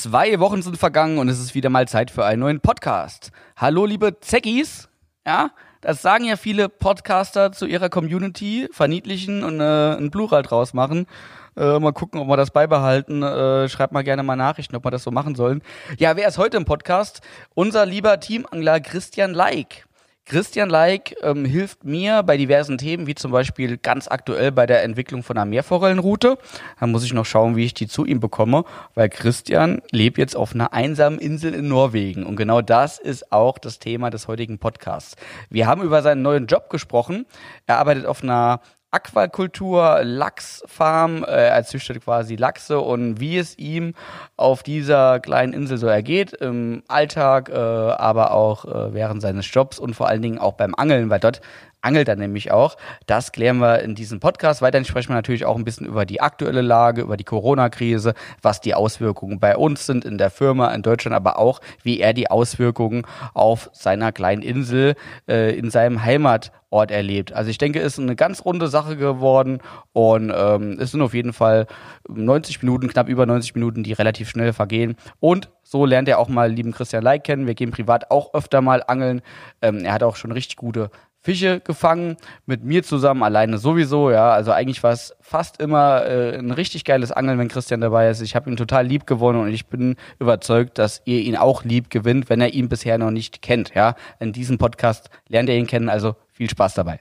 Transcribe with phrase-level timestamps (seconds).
[0.00, 3.32] Zwei Wochen sind vergangen und es ist wieder mal Zeit für einen neuen Podcast.
[3.54, 4.88] Hallo, liebe Zeckis.
[5.26, 5.50] Ja,
[5.82, 11.04] das sagen ja viele Podcaster zu ihrer Community, verniedlichen und äh, ein Plural draus machen.
[11.54, 13.22] Äh, mal gucken, ob wir das beibehalten.
[13.22, 15.60] Äh, schreibt mal gerne mal Nachrichten, ob wir das so machen sollen.
[15.98, 17.20] Ja, wer ist heute im Podcast?
[17.54, 19.84] Unser lieber Teamangler Christian Leik.
[20.26, 24.84] Christian Leik ähm, hilft mir bei diversen Themen, wie zum Beispiel ganz aktuell bei der
[24.84, 26.38] Entwicklung von einer Meerforellenroute.
[26.78, 28.64] Da muss ich noch schauen, wie ich die zu ihm bekomme,
[28.94, 32.24] weil Christian lebt jetzt auf einer einsamen Insel in Norwegen.
[32.24, 35.16] Und genau das ist auch das Thema des heutigen Podcasts.
[35.48, 37.26] Wir haben über seinen neuen Job gesprochen.
[37.66, 38.60] Er arbeitet auf einer
[38.92, 43.94] Aquakultur, Lachsfarm, äh, er züchtet quasi Lachse und wie es ihm
[44.36, 49.78] auf dieser kleinen Insel so ergeht, im Alltag, äh, aber auch äh, während seines Jobs
[49.78, 51.40] und vor allen Dingen auch beim Angeln, weil dort
[51.82, 52.76] angelt er nämlich auch.
[53.06, 54.62] Das klären wir in diesem Podcast.
[54.62, 58.60] Weiterhin sprechen wir natürlich auch ein bisschen über die aktuelle Lage, über die Corona-Krise, was
[58.60, 62.30] die Auswirkungen bei uns sind in der Firma in Deutschland, aber auch, wie er die
[62.30, 64.94] Auswirkungen auf seiner kleinen Insel
[65.28, 67.32] äh, in seinem Heimat Ort erlebt.
[67.32, 69.58] Also ich denke, es ist eine ganz runde Sache geworden
[69.92, 71.66] und ähm, es sind auf jeden Fall
[72.08, 74.94] 90 Minuten, knapp über 90 Minuten, die relativ schnell vergehen.
[75.18, 77.48] Und so lernt er auch mal lieben Christian Leik kennen.
[77.48, 79.20] Wir gehen privat auch öfter mal angeln.
[79.60, 80.90] Ähm, er hat auch schon richtig gute
[81.22, 84.30] Fische gefangen, mit mir zusammen, alleine sowieso, ja.
[84.30, 88.22] Also eigentlich war es fast immer äh, ein richtig geiles Angeln, wenn Christian dabei ist.
[88.22, 91.90] Ich habe ihn total lieb gewonnen und ich bin überzeugt, dass ihr ihn auch lieb
[91.90, 93.96] gewinnt, wenn er ihn bisher noch nicht kennt, ja.
[94.18, 97.00] In diesem Podcast lernt ihr ihn kennen, also viel Spaß dabei.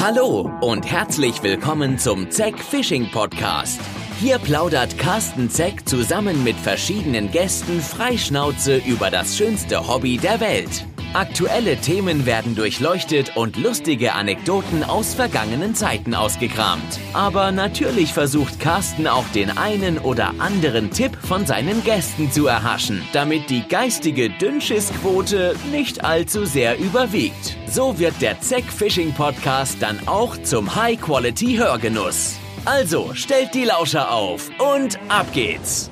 [0.00, 3.80] Hallo und herzlich willkommen zum Zeck Fishing Podcast.
[4.22, 10.86] Hier plaudert Carsten Zeck zusammen mit verschiedenen Gästen freischnauze über das schönste Hobby der Welt.
[11.12, 17.00] Aktuelle Themen werden durchleuchtet und lustige Anekdoten aus vergangenen Zeiten ausgekramt.
[17.14, 23.02] Aber natürlich versucht Carsten auch den einen oder anderen Tipp von seinen Gästen zu erhaschen,
[23.12, 27.56] damit die geistige Dünnschissquote nicht allzu sehr überwiegt.
[27.66, 32.36] So wird der Zeck Fishing Podcast dann auch zum High-Quality Hörgenuss.
[32.64, 35.90] Also stellt die Lauscher auf und ab geht's!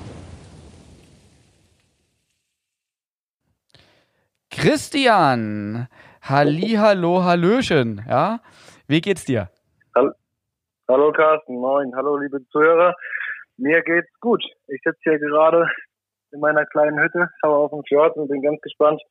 [4.51, 5.89] Christian,
[6.23, 8.39] Halli, hallo, hallöchen, ja?
[8.87, 9.51] Wie geht's dir?
[9.97, 10.13] Hallo,
[10.89, 12.95] hallo Carsten, moin, hallo liebe Zuhörer.
[13.57, 14.45] Mir geht's gut.
[14.69, 15.69] Ich sitze hier gerade
[16.31, 19.03] in meiner kleinen Hütte, schaue auf den Fjord und bin ganz gespannt,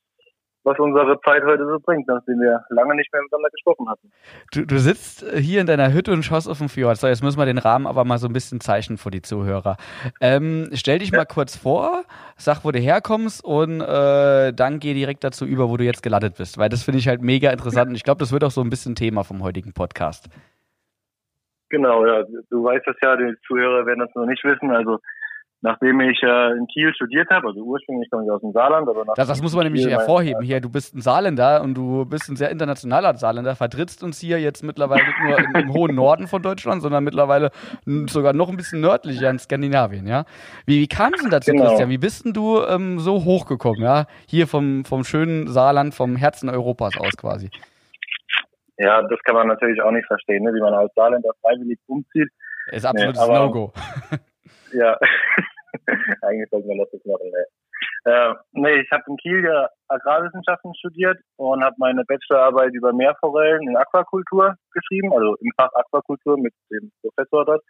[0.69, 4.11] was unsere Zeit heute so bringt, nachdem wir lange nicht mehr miteinander gesprochen hatten.
[4.53, 6.97] Du, du sitzt hier in deiner Hütte und schaust auf den Fjord.
[6.97, 9.77] So, jetzt müssen wir den Rahmen aber mal so ein bisschen zeichnen für die Zuhörer.
[10.21, 12.03] Ähm, stell dich mal kurz vor,
[12.37, 16.35] sag, wo du herkommst und äh, dann geh direkt dazu über, wo du jetzt gelandet
[16.37, 18.61] bist, weil das finde ich halt mega interessant und ich glaube, das wird auch so
[18.61, 20.29] ein bisschen Thema vom heutigen Podcast.
[21.69, 24.99] Genau, ja, du weißt das ja, die Zuhörer werden das noch nicht wissen, also
[25.61, 29.03] nachdem ich äh, in Kiel studiert habe, also ursprünglich komme ich aus dem Saarland, aber
[29.15, 30.41] das, das muss man nämlich Kiel hervorheben.
[30.41, 34.39] Hier, du bist ein Saarländer und du bist ein sehr internationaler Saarländer, vertrittst uns hier
[34.39, 37.51] jetzt mittlerweile nicht nur im, im hohen Norden von Deutschland, sondern mittlerweile
[38.07, 40.25] sogar noch ein bisschen nördlicher in Skandinavien, ja.
[40.65, 41.65] Wie, wie kam es denn dazu, genau.
[41.65, 41.89] Christian?
[41.89, 44.05] Wie bist denn du ähm, so hochgekommen, ja?
[44.27, 47.49] Hier vom, vom schönen Saarland, vom Herzen Europas aus quasi.
[48.77, 50.53] Ja, das kann man natürlich auch nicht verstehen, ne?
[50.53, 52.29] wie man als Saarländer freiwillig umzieht.
[52.71, 53.73] Ist absolutes nee, No-Go.
[54.73, 54.97] Ja,
[56.21, 57.31] eigentlich sollten wir das machen.
[57.31, 58.11] Nee.
[58.11, 63.67] Äh, nee, ich habe in Kiel ja Agrarwissenschaften studiert und habe meine Bachelorarbeit über Meerforellen
[63.67, 67.63] in Aquakultur geschrieben, also im Fach Aquakultur mit dem Professor dort.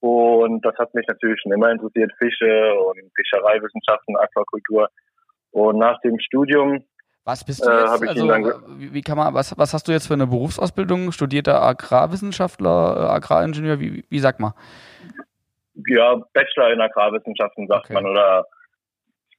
[0.00, 4.88] Und das hat mich natürlich schon immer interessiert, Fische und Fischereiwissenschaften, Aquakultur.
[5.50, 6.84] Und nach dem Studium
[7.24, 8.02] was bist du äh, jetzt?
[8.02, 11.12] Äh, also, wie, kann man, was, was hast du jetzt für eine Berufsausbildung?
[11.12, 14.52] Studierter Agrarwissenschaftler, äh, Agraringenieur, wie, wie sagt man?
[15.74, 17.94] Ja, Bachelor in Agrarwissenschaften sagt okay.
[17.94, 18.46] man oder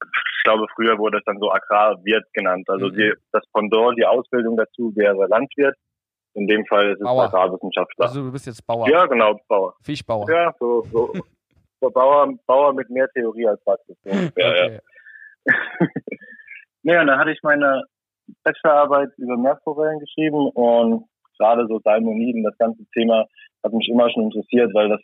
[0.01, 2.67] ich glaube, früher wurde es dann so Agrarwirt genannt.
[2.67, 2.93] Also mhm.
[2.95, 5.75] die, das Pendant, die Ausbildung dazu wäre Landwirt.
[6.33, 7.25] In dem Fall ist es Bauer.
[7.25, 8.05] Agrarwissenschaftler.
[8.05, 8.89] Also du bist jetzt Bauer.
[8.89, 9.75] Ja, genau, Bauer.
[9.83, 10.29] Fischbauer.
[10.31, 11.13] Ja, so, so,
[11.81, 13.97] so Bauer, Bauer mit mehr Theorie als Praxis.
[14.03, 14.79] So okay.
[15.45, 15.87] ja.
[16.83, 17.83] ja, und dann hatte ich meine
[18.43, 21.05] Bachelorarbeit über Meerforellen geschrieben und
[21.37, 23.25] gerade so Salmoniden, das ganze Thema
[23.63, 25.01] hat mich immer schon interessiert, weil das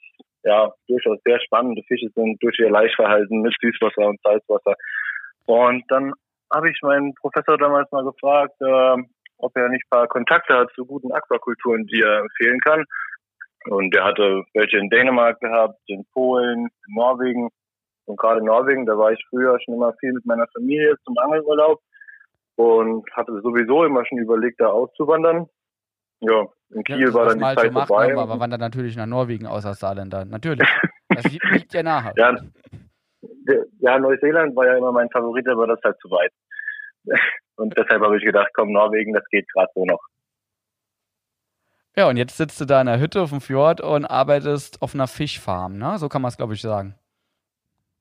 [0.48, 4.76] ja durchaus sehr spannende Fische sind durch ihr Laichverhalten mit Süßwasser und Salzwasser.
[5.46, 6.14] Und dann
[6.54, 9.04] habe ich meinen Professor damals mal gefragt, äh,
[9.38, 12.86] ob er nicht ein paar Kontakte hat zu guten Aquakulturen, die er empfehlen kann.
[13.70, 17.50] Und er hatte welche in Dänemark gehabt, in Polen, in Norwegen.
[18.06, 21.18] Und gerade in Norwegen, da war ich früher schon immer viel mit meiner Familie zum
[21.18, 21.82] Angelurlaub
[22.56, 25.48] und hatte sowieso immer schon überlegt, da auszuwandern.
[26.20, 28.16] Ja, in Kiel ja, war dann die Zeit so vorbei.
[28.16, 30.26] aber wandert natürlich nach Norwegen aus als Saarländer.
[30.26, 30.68] Natürlich.
[31.10, 32.14] Das liegt ja nahe.
[32.16, 32.36] Ja,
[33.80, 36.32] ja, Neuseeland war ja immer mein Favorit, aber das ist halt zu weit.
[37.56, 40.02] Und deshalb habe ich gedacht, komm, Norwegen, das geht gerade so noch.
[41.96, 44.94] Ja, und jetzt sitzt du da in der Hütte auf dem Fjord und arbeitest auf
[44.94, 45.98] einer Fischfarm, ne?
[45.98, 46.94] So kann man es, glaube ich, sagen.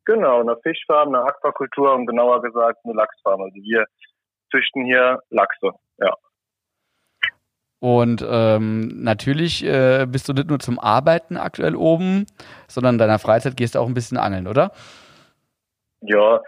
[0.04, 3.40] Genau, eine Fischfarm, eine Aquakultur und genauer gesagt eine Lachsfarm.
[3.40, 3.86] Also wir
[4.50, 6.14] züchten hier Lachse, ja.
[7.86, 12.26] Und ähm, natürlich äh, bist du nicht nur zum Arbeiten aktuell oben,
[12.66, 14.72] sondern in deiner Freizeit gehst du auch ein bisschen angeln, oder?
[16.00, 16.40] Ja,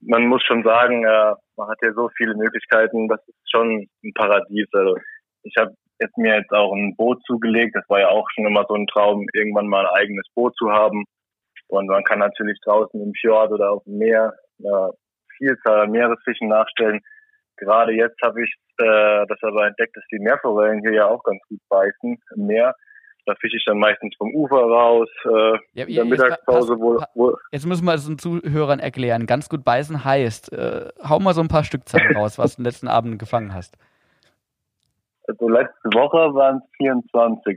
[0.00, 4.12] man muss schon sagen, äh, man hat ja so viele Möglichkeiten, das ist schon ein
[4.14, 4.68] Paradies.
[4.72, 4.96] Also
[5.42, 8.64] ich habe jetzt mir jetzt auch ein Boot zugelegt, das war ja auch schon immer
[8.66, 11.04] so ein Traum, irgendwann mal ein eigenes Boot zu haben.
[11.68, 14.92] Und man kann natürlich draußen im Fjord oder auf dem Meer eine
[15.36, 17.02] Vielzahl an Meeresfischen nachstellen.
[17.60, 21.40] Gerade jetzt habe ich äh, das aber entdeckt, dass die Meerforellen hier ja auch ganz
[21.48, 22.74] gut beißen im Meer.
[23.26, 26.78] Da fische ich dann meistens vom Ufer raus, äh, ja, in der Mittagspause.
[26.80, 29.26] Wo, wo jetzt müssen wir es den Zuhörern erklären.
[29.26, 32.64] Ganz gut beißen heißt, äh, hau mal so ein paar Stückzahlen raus, was du den
[32.64, 33.76] letzten Abend gefangen hast.
[35.28, 37.56] Also letzte Woche waren es 24.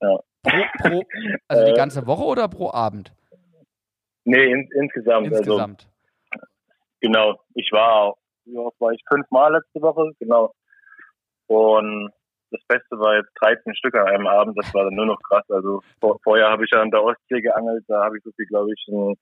[0.00, 0.18] Ja.
[0.42, 1.02] Pro, pro,
[1.48, 3.12] also die äh, ganze Woche oder pro Abend?
[4.24, 5.26] Nee, in, insgesamt.
[5.26, 5.86] Also insgesamt.
[6.30, 6.46] Also,
[7.00, 7.40] genau.
[7.54, 8.14] Ich war,
[8.52, 10.52] ja, war ich fünfmal letzte Woche, genau.
[11.46, 12.10] Und
[12.50, 15.44] das Beste war jetzt 13 Stück an einem Abend, das war dann nur noch krass.
[15.50, 18.46] Also vor, vorher habe ich ja an der Ostsee geangelt, da habe ich so viel,
[18.46, 19.14] glaube ich, in,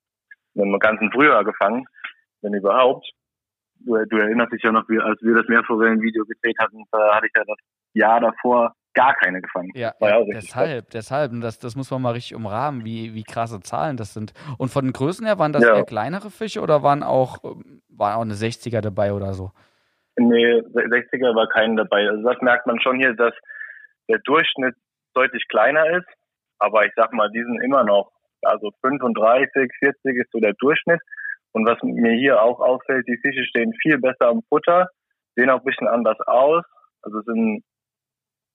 [0.55, 1.85] in einem ganzen Frühjahr gefangen,
[2.43, 3.09] wenn überhaupt.
[3.81, 7.27] Du, du erinnerst dich ja noch, wie, als wir das Meerforellen-Video gedreht hatten, da hatte
[7.27, 7.59] ich ja das
[7.93, 9.71] Jahr davor gar keine gefangen.
[9.75, 10.93] Ja, ja deshalb, krass.
[10.93, 11.33] deshalb.
[11.33, 14.33] Und das, das muss man mal richtig umrahmen, wie, wie krasse Zahlen das sind.
[14.59, 15.77] Und von den Größen her, waren das ja.
[15.77, 17.39] eher kleinere Fische oder waren auch,
[17.89, 19.53] waren auch eine 60er dabei oder so?
[20.17, 22.09] Nee, 60er war keinen dabei.
[22.09, 23.35] Also das merkt man schon hier, dass
[24.09, 24.75] der Durchschnitt
[25.15, 26.09] deutlich kleiner ist.
[26.59, 28.11] Aber ich sag mal, die sind immer noch,
[28.43, 31.01] also 35, 40 ist so der Durchschnitt.
[31.53, 34.89] Und was mir hier auch auffällt, die Fische stehen viel besser am Futter,
[35.37, 36.65] sehen auch ein bisschen anders aus.
[37.03, 37.63] Also sind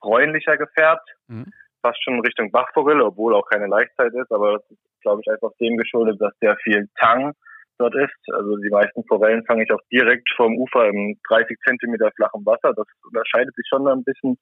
[0.04, 1.46] bräunlicher gefärbt, mhm.
[1.82, 5.52] fast schon Richtung Bachforelle, obwohl auch keine Leichtzeit ist, aber das ist, glaube ich, einfach
[5.60, 7.34] dem geschuldet, dass sehr viel Tang
[7.80, 8.34] dort ist.
[8.34, 12.74] Also die meisten Forellen fange ich auch direkt vom Ufer im 30 Zentimeter flachen Wasser.
[12.76, 14.38] Das unterscheidet sich schon ein bisschen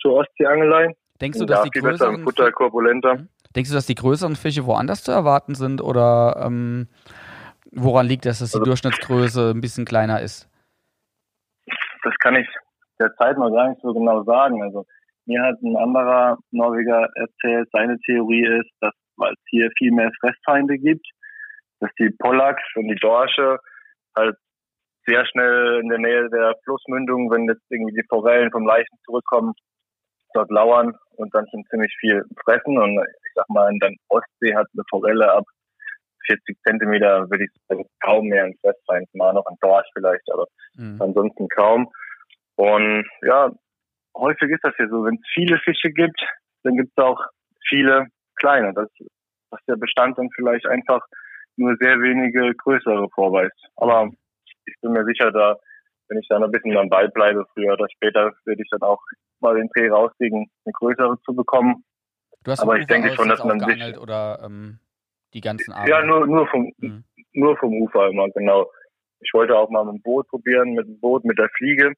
[0.00, 0.94] zur Ostseeangelei.
[1.20, 3.16] Denkst du, dass die größeren Futter korpulenter.
[3.16, 3.28] Mhm.
[3.54, 6.88] Denkst du, dass die größeren Fische woanders zu erwarten sind oder ähm,
[7.70, 10.48] woran liegt das, dass die also, Durchschnittsgröße ein bisschen kleiner ist?
[12.02, 12.48] Das kann ich
[13.00, 14.62] derzeit noch gar nicht so genau sagen.
[14.62, 14.84] Also
[15.26, 20.10] mir hat ein anderer Norweger erzählt, seine Theorie ist, dass weil es hier viel mehr
[20.20, 21.06] Fressfeinde gibt,
[21.80, 23.58] dass die Pollacks und die Dorsche
[24.16, 24.36] halt
[25.06, 29.52] sehr schnell in der Nähe der Flussmündung, wenn jetzt irgendwie die Forellen vom Leichen zurückkommen,
[30.32, 32.78] dort lauern und dann schon ziemlich viel fressen.
[32.78, 35.44] Und ich sag mal, in der Ostsee hat eine Forelle ab
[36.26, 40.46] 40 Zentimeter, würde ich sagen, kaum mehr ein Fressfeind, mal noch ein Dorsch vielleicht, aber
[40.76, 41.00] mhm.
[41.00, 41.90] ansonsten kaum.
[42.56, 43.50] Und ja,
[44.16, 46.20] häufig ist das ja so, wenn es viele Fische gibt,
[46.62, 47.20] dann gibt es auch
[47.68, 48.06] viele
[48.36, 48.72] kleine.
[48.74, 48.88] Das,
[49.50, 51.00] dass der Bestand dann vielleicht einfach
[51.56, 53.56] nur sehr wenige größere vorweist.
[53.76, 54.10] Aber
[54.66, 55.56] ich bin mir sicher, da,
[56.08, 58.82] wenn ich da noch ein bisschen am Ball bleibe, früher oder später, werde ich dann
[58.82, 59.00] auch
[59.40, 61.84] mal den Dreh rauskriegen, eine größere zu bekommen.
[62.44, 64.78] Du hast Aber ich denke schon, dass man sich oder ähm,
[65.32, 65.88] die ganzen Abend?
[65.88, 67.04] Ja, nur nur vom mhm.
[67.32, 68.70] nur vom Ufer immer genau.
[69.20, 71.94] Ich wollte auch mal mit dem Boot probieren, mit dem Boot, mit der Fliege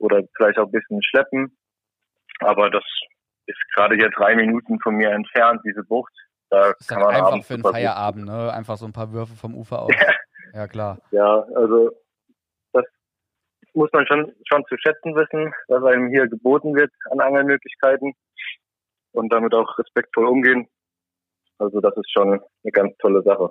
[0.00, 1.56] oder vielleicht auch ein bisschen schleppen.
[2.40, 2.84] Aber das
[3.46, 6.12] ist gerade hier drei Minuten von mir entfernt, diese Bucht.
[6.48, 8.52] Da das ist kann man einfach für einen Feierabend, ne?
[8.52, 9.90] Einfach so ein paar Würfe vom Ufer aus.
[10.54, 10.98] ja, klar.
[11.12, 11.90] Ja, also
[12.72, 12.84] das
[13.74, 18.14] muss man schon, schon zu schätzen wissen, was einem hier geboten wird an Angelmöglichkeiten
[19.12, 20.68] und damit auch respektvoll umgehen.
[21.60, 23.50] Also das ist schon eine ganz tolle Sache.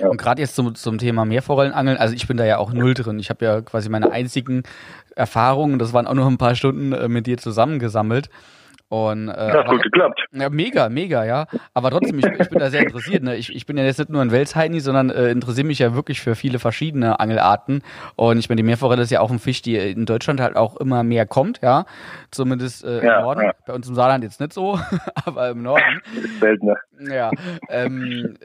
[0.00, 0.08] Ja.
[0.08, 3.18] Und gerade jetzt zum, zum Thema Meerforellenangeln, also ich bin da ja auch null drin.
[3.18, 4.64] Ich habe ja quasi meine einzigen
[5.14, 8.28] Erfahrungen, das waren auch nur ein paar Stunden äh, mit dir zusammengesammelt.
[8.94, 10.24] Und, äh, ja, gut geklappt.
[10.30, 11.46] Ja, mega, mega, ja.
[11.72, 13.24] Aber trotzdem, ich, ich bin da sehr interessiert.
[13.24, 13.34] Ne?
[13.34, 16.20] Ich, ich bin ja jetzt nicht nur ein Welsheini, sondern äh, interessiere mich ja wirklich
[16.20, 17.82] für viele verschiedene Angelarten.
[18.14, 20.76] Und ich meine, die Meerforelle ist ja auch ein Fisch, die in Deutschland halt auch
[20.76, 21.86] immer mehr kommt, ja.
[22.30, 23.42] Zumindest äh, ja, im Norden.
[23.42, 23.52] Ja.
[23.66, 24.78] Bei uns im Saarland jetzt nicht so,
[25.24, 26.00] aber im Norden.
[26.38, 26.76] Seltener.
[27.00, 27.32] Ja.
[27.70, 28.36] Ähm,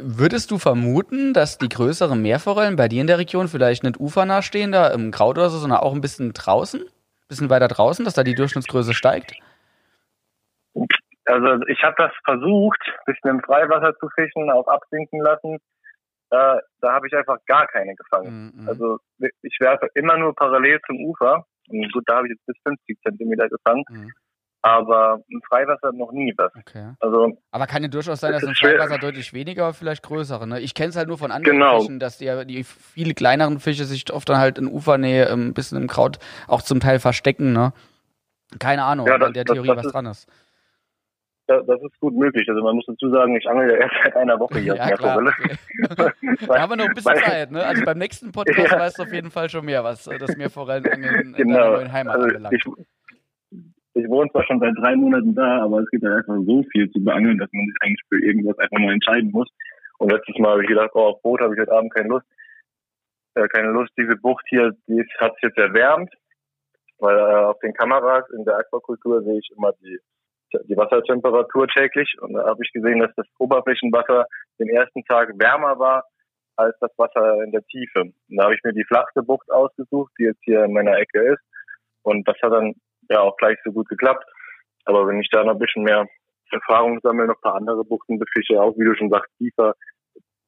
[0.00, 4.42] würdest du vermuten, dass die größeren Meerforellen bei dir in der Region vielleicht nicht ufernah
[4.42, 6.80] stehen, da im Kraut oder so, sondern auch ein bisschen draußen?
[6.80, 9.34] Ein bisschen weiter draußen, dass da die Durchschnittsgröße steigt?
[11.24, 15.58] Also ich habe das versucht, ein bisschen im Freiwasser zu fischen, auch absinken lassen.
[16.30, 18.52] Da, da habe ich einfach gar keine gefangen.
[18.56, 18.68] Mhm.
[18.68, 18.98] Also
[19.42, 21.44] ich werfe immer nur parallel zum Ufer.
[21.68, 23.84] Und gut, da habe ich jetzt bis 50 Zentimeter gefangen.
[23.90, 24.10] Mhm.
[24.64, 26.52] aber im Freiwasser noch nie was.
[26.56, 26.92] Okay.
[27.00, 28.54] Also, aber kann ja durchaus sein, dass im.
[28.54, 30.46] Freiwasser deutlich weniger, vielleicht größere.
[30.46, 30.60] Ne?
[30.60, 31.80] Ich kenne es halt nur von anderen Genau.
[31.80, 35.54] Fischen, dass die, die viele kleineren Fische sich oft dann halt in Ufernähe ähm, ein
[35.54, 37.52] bisschen im Kraut auch zum Teil verstecken.
[37.52, 37.72] Ne?
[38.60, 40.28] Keine Ahnung, Ja, das- in der das- Theorie das was ist- dran ist.
[41.58, 42.48] Da, das ist gut möglich.
[42.48, 45.00] Also man muss dazu sagen, ich angel ja erst seit einer Woche hier Ja, auf.
[46.46, 47.64] Da haben wir noch ein bisschen Zeit, ne?
[47.64, 48.78] Also beim nächsten Podcast Ja.
[48.78, 51.72] weißt du auf jeden Fall schon mehr, was äh, das Meerforellenangeln in deiner Genau.
[51.76, 52.54] neuen Heimat Also anbelangt.
[52.54, 52.64] ich,
[53.94, 56.90] ich wohne zwar schon seit drei Monaten da, aber es gibt ja einfach so viel
[56.90, 59.48] zu beangeln, dass man sich eigentlich für irgendwas einfach mal entscheiden muss.
[59.98, 62.26] Und letztes Mal habe ich gedacht, oh, auf Boot habe ich heute Abend keine Lust.
[63.34, 66.12] Äh, keine Lust, diese Bucht hier, die hat sich jetzt erwärmt,
[66.98, 69.98] weil äh, auf den Kameras in der Aquakultur sehe ich immer die,
[70.64, 74.26] die Wassertemperatur täglich und da habe ich gesehen, dass das Oberflächenwasser
[74.58, 76.04] den ersten Tag wärmer war
[76.56, 78.00] als das Wasser in der Tiefe.
[78.02, 81.32] Und da habe ich mir die flachste Bucht ausgesucht, die jetzt hier in meiner Ecke
[81.32, 81.42] ist.
[82.02, 82.74] Und das hat dann
[83.08, 84.24] ja auch gleich so gut geklappt.
[84.84, 86.06] Aber wenn ich da noch ein bisschen mehr
[86.50, 89.74] Erfahrung sammle, noch ein paar andere Buchten befische, auch wie du schon sagst, tiefer,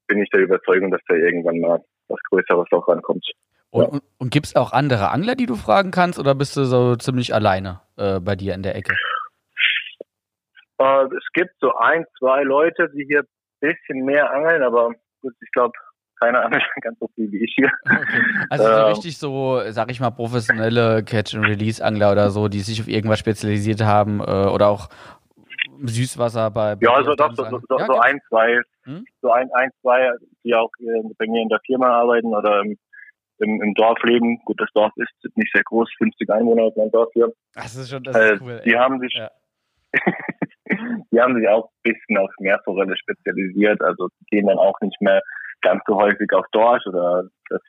[0.07, 3.27] bin ich der Überzeugung, dass da irgendwann mal was Größeres auch rankommt.
[3.71, 6.65] Und, und, und gibt es auch andere Angler, die du fragen kannst, oder bist du
[6.65, 8.95] so ziemlich alleine äh, bei dir in der Ecke?
[10.79, 13.27] Äh, es gibt so ein, zwei Leute, die hier ein
[13.61, 14.91] bisschen mehr angeln, aber
[15.23, 15.73] gut, ich glaube,
[16.21, 17.71] keiner angelt ganz so viel wie ich hier.
[17.85, 18.23] Okay.
[18.51, 18.87] Also so Ähm.
[18.87, 24.21] richtig so, sag ich mal, professionelle Catch-and-Release-Angler oder so, die sich auf irgendwas spezialisiert haben
[24.21, 24.89] äh, oder auch
[25.83, 27.63] Süßwasser bei, bei Ja, so auf doch, so, Angeln.
[27.69, 29.05] so, Ja, so ein, zwei, Hm?
[29.23, 30.11] so ein, ein, zwei,
[30.45, 32.77] die auch äh, bei mir in der Firma arbeiten oder im,
[33.39, 34.39] im, im Dorf leben.
[34.45, 37.33] Gut, das Dorf ist nicht sehr groß, 50 Einwohner ist mein Dorf hier.
[37.55, 38.61] Das ist schon, das Äh, ist cool.
[38.65, 38.79] die ey.
[38.79, 39.31] haben sich, Ja.
[40.67, 43.83] die haben sich auch ein bisschen auf Meerforelle spezialisiert.
[43.83, 45.23] Also gehen dann auch nicht mehr
[45.63, 47.61] ganz so häufig auf Dorsch oder das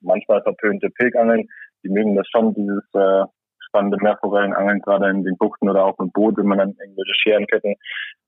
[0.00, 1.48] manchmal verpönte Pilgangeln.
[1.82, 3.24] Die mögen das schon, dieses äh,
[3.66, 7.74] spannende Meerforellenangeln, gerade in den Buchten oder auch mit Boot, wenn man dann irgendwelche Scherenketten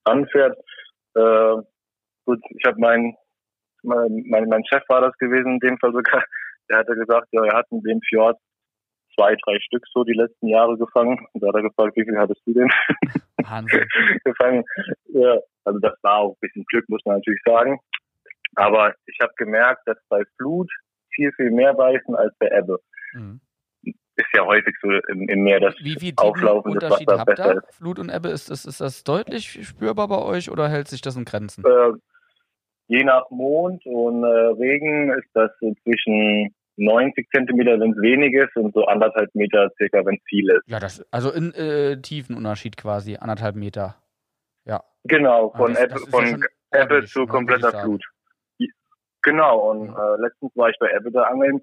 [0.04, 0.56] anfährt.
[1.14, 1.62] Äh,
[2.24, 3.14] gut, ich habe mein,
[3.82, 6.24] mein, mein, mein Chef war das gewesen, in dem Fall sogar,
[6.68, 8.38] der hatte gesagt, ja, er hat in dem Fjord
[9.16, 11.26] zwei, drei Stück so die letzten Jahre gefangen.
[11.32, 12.70] Und da hat er gefragt, wie viel hattest du denn
[13.42, 13.86] Wahnsinn.
[14.24, 14.64] gefangen?
[15.06, 17.80] Ja, also das war auch ein bisschen Glück, muss man natürlich sagen.
[18.54, 20.70] Aber ich habe gemerkt, dass bei Flut
[21.10, 22.78] viel, viel mehr beißen als bei Ebbe.
[23.14, 23.40] Mhm.
[23.82, 27.62] Ist ja häufig so im, im Meer, dass Wie viel auflaufendes Wasser habt besser ihr?
[27.70, 31.16] Flut und Ebbe, ist das, ist das deutlich spürbar bei euch oder hält sich das
[31.16, 31.64] in Grenzen?
[31.64, 31.92] äh,
[32.88, 38.34] je nach Mond und äh, Regen ist das so zwischen 90 Zentimeter, wenn es wenig
[38.34, 40.62] ist, und so anderthalb Meter circa, wenn es viel ist.
[40.66, 43.96] Ja, das, also in äh, Tiefenunterschied quasi, anderthalb Meter.
[44.64, 44.82] Ja.
[45.04, 46.44] Genau, von, das- Ebbe, das ja von Ebbe
[46.94, 47.70] ordentlich, zu kompletter.
[47.80, 48.04] Flut.
[49.22, 50.14] Genau, und Ja.
[50.14, 51.60] äh, letztens war ich bei Ebbe da angeln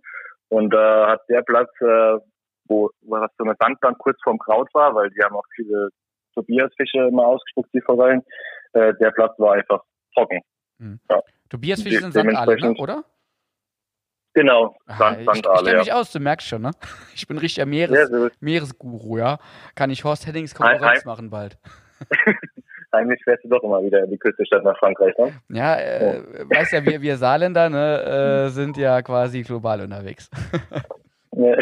[0.50, 2.18] und da hat der Platz, äh,
[2.68, 5.90] wo, was so eine Sandbank kurz vorm Kraut war, weil die haben auch viele
[6.34, 8.22] Tobiasfische immer ausgespuckt, die Forellen,
[8.74, 9.82] äh, der Platz war einfach
[10.14, 10.42] trocken.
[11.50, 12.74] Tobias Fische De- sind Sandale, ne?
[12.80, 13.04] oder?
[14.36, 15.80] Genau, Ah, Sand, ich ich Sandale, kenne ja.
[15.80, 16.72] mich aus, du merkst schon, ne?
[17.16, 19.38] Ich bin richtiger Meeres, so Meeresguru, ja?
[19.76, 21.58] Kann ich Horst Heddings Konkurrenz machen bald.
[22.94, 25.34] heimlich fährst du doch immer wieder in die Küste statt nach Frankreich, ne?
[25.50, 30.30] Ja, äh, weißt ja, wir, wir Saarländer, ne, äh, sind ja quasi global unterwegs.
[31.36, 31.56] Ja,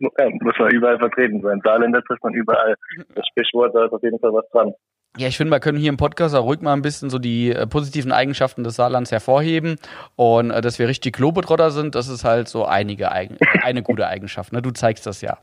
[0.00, 1.60] muss man überall vertreten sein.
[1.64, 2.74] Saarländer trifft man überall.
[3.14, 4.72] Das Sprichwort, da ist auf jeden Fall was dran.
[5.16, 7.50] Ja, ich finde, wir können hier im Podcast auch ruhig mal ein bisschen so die
[7.50, 9.76] äh, positiven Eigenschaften des Saarlands hervorheben.
[10.16, 14.06] Und äh, dass wir richtig Globetrotter sind, das ist halt so einige Eigen eine gute
[14.06, 14.52] Eigenschaft.
[14.52, 14.62] Ne?
[14.62, 15.38] Du zeigst das ja.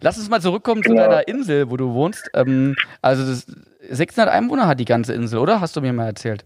[0.00, 1.02] Lass uns mal zurückkommen zu Genau.
[1.02, 2.30] deiner Insel, wo du wohnst.
[2.32, 3.46] Ähm, also das,
[3.90, 5.60] 600 Einwohner hat die ganze Insel, oder?
[5.60, 6.44] Hast du mir mal erzählt?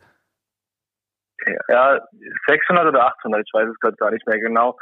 [1.69, 2.01] Ja,
[2.49, 4.77] 600 oder 800, ich weiß es gerade gar nicht mehr genau,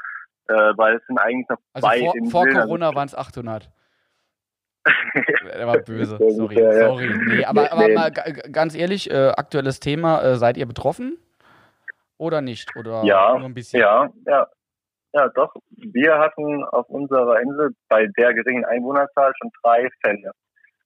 [0.49, 2.31] äh, weil es sind eigentlich noch Also zwei vor, Inseln.
[2.31, 3.69] vor Corona waren es 800.
[5.45, 6.89] Der war böse, sorry, ja, ja.
[6.89, 7.09] sorry.
[7.27, 7.95] Nee, aber, aber nee.
[7.95, 11.19] mal ga- ganz ehrlich, äh, aktuelles Thema, äh, seid ihr betroffen?
[12.19, 12.75] Oder nicht?
[12.77, 13.81] Oder Ja, nur ein bisschen?
[13.81, 14.47] Ja, ja.
[15.13, 15.55] Ja, doch.
[15.77, 20.33] Wir hatten auf unserer Insel bei der geringen Einwohnerzahl schon drei Fälle.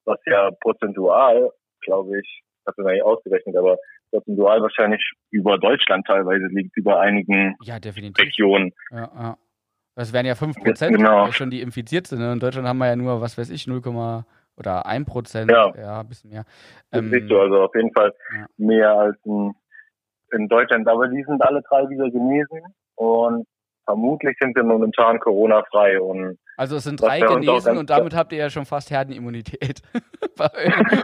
[0.05, 1.51] Was ja prozentual,
[1.81, 3.79] glaube ich, habe ich noch nicht ausgerechnet, aber
[4.11, 8.23] prozentual wahrscheinlich über Deutschland teilweise liegt, über einigen Ja, definitiv.
[8.23, 8.73] Regionen.
[8.91, 9.37] Ja, ja.
[9.99, 11.27] Das wären ja 5% Genau.
[11.27, 12.21] äh, schon, die infiziert sind.
[12.21, 12.33] Ne?
[12.33, 13.83] In Deutschland haben wir ja nur, was weiß ich, 0,
[14.57, 15.51] oder 1%.
[15.51, 15.73] Ja.
[15.77, 16.45] ja ein bisschen mehr.
[16.93, 18.47] Das Ähm, siehst du also auf jeden Fall ja.
[18.59, 19.53] mehr als in,
[20.31, 20.87] in Deutschland.
[20.87, 22.63] Aber die sind alle drei wieder genesen
[22.95, 23.45] und
[23.87, 26.01] vermutlich sind wir momentan Corona-frei.
[26.01, 29.83] Und Also es sind drei genesen und damit habt ihr ja schon fast Herdenimmunität
[30.37, 30.49] bei,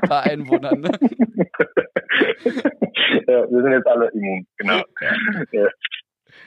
[0.09, 0.81] bei Einwohnern.
[0.83, 0.91] Ne?
[3.27, 4.83] ja, wir sind jetzt alle immun, genau.
[5.51, 5.69] Ja.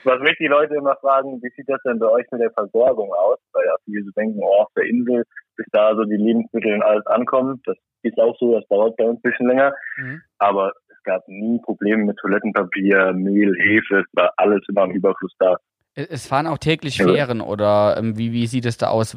[0.04, 3.12] Was mich die Leute immer fragen, wie sieht das denn bei euch mit der Versorgung
[3.12, 3.38] aus?
[3.52, 5.24] Weil ja viele so denken, oh, auf der Insel,
[5.56, 7.60] bis da so die Lebensmittel und alles ankommen.
[7.64, 9.72] Das ist auch so, das dauert bei uns ein bisschen länger.
[9.96, 10.22] Mhm.
[10.38, 15.34] Aber es gab nie Probleme mit Toilettenpapier, Mehl, Hefe, es war alles immer im Überfluss
[15.38, 15.56] da.
[15.94, 19.16] Es fahren auch täglich Fähren oder ähm, wie, wie sieht es da aus?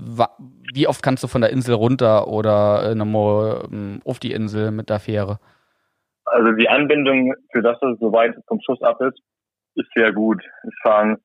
[0.74, 4.72] Wie oft kannst du von der Insel runter oder äh, nochmal ähm, auf die Insel
[4.72, 5.38] mit der Fähre?
[6.26, 9.20] Also die Anbindung für das, was so weit vom Schuss ab ist,
[9.76, 10.44] ist sehr gut.
[10.64, 11.18] Es fahren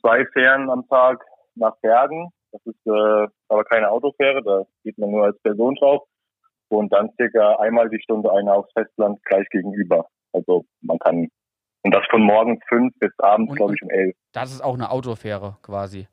[0.00, 1.24] zwei Fähren am Tag
[1.54, 2.30] nach Bergen.
[2.52, 6.02] Das ist äh, aber keine Autofähre, da geht man nur als Person drauf.
[6.68, 10.06] Und dann circa einmal die Stunde eine aufs Festland gleich gegenüber.
[10.32, 11.28] Also man kann
[11.86, 14.16] und das von morgens fünf bis abends, glaube ich, um elf.
[14.32, 16.08] Das ist auch eine Autofähre quasi.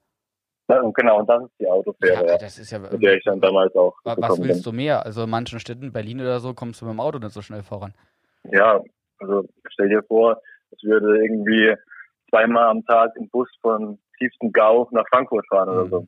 [0.69, 3.41] Ja, genau, und das ist die Autofähre, ja, das ist ja, mit der ich dann
[3.41, 3.95] damals auch.
[4.03, 4.71] Was willst bin.
[4.71, 5.03] du mehr?
[5.03, 7.63] Also in manchen Städten, Berlin oder so, kommst du mit dem Auto nicht so schnell
[7.63, 7.95] voran.
[8.51, 8.81] Ja,
[9.17, 10.39] also stell dir vor,
[10.75, 11.73] es würde irgendwie
[12.29, 15.75] zweimal am Tag im Bus von tiefsten Gau nach Frankfurt fahren mhm.
[15.75, 16.07] oder so.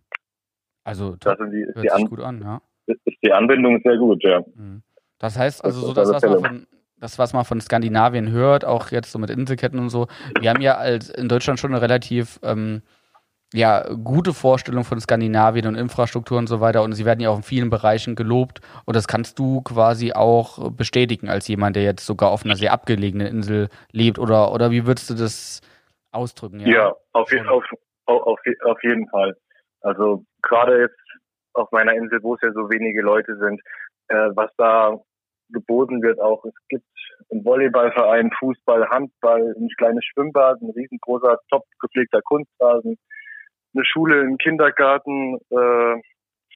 [0.83, 2.61] Also das sind die, ist die An gut an, ja.
[2.87, 4.41] Ist die Anbindung sehr gut, ja.
[4.55, 4.83] Mhm.
[5.17, 6.67] Das heißt also das so, dass was man von
[6.97, 10.07] das, was man von Skandinavien hört, auch jetzt so mit Inselketten und so,
[10.39, 12.81] wir haben ja als in Deutschland schon eine relativ ähm,
[13.53, 16.83] ja, gute Vorstellung von Skandinavien und Infrastruktur und so weiter.
[16.83, 18.59] Und sie werden ja auch in vielen Bereichen gelobt.
[18.85, 22.73] Und das kannst du quasi auch bestätigen als jemand, der jetzt sogar auf einer sehr
[22.73, 24.19] abgelegenen Insel lebt.
[24.19, 25.61] Oder, oder wie würdest du das
[26.11, 26.59] ausdrücken?
[26.61, 27.63] Ja, ja auf, auf,
[28.05, 29.35] auf, auf jeden Fall.
[29.81, 30.99] Also gerade jetzt
[31.53, 33.61] auf meiner Insel, wo es ja so wenige Leute sind,
[34.09, 34.97] äh, was da
[35.49, 36.43] geboten wird auch.
[36.45, 36.85] Es gibt
[37.31, 42.97] einen Volleyballverein, Fußball, Handball, ein kleines Schwimmbad, ein riesengroßer, top gepflegter Kunstrasen,
[43.75, 45.37] eine Schule, ein Kindergarten.
[45.49, 46.01] Äh,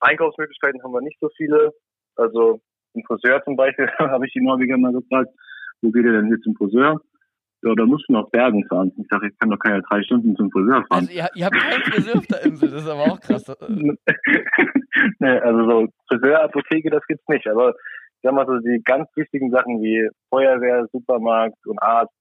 [0.01, 1.73] Einkaufsmöglichkeiten haben wir nicht so viele.
[2.15, 2.61] Also
[2.95, 5.29] ein Friseur zum Beispiel, habe ich die Norweger mal gefragt,
[5.81, 7.01] wo geht ihr denn hier zum Friseur?
[7.61, 8.91] Ja, da musst du nach Bergen fahren.
[8.97, 11.07] Ich sage, ich kann doch keine drei Stunden zum Friseur fahren.
[11.07, 13.45] Also ihr, ihr habt keinen Friseur auf der Insel, das ist aber auch krass.
[15.19, 17.47] nee, also so Friseur, Apotheke, das gibt's nicht.
[17.47, 22.13] Aber ich sag mal so, die ganz wichtigen Sachen wie Feuerwehr, Supermarkt und Arzt,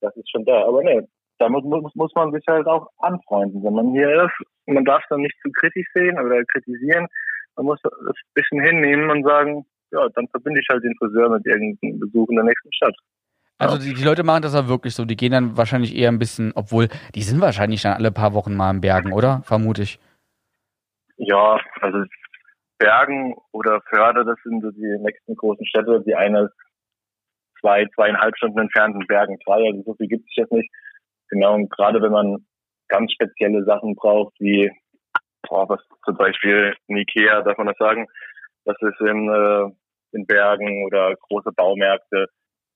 [0.00, 0.64] das ist schon da.
[0.64, 1.06] Aber ne,
[1.40, 3.64] da muss, muss, man sich halt auch anfreunden.
[3.64, 7.08] Wenn man hier ist, man darf dann nicht zu kritisch sehen oder kritisieren.
[7.56, 11.30] Man muss es ein bisschen hinnehmen und sagen, ja, dann verbinde ich halt den Friseur
[11.30, 12.94] mit irgendeinem Besuch in der nächsten Stadt.
[13.58, 15.04] Also die, die, Leute machen das ja wirklich so.
[15.04, 18.54] Die gehen dann wahrscheinlich eher ein bisschen, obwohl die sind wahrscheinlich dann alle paar Wochen
[18.54, 19.42] mal in Bergen, oder?
[19.44, 19.98] Vermute ich.
[21.16, 22.04] Ja, also
[22.78, 26.02] Bergen oder Förde, das sind so die nächsten großen Städte.
[26.06, 26.54] Die eine ist
[27.60, 30.70] zwei, zweieinhalb Stunden entfernt in Bergen zwei, also so viel gibt es jetzt nicht.
[31.30, 32.44] Genau, und gerade wenn man
[32.88, 34.70] ganz spezielle Sachen braucht, wie
[35.48, 38.06] boah, was zum Beispiel ein Ikea, darf man das sagen,
[38.64, 42.26] das ist in, äh, in Bergen oder große Baumärkte,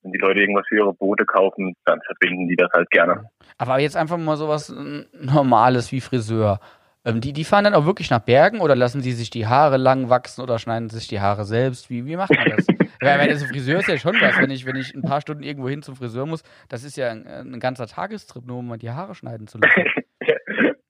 [0.02, 3.28] wenn die Leute irgendwas für ihre Boote kaufen, dann verbinden die das halt gerne.
[3.58, 4.74] Aber jetzt einfach mal sowas
[5.12, 6.60] Normales wie Friseur.
[7.06, 9.76] Ähm, die, die fahren dann auch wirklich nach Bergen oder lassen sie sich die Haare
[9.76, 11.90] lang wachsen oder schneiden sich die Haare selbst?
[11.90, 12.66] Wie, wie macht man das?
[13.00, 15.42] Weil, weil also Friseur ist ja schon was, wenn ich, wenn ich ein paar Stunden
[15.42, 18.78] irgendwo hin zum Friseur muss, das ist ja ein, ein ganzer Tagestrip, nur um mal
[18.78, 19.84] die Haare schneiden zu lassen.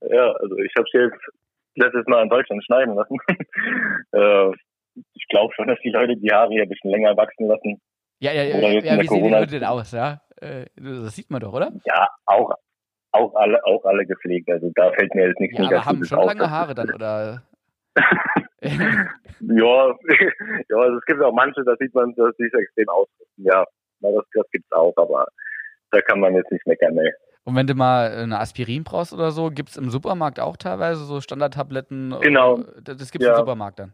[0.00, 1.18] ja, also ich habe jetzt
[1.74, 3.16] letztes Mal in Deutschland schneiden lassen.
[4.12, 4.50] äh,
[5.14, 7.80] ich glaube schon, dass die Leute die Haare hier ein bisschen länger wachsen lassen.
[8.20, 10.20] Ja, ja, ja, ja wie sehen die Leute denn aus, ja?
[10.36, 11.72] Äh, das sieht man doch, oder?
[11.84, 12.52] Ja, auch,
[13.14, 14.50] auch alle, auch alle gepflegt.
[14.50, 16.26] Also da fällt mir jetzt nichts ja, aber haben schon auf.
[16.26, 17.42] lange Haare dann, oder?
[18.60, 18.74] ja,
[20.68, 23.44] ja, also es gibt auch manche, da sieht man, dass sie extrem ausrüsten.
[23.44, 23.64] Ja,
[24.00, 25.26] das, das es auch, aber
[25.90, 27.12] da kann man jetzt nicht meckern, ne.
[27.44, 31.04] Und wenn du mal eine Aspirin brauchst oder so, gibt es im Supermarkt auch teilweise
[31.04, 32.16] so Standardtabletten?
[32.22, 32.56] Genau.
[32.82, 33.34] Das gibt es ja.
[33.34, 33.92] im Supermarkt dann.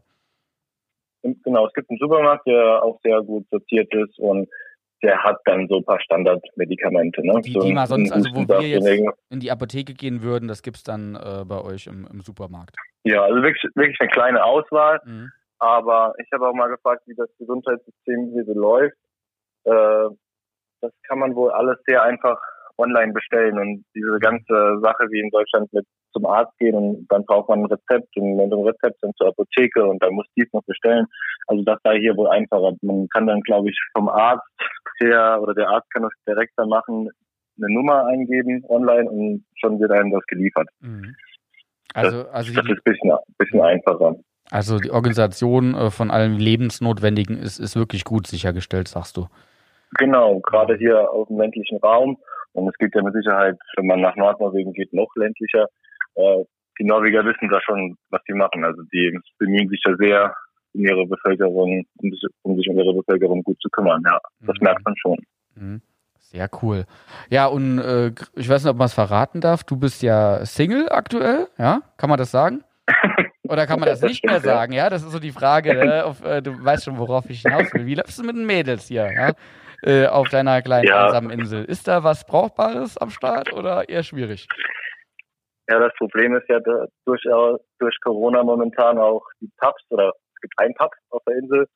[1.21, 4.49] Genau, es gibt einen Supermarkt, der auch sehr gut sortiert ist und
[5.03, 7.25] der hat dann so ein paar Standardmedikamente.
[7.25, 7.41] Ne?
[7.41, 8.87] Die, so die mal sonst, also wo wir jetzt
[9.29, 12.75] in die Apotheke gehen würden, das gibt es dann äh, bei euch im, im, Supermarkt.
[13.03, 14.99] Ja, also wirklich, wirklich eine kleine Auswahl.
[15.05, 15.31] Mhm.
[15.59, 18.97] Aber ich habe auch mal gefragt, wie das Gesundheitssystem hier so läuft.
[19.63, 20.15] Äh,
[20.81, 22.37] das kann man wohl alles sehr einfach
[22.77, 27.25] online bestellen und diese ganze Sache wie in Deutschland mit zum Arzt gehen und dann
[27.25, 30.51] braucht man ein Rezept und mit dem Rezept dann zur Apotheke und dann muss dies
[30.51, 31.05] noch bestellen.
[31.47, 32.73] Also das sei hier wohl einfacher.
[32.81, 34.43] Man kann dann, glaube ich, vom Arzt
[34.99, 37.09] her oder der Arzt kann das direkt dann machen,
[37.57, 40.67] eine Nummer eingeben online und schon wird einem das geliefert.
[40.79, 41.15] Mhm.
[41.93, 44.15] Also, das, also das ist ein bisschen, bisschen einfacher.
[44.49, 49.27] Also die Organisation äh, von allem Lebensnotwendigen ist, ist wirklich gut sichergestellt, sagst du.
[49.97, 52.17] Genau, gerade hier auf dem ländlichen Raum.
[52.53, 55.67] Und es geht ja mit Sicherheit, wenn man nach Nordnorwegen geht, noch ländlicher.
[56.15, 56.43] Äh,
[56.79, 58.63] die Norweger wissen da schon, was sie machen.
[58.63, 60.35] Also die bemühen sich ja sehr
[60.73, 64.01] um ihre Bevölkerung, um sich um, sich um ihre Bevölkerung gut zu kümmern.
[64.05, 64.65] Ja, das mhm.
[64.65, 65.17] merkt man schon.
[65.55, 65.81] Mhm.
[66.19, 66.85] Sehr cool.
[67.29, 69.65] Ja, und äh, ich weiß nicht, ob man es verraten darf.
[69.65, 71.81] Du bist ja Single aktuell, ja?
[71.97, 72.63] Kann man das sagen?
[73.49, 74.71] Oder kann man das nicht mehr sagen?
[74.71, 75.71] Ja, das ist so die Frage.
[75.81, 76.05] Ne?
[76.05, 77.85] Auf, äh, du weißt schon, worauf ich hinaus will.
[77.85, 79.31] Wie läufst du mit den Mädels hier, ja?
[79.83, 81.07] Äh, auf deiner kleinen ja.
[81.07, 81.65] einsamen Insel?
[81.65, 84.47] Ist da was Brauchbares am Start oder eher schwierig?
[85.69, 86.59] Ja, das Problem ist ja
[87.05, 87.23] durch,
[87.79, 90.59] durch Corona momentan auch die Pubs oder es gibt
[91.09, 91.67] auf der Insel,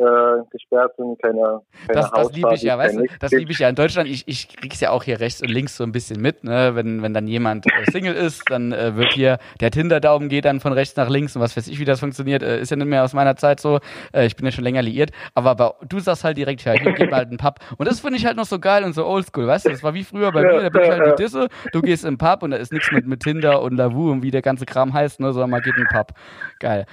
[0.00, 3.58] äh, gesperrt sind, keine, keine Das, das liebe ich ja, weißt du, das liebe ich
[3.58, 4.08] ja in Deutschland.
[4.08, 6.74] Ich, ich krieg's ja auch hier rechts und links so ein bisschen mit, ne?
[6.74, 10.60] Wenn, wenn dann jemand äh, Single ist, dann äh, wird hier der Tinder-Daumen geht dann
[10.60, 12.86] von rechts nach links und was weiß ich, wie das funktioniert, äh, ist ja nicht
[12.86, 13.80] mehr aus meiner Zeit so.
[14.12, 16.92] Äh, ich bin ja schon länger liiert, aber bei, du sagst halt direkt, ja, hier
[16.92, 17.56] geht mal halt einen Pub.
[17.76, 19.70] Und das finde ich halt noch so geil und so oldschool, weißt du?
[19.70, 22.16] Das war wie früher bei mir, da bin ich halt die Disse, du gehst im
[22.16, 24.92] Pub und da ist nichts mit, mit Tinder und Lavu und wie der ganze Kram
[24.92, 25.32] heißt, ne?
[25.32, 26.12] Sondern man geht in den Pub.
[26.58, 26.86] Geil.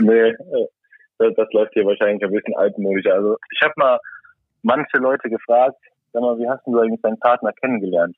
[0.00, 0.34] Nee, äh,
[1.18, 3.06] das, läuft hier wahrscheinlich ein bisschen altmodisch.
[3.06, 3.98] Also ich habe mal
[4.62, 5.76] manche Leute gefragt,
[6.12, 8.16] sag mal, wie hast du eigentlich deinen Partner kennengelernt?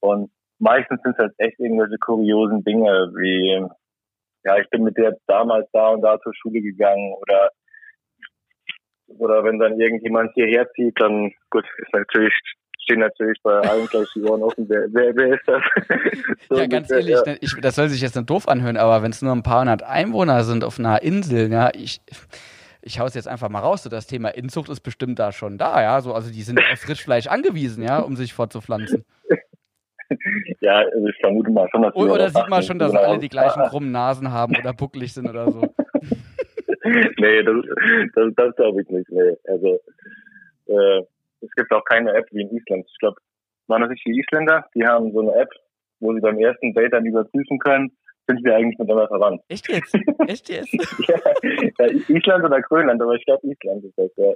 [0.00, 3.66] Und meistens sind es halt echt irgendwelche kuriosen Dinge, wie
[4.44, 7.50] ja, ich bin mit der damals da und da zur Schule gegangen oder
[9.18, 12.34] oder wenn dann irgendjemand hierher zieht, dann gut, ist natürlich
[12.88, 14.66] stehen natürlich bei allen gleich die Ohren offen.
[14.68, 15.62] Wer, wer, wer ist das?
[16.48, 17.34] so ja, ganz ehrlich, ja.
[17.40, 19.82] Ich, das soll sich jetzt nicht doof anhören, aber wenn es nur ein paar hundert
[19.82, 22.00] Einwohner sind auf einer Insel, ja, ich,
[22.80, 25.58] ich hau es jetzt einfach mal raus, so das Thema Inzucht ist bestimmt da schon
[25.58, 29.04] da, ja, so, also die sind auf Frischfleisch angewiesen, ja, um sich fortzupflanzen.
[30.62, 33.04] Ja, also ich vermute mal schon, dass Oder, oder sieht man schon, dass genau.
[33.04, 35.60] alle die gleichen krummen Nasen haben oder bucklig sind oder so?
[36.82, 37.56] nee, das,
[38.14, 39.10] das, das glaube ich nicht.
[39.10, 39.36] Nee.
[39.46, 39.78] Also
[40.66, 41.02] äh,
[41.40, 42.86] es gibt auch keine App wie in Island.
[42.90, 43.16] Ich glaube,
[43.68, 44.64] waren das nicht die Isländer?
[44.74, 45.50] Die haben so eine App,
[46.00, 47.96] wo sie beim ersten Date dann überprüfen können,
[48.26, 49.42] sind wir eigentlich miteinander verwandt.
[49.48, 49.94] Echt jetzt?
[50.26, 50.72] Echt jetzt?
[51.08, 54.32] ja, Island oder Grönland, aber ich glaube Island ist das, ja.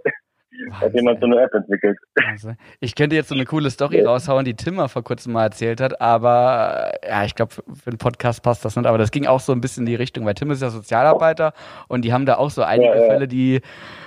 [0.72, 1.98] Hat jemand so eine App entwickelt.
[2.26, 5.44] Also, ich könnte jetzt so eine coole Story raushauen, die Tim mal vor kurzem mal
[5.44, 8.86] erzählt hat, aber ja, ich glaube, für einen Podcast passt das nicht.
[8.86, 11.52] Aber das ging auch so ein bisschen in die Richtung, weil Tim ist ja Sozialarbeiter
[11.88, 13.06] und die haben da auch so einige ja, ja.
[13.06, 13.60] Fälle, die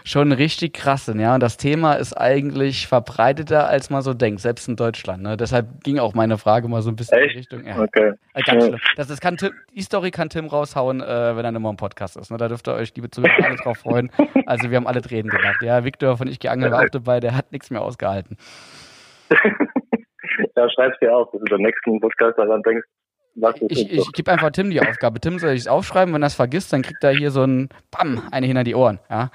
[0.04, 1.34] schon richtig krass sind, ja.
[1.34, 5.24] Und das Thema ist eigentlich verbreiteter, als man so denkt, selbst in Deutschland.
[5.24, 5.36] Ne?
[5.38, 7.26] Deshalb ging auch meine Frage mal so ein bisschen Echt?
[7.26, 7.66] in die Richtung.
[7.66, 7.80] Ja.
[7.80, 8.14] Okay.
[8.34, 8.80] Äh, ganz schlimm.
[8.96, 12.18] Das, das kann Tim, die Story kann Tim raushauen, äh, wenn er immer im Podcast
[12.18, 12.30] ist.
[12.30, 12.38] Ne?
[12.38, 14.12] Da dürft ihr euch, liebe Zuhörer, alle drauf freuen.
[14.48, 15.62] Also wir haben alle Tränen gemacht.
[15.62, 18.38] Ja, Viktor von Ich geangelt war auch dabei, der hat nichts mehr ausgehalten.
[20.56, 22.88] ja, schreib's dir auf, dass du beim nächsten Podcast daran denkst,
[23.36, 25.19] was ist Ich, ich gebe einfach Tim die Aufgabe.
[25.19, 27.69] Tim soll ich es aufschreiben, wenn er es vergisst, dann kriegt er hier so ein
[27.91, 29.00] Bam, eine hinter die Ohren.
[29.10, 29.30] Ja?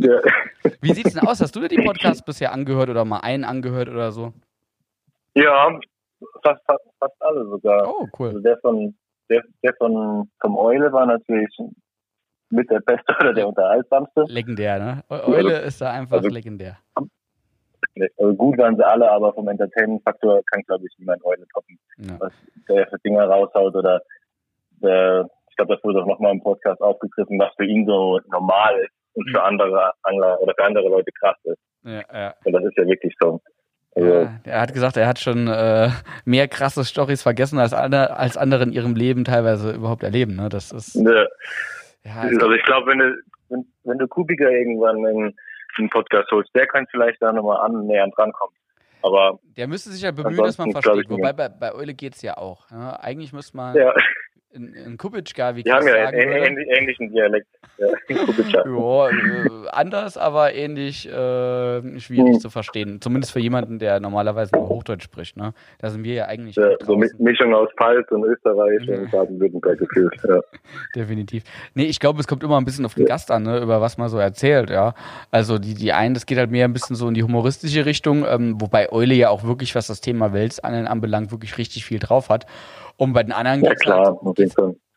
[0.00, 0.20] ja.
[0.80, 1.40] Wie sieht's denn aus?
[1.40, 4.32] Hast du dir die Podcasts bisher angehört oder mal einen angehört oder so?
[5.34, 5.78] Ja,
[6.42, 7.88] fast, fast, fast alle sogar.
[7.88, 8.28] Oh, cool.
[8.28, 8.94] Also der von
[9.28, 11.54] der, der von vom Eule war natürlich
[12.50, 14.24] mit der beste oder der unterhaltsamste.
[14.28, 15.04] Legendär, ne?
[15.08, 16.78] Eule ist da einfach also, legendär.
[18.16, 21.78] Also gut waren sie alle, aber vom Entertainment-Faktor kann, glaube ich, niemand Eule toppen.
[21.98, 22.16] Ja.
[22.18, 22.32] Was
[22.68, 24.00] der für Dinge raushaut oder
[24.82, 28.78] der, ich glaube, das wurde auch nochmal im Podcast aufgegriffen, was für ihn so normal
[28.80, 29.44] ist und für mhm.
[29.44, 31.58] andere Angler oder für andere Leute krass ist.
[31.84, 32.34] Ja, ja.
[32.44, 33.40] Und das ist ja wirklich so.
[33.96, 35.88] Also, er hat gesagt, er hat schon äh,
[36.24, 40.36] mehr krasse Stories vergessen, als, alle, als andere in ihrem Leben teilweise überhaupt erleben.
[40.36, 40.48] Ne?
[40.48, 40.94] Das ist.
[40.94, 41.26] Ja.
[42.08, 45.34] Ja, also, also ich glaube, wenn du, wenn, wenn du Kubiker irgendwann in
[45.78, 48.54] einen Podcast holst, der kann vielleicht da nochmal annähernd rankommen.
[49.02, 51.08] Aber der müsste sich ja bemühen, dass man versteht.
[51.08, 52.68] Wobei bei, bei Eule geht es ja auch.
[52.70, 52.98] Ne?
[53.00, 53.94] eigentlich müsste man ja
[54.50, 57.46] in, in Kubitschka, wie Die haben ja einen ähnlichen Dialekt.
[57.76, 62.40] Ja, ja äh, anders, aber ähnlich äh, schwierig hm.
[62.40, 63.00] zu verstehen.
[63.00, 65.36] Zumindest für jemanden, der normalerweise nur Hochdeutsch spricht.
[65.36, 65.52] Ne?
[65.78, 66.56] Da sind wir ja eigentlich.
[66.56, 68.98] Ja, so mit Mischung aus Pfalz und Österreich ja.
[68.98, 70.14] und Baden-Württemberg gefühlt.
[70.26, 70.40] Ja.
[70.94, 71.44] Definitiv.
[71.74, 73.98] Nee, ich glaube, es kommt immer ein bisschen auf den Gast an, ne, über was
[73.98, 74.70] man so erzählt.
[74.70, 74.94] ja.
[75.30, 78.24] Also die, die einen, das geht halt mehr ein bisschen so in die humoristische Richtung,
[78.26, 82.28] ähm, wobei Eule ja auch wirklich, was das Thema Welsangeln anbelangt, wirklich richtig viel drauf
[82.28, 82.46] hat.
[82.98, 84.56] Und bei den anderen ja, klar, halt, geht's,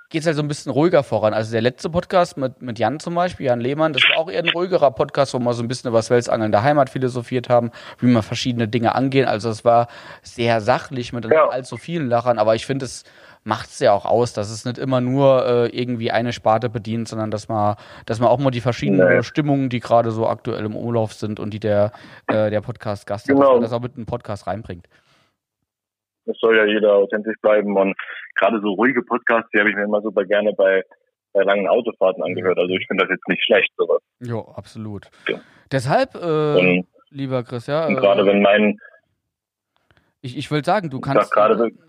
[0.10, 1.36] geht's halt so ein bisschen ruhiger voran.
[1.36, 4.44] Also der letzte Podcast mit, mit Jan zum Beispiel, Jan Lehmann, das war auch eher
[4.44, 7.70] ein ruhigerer Podcast, wo wir so ein bisschen über das Welsangeln der Heimat philosophiert haben,
[8.00, 9.28] wie man verschiedene Dinge angehen.
[9.28, 9.88] Also es war
[10.24, 11.48] sehr sachlich mit ja.
[11.48, 13.04] allzu vielen Lachern, aber ich finde, es
[13.44, 17.08] macht es ja auch aus, dass es nicht immer nur äh, irgendwie eine Sparte bedient,
[17.08, 17.76] sondern dass man,
[18.08, 19.24] dass man auch mal die verschiedenen nee.
[19.24, 21.92] Stimmungen, die gerade so aktuell im Umlauf sind und die der,
[22.26, 23.60] äh, der Podcast-Gast genau.
[23.60, 24.88] das auch mit einem Podcast reinbringt
[26.26, 27.96] es soll ja jeder authentisch bleiben und
[28.36, 30.84] gerade so ruhige Podcasts, die habe ich mir immer super gerne bei,
[31.34, 32.58] bei langen Autofahrten angehört.
[32.58, 34.02] Also ich finde das jetzt nicht schlecht, sowas.
[34.20, 35.08] Ja, absolut.
[35.28, 35.40] Ja.
[35.72, 37.90] Deshalb, äh, und, lieber Chris, ja.
[37.90, 38.78] Äh, gerade wenn mein
[40.24, 41.36] ich, ich will sagen, du kannst,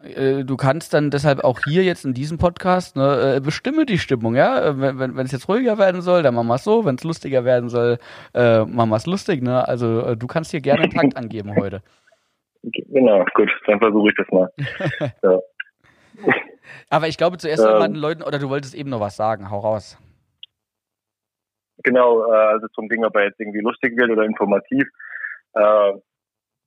[0.03, 3.99] äh, du kannst dann deshalb auch hier jetzt in diesem Podcast ne, äh, bestimme die
[3.99, 4.69] Stimmung, ja.
[4.69, 6.87] Äh, wenn wenn wenn es jetzt ruhiger werden soll, dann machen wir es so.
[6.87, 7.99] Wenn es lustiger werden soll,
[8.33, 9.69] äh, machen wir es lustig, ne.
[9.69, 11.83] Also äh, du kannst hier gerne einen Takt angeben heute.
[12.63, 14.51] Genau, gut, dann versuche ich das mal.
[15.23, 15.41] ja.
[16.91, 19.59] Aber ich glaube zuerst ähm, den Leuten, oder du wolltest eben noch was sagen, hau
[19.59, 19.99] raus.
[21.79, 24.87] Genau, äh, also zum Ding, ob er jetzt irgendwie lustig wird oder informativ.
[25.55, 25.93] Äh,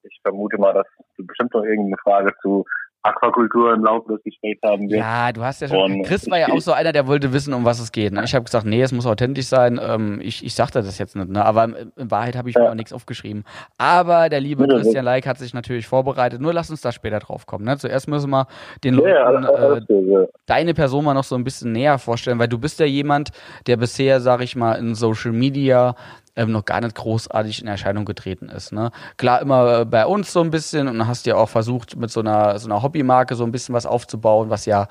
[0.03, 2.65] ich vermute mal, dass du bestimmt noch irgendeine Frage zu
[3.05, 4.97] Aquakultur im Laufe des Gesprächs haben wir.
[4.97, 5.77] Ja, du hast ja schon.
[5.77, 8.13] Und Chris war ja auch so einer, der wollte wissen, um was es geht.
[8.13, 8.23] Ne?
[8.23, 9.79] Ich habe gesagt, nee, es muss authentisch sein.
[9.81, 11.45] Ähm, ich, ich sagte das jetzt nicht, ne?
[11.45, 11.65] aber
[11.95, 12.63] in Wahrheit habe ich ja.
[12.63, 13.43] mir auch nichts aufgeschrieben.
[13.77, 16.41] Aber der liebe ja, Christian Leik hat sich natürlich vorbereitet.
[16.41, 17.65] Nur lass uns da später drauf kommen.
[17.65, 17.77] Ne?
[17.77, 18.47] Zuerst müssen wir
[18.83, 22.57] den Leuten ja, äh, deine Person mal noch so ein bisschen näher vorstellen, weil du
[22.57, 23.29] bist ja jemand,
[23.67, 25.95] der bisher, sag ich mal, in Social Media
[26.36, 28.71] ähm, noch gar nicht großartig in Erscheinung getreten ist.
[28.71, 28.91] Ne?
[29.17, 32.19] Klar, immer äh, bei uns so ein bisschen und hast ja auch versucht, mit so
[32.19, 34.88] einer, so einer Hobbymarke so ein bisschen was aufzubauen, was ja,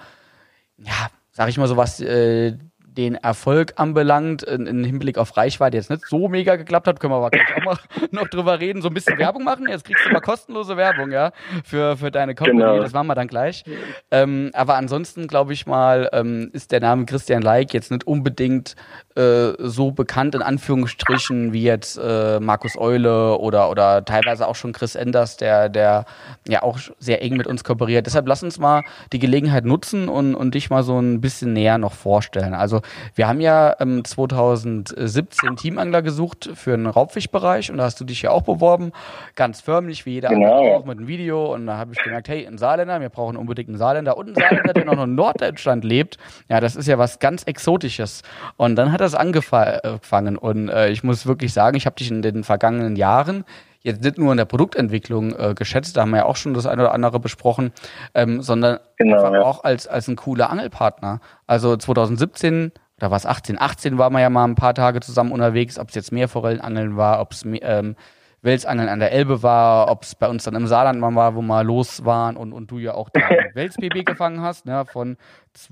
[0.78, 2.56] ja, sag ich mal so was, äh,
[2.96, 7.16] den Erfolg anbelangt, in Hinblick auf Reichweite jetzt nicht so mega geklappt hat, können wir
[7.16, 7.76] aber gleich auch mal
[8.10, 9.66] noch drüber reden, so ein bisschen Werbung machen.
[9.68, 11.32] Jetzt kriegst du mal kostenlose Werbung, ja,
[11.64, 12.60] für, für deine Company.
[12.60, 12.80] Genau.
[12.80, 13.64] Das machen wir dann gleich.
[14.10, 18.76] Ähm, aber ansonsten glaube ich mal, ähm, ist der Name Christian Leik jetzt nicht unbedingt
[19.16, 24.72] äh, so bekannt in Anführungsstrichen wie jetzt äh, Markus Eule oder oder teilweise auch schon
[24.72, 26.04] Chris Enders, der der
[26.48, 28.06] ja auch sehr eng mit uns kooperiert.
[28.06, 31.78] Deshalb lass uns mal die Gelegenheit nutzen und und dich mal so ein bisschen näher
[31.78, 32.54] noch vorstellen.
[32.54, 32.82] Also
[33.14, 38.22] wir haben ja ähm, 2017 Teamangler gesucht für den Raubfischbereich und da hast du dich
[38.22, 38.92] ja auch beworben,
[39.34, 40.58] ganz förmlich wie jeder genau.
[40.58, 43.36] andere auch mit einem Video und da habe ich gemerkt, hey, ein Saarländer, wir brauchen
[43.36, 46.18] unbedingt einen Saarländer und einen Saarländer, der noch in Norddeutschland lebt.
[46.48, 48.22] Ja, das ist ja was ganz Exotisches.
[48.56, 52.22] Und dann hat das angefangen und äh, ich muss wirklich sagen, ich habe dich in
[52.22, 53.44] den vergangenen Jahren
[53.84, 56.66] jetzt nicht nur in der Produktentwicklung äh, geschätzt, da haben wir ja auch schon das
[56.66, 57.72] eine oder andere besprochen,
[58.14, 59.42] ähm, sondern genau, einfach ja.
[59.42, 61.20] auch als, als ein cooler Angelpartner.
[61.46, 65.78] Also 2017 oder was 18, 18 waren wir ja mal ein paar Tage zusammen unterwegs,
[65.78, 67.96] ob es jetzt Meerforellenangeln war, ob es ähm,
[68.40, 71.42] Welsangeln an der Elbe war, ob es bei uns dann im Saarland mal war, wo
[71.42, 73.22] wir los waren und, und du ja auch den
[73.54, 75.16] Wels-BB gefangen hast, ne, von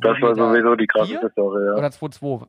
[0.01, 1.75] Das war sowieso die krasseste Story, ja.
[1.75, 2.47] Oder 2,2?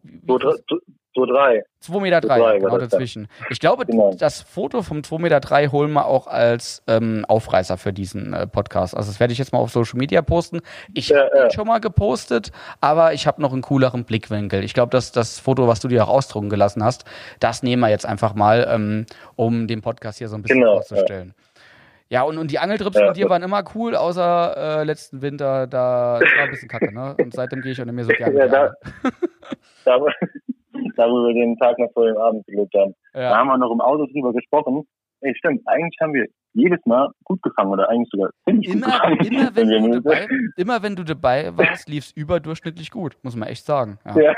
[1.16, 1.64] 2,3.
[1.84, 3.28] 2,3 Meter, drei, genau dazwischen.
[3.50, 4.14] Ich glaube, genau.
[4.18, 8.48] das Foto vom 2,3 Meter drei holen wir auch als ähm, Aufreißer für diesen äh,
[8.48, 8.96] Podcast.
[8.96, 10.62] Also das werde ich jetzt mal auf Social Media posten.
[10.94, 11.52] Ich ja, habe ja.
[11.52, 14.64] schon mal gepostet, aber ich habe noch einen cooleren Blickwinkel.
[14.64, 17.06] Ich glaube, dass das Foto, was du dir auch ausdrucken gelassen hast,
[17.40, 20.74] das nehmen wir jetzt einfach mal, ähm, um den Podcast hier so ein bisschen genau,
[20.74, 21.34] vorzustellen.
[21.36, 21.53] Ja.
[22.10, 23.08] Ja, und, und die Angeltrips ja.
[23.08, 26.94] mit dir waren immer cool, außer äh, letzten Winter, da das war ein bisschen kacke,
[26.94, 27.16] ne?
[27.20, 28.38] Und seitdem gehe ich auch nicht mehr so gerne.
[28.38, 28.74] Ja, da,
[29.86, 29.98] da,
[30.96, 32.94] da wo wir den Tag noch vor dem Abend gelebt haben.
[33.14, 33.30] Ja.
[33.30, 34.84] Da haben wir noch im Auto drüber gesprochen.
[35.22, 39.20] Ey, stimmt, eigentlich haben wir jedes Mal gut gefangen oder eigentlich sogar ziemlich immer, gut
[39.20, 39.26] gefangen.
[39.26, 43.48] Immer wenn, du dabei, immer wenn du dabei warst, lief es überdurchschnittlich gut, muss man
[43.48, 44.00] echt sagen.
[44.06, 44.36] Ja, ja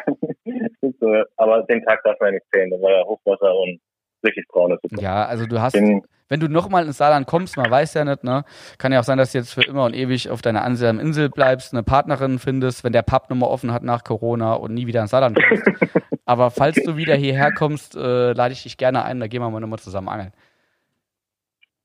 [0.99, 1.23] so.
[1.37, 3.79] aber den Tag darf man nicht zählen, da war ja Hochwasser und
[4.25, 5.01] richtig braunes Suppe.
[5.01, 8.23] Ja, also du hast, den, wenn du nochmal ins Saarland kommst, man weiß ja nicht,
[8.23, 8.43] ne?
[8.77, 11.29] Kann ja auch sein, dass du jetzt für immer und ewig auf deiner einsamen Insel
[11.29, 15.01] bleibst, eine Partnerin findest, wenn der Pub nochmal offen hat nach Corona und nie wieder
[15.01, 15.63] ins Saarland kommst.
[16.25, 19.49] Aber falls du wieder hierher kommst, äh, lade ich dich gerne ein, da gehen wir
[19.49, 20.31] mal nochmal zusammen angeln.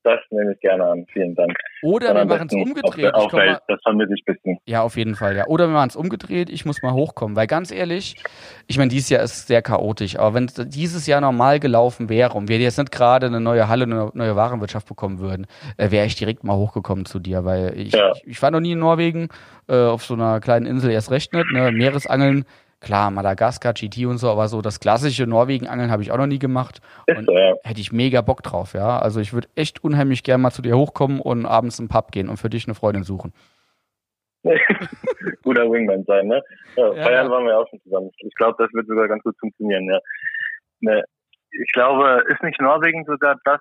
[0.02, 1.06] Das nehme ich gerne an.
[1.12, 1.52] Vielen Dank.
[1.82, 3.14] Oder wir machen es umgedreht.
[3.14, 4.58] Auf Welt, mal, das vermisse ich ein bisschen.
[4.64, 5.46] Ja, auf jeden Fall, ja.
[5.46, 6.48] Oder wir machen es umgedreht.
[6.48, 7.36] Ich muss mal hochkommen.
[7.36, 8.16] Weil ganz ehrlich,
[8.66, 10.18] ich meine, dieses Jahr ist sehr chaotisch.
[10.18, 13.84] Aber wenn dieses Jahr normal gelaufen wäre und wir jetzt nicht gerade eine neue Halle,
[13.84, 17.44] eine neue Warenwirtschaft bekommen würden, äh, wäre ich direkt mal hochgekommen zu dir.
[17.44, 18.12] Weil ich, ja.
[18.12, 19.28] ich, ich, war noch nie in Norwegen,
[19.68, 21.50] äh, auf so einer kleinen Insel erst recht nicht.
[21.52, 21.72] Ne?
[21.72, 22.46] Meeresangeln
[22.80, 26.38] Klar, Madagaskar, GT und so, aber so das klassische Norwegen-Angeln habe ich auch noch nie
[26.38, 26.80] gemacht.
[27.06, 27.54] Und so, ja.
[27.62, 28.98] hätte ich mega Bock drauf, ja.
[28.98, 32.30] Also ich würde echt unheimlich gerne mal zu dir hochkommen und abends im Pub gehen
[32.30, 33.34] und für dich eine Freundin suchen.
[35.42, 36.42] Guter Wingman sein, ne?
[36.76, 38.10] Ja, ja, Bayern waren wir auch schon zusammen.
[38.16, 40.00] Ich glaube, das wird sogar ganz gut funktionieren, ja.
[40.80, 41.04] Ne,
[41.50, 43.60] ich glaube, ist nicht Norwegen sogar das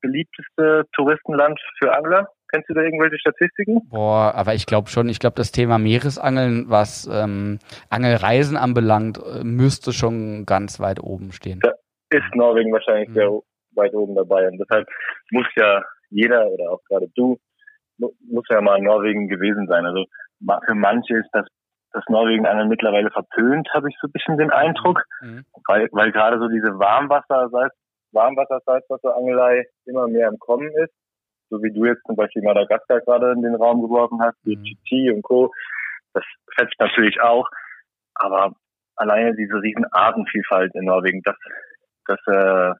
[0.00, 2.28] beliebteste Touristenland für Angler?
[2.50, 3.86] Kennst du da irgendwelche Statistiken?
[3.90, 7.58] Boah, aber ich glaube schon, ich glaube, das Thema Meeresangeln, was ähm,
[7.90, 11.60] Angelreisen anbelangt, äh, müsste schon ganz weit oben stehen.
[11.60, 11.72] Da
[12.10, 13.14] ist Norwegen wahrscheinlich mhm.
[13.14, 13.30] sehr
[13.72, 14.48] weit oben dabei.
[14.48, 14.88] Und deshalb
[15.30, 17.38] muss ja jeder oder auch gerade du,
[17.98, 19.84] muss ja mal in Norwegen gewesen sein.
[19.84, 20.04] Also
[20.66, 21.46] für manche ist das,
[21.92, 25.04] das Norwegen-Angeln mittlerweile verpönt, habe ich so ein bisschen den Eindruck.
[25.20, 25.44] Mhm.
[25.66, 27.50] Weil, weil gerade so diese Warmwasser,
[28.12, 30.94] Warmwasser, Salzwasserangelei immer mehr im Kommen ist
[31.50, 34.64] so wie du jetzt zum Beispiel Madagaskar gerade in den Raum geworfen hast, wie mhm.
[34.64, 35.52] GT und Co.
[36.14, 36.24] Das
[36.56, 37.48] fetzt natürlich auch.
[38.14, 38.52] Aber
[38.96, 41.36] alleine diese riesen Artenvielfalt in Norwegen, das,
[42.06, 42.72] das äh,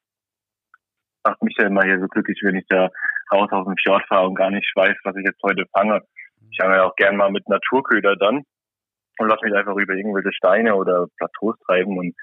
[1.24, 2.88] macht mich ja immer hier so glücklich, wenn ich da
[3.32, 6.02] raus aus dem Fjord fahre und gar nicht weiß, was ich jetzt heute fange.
[6.50, 8.44] Ich fange ja auch gern mal mit Naturköder dann
[9.18, 12.14] und lass mich einfach über irgendwelche Steine oder Plateaus treiben und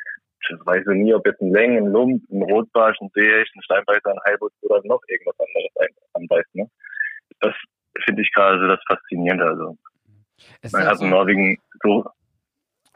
[0.49, 4.09] ich weiß nie, ob jetzt ein Längen, ein Lump, ein Rotbarsch, ein Seehecht, ein Steinbeißer,
[4.11, 6.55] ein Heilbutt oder noch irgendwas anderes anbeißt.
[6.55, 6.69] Ne?
[7.39, 7.53] das
[8.05, 9.45] finde ich gerade so das Faszinierende.
[9.45, 9.77] Also,
[10.61, 12.05] es man hat in Norwegen so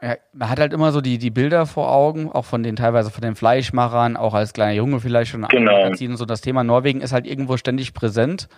[0.02, 3.10] ja, man hat halt immer so die, die Bilder vor Augen, auch von den teilweise
[3.10, 5.92] von den Fleischmachern, auch als kleiner Junge vielleicht schon genau.
[6.16, 8.48] So das Thema Norwegen ist halt irgendwo ständig präsent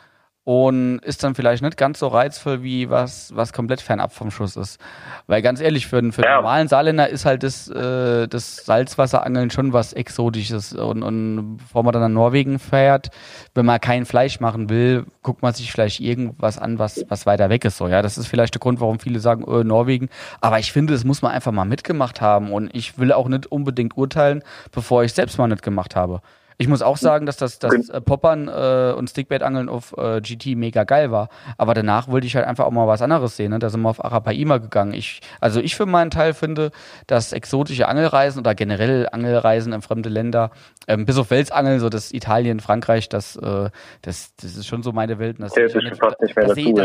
[0.44, 4.56] und ist dann vielleicht nicht ganz so reizvoll wie was was komplett fernab vom Schuss
[4.56, 4.80] ist.
[5.28, 6.30] Weil ganz ehrlich für, für ja.
[6.30, 11.84] den normalen Saarländer ist halt das äh, das Salzwasserangeln schon was exotisches und, und bevor
[11.84, 13.10] man dann nach Norwegen fährt,
[13.54, 17.48] wenn man kein Fleisch machen will, guckt man sich vielleicht irgendwas an, was was weiter
[17.48, 20.08] weg ist so, ja, das ist vielleicht der Grund, warum viele sagen äh, Norwegen,
[20.40, 23.46] aber ich finde, das muss man einfach mal mitgemacht haben und ich will auch nicht
[23.46, 26.20] unbedingt urteilen, bevor ich selbst mal nicht gemacht habe.
[26.62, 30.56] Ich muss auch sagen, dass das, das äh, Poppern äh, und Stickbait-Angeln auf äh, GT
[30.56, 31.28] mega geil war.
[31.58, 33.50] Aber danach wollte ich halt einfach auch mal was anderes sehen.
[33.50, 33.58] Ne?
[33.58, 34.94] Da sind wir auf Arapaima gegangen.
[34.94, 36.70] Ich, also ich für meinen Teil finde,
[37.08, 40.52] dass exotische Angelreisen oder generell Angelreisen in fremde Länder,
[40.86, 43.70] ähm, bis auf Welsangeln, so das Italien, Frankreich, das, äh,
[44.02, 45.38] das, das ist schon so meine Welt.
[45.40, 45.54] Das,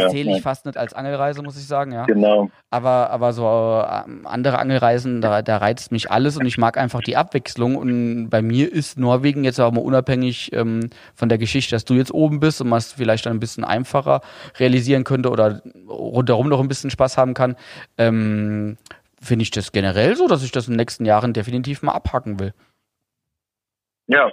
[0.10, 0.42] zähle ich ja.
[0.42, 1.92] fast nicht als Angelreise, muss ich sagen.
[1.92, 2.06] Ja.
[2.06, 2.50] Genau.
[2.72, 7.02] Aber, aber so äh, andere Angelreisen, da, da reizt mich alles und ich mag einfach
[7.02, 7.76] die Abwechslung.
[7.76, 11.94] Und bei mir ist Norwegen jetzt auch mal unabhängig ähm, von der Geschichte, dass du
[11.94, 14.22] jetzt oben bist und man es vielleicht dann ein bisschen einfacher
[14.60, 17.56] realisieren könnte oder rundherum noch ein bisschen Spaß haben kann,
[17.98, 18.78] ähm,
[19.22, 22.40] finde ich das generell so, dass ich das in den nächsten Jahren definitiv mal abhacken
[22.40, 22.54] will.
[24.08, 24.32] Ja,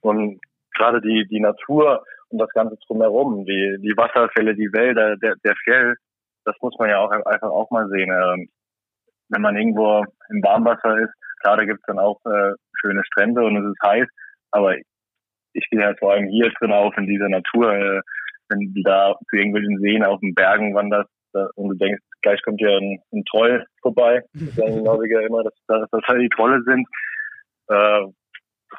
[0.00, 0.40] und
[0.74, 5.54] gerade die, die Natur und das Ganze drumherum, die, die Wasserfälle, die Wälder, der, der
[5.56, 5.96] Fjell,
[6.44, 8.10] das muss man ja auch einfach auch mal sehen.
[8.10, 8.48] Ähm,
[9.28, 13.56] wenn man irgendwo im Warmwasser ist, klar, da gibt's dann auch äh, schöne Strände und
[13.56, 14.08] es ist heiß,
[14.50, 14.76] aber
[15.52, 18.00] ich gehe halt vor allem hier drin auf in dieser Natur, äh,
[18.48, 21.10] wenn du da zu irgendwelchen Seen auf den Bergen wanderst
[21.54, 24.22] und du denkst, gleich kommt hier ein, ein Troll vorbei.
[24.34, 26.86] Sagen Norweger immer, dass, dass das halt die Trolle sind.
[27.68, 28.06] Äh,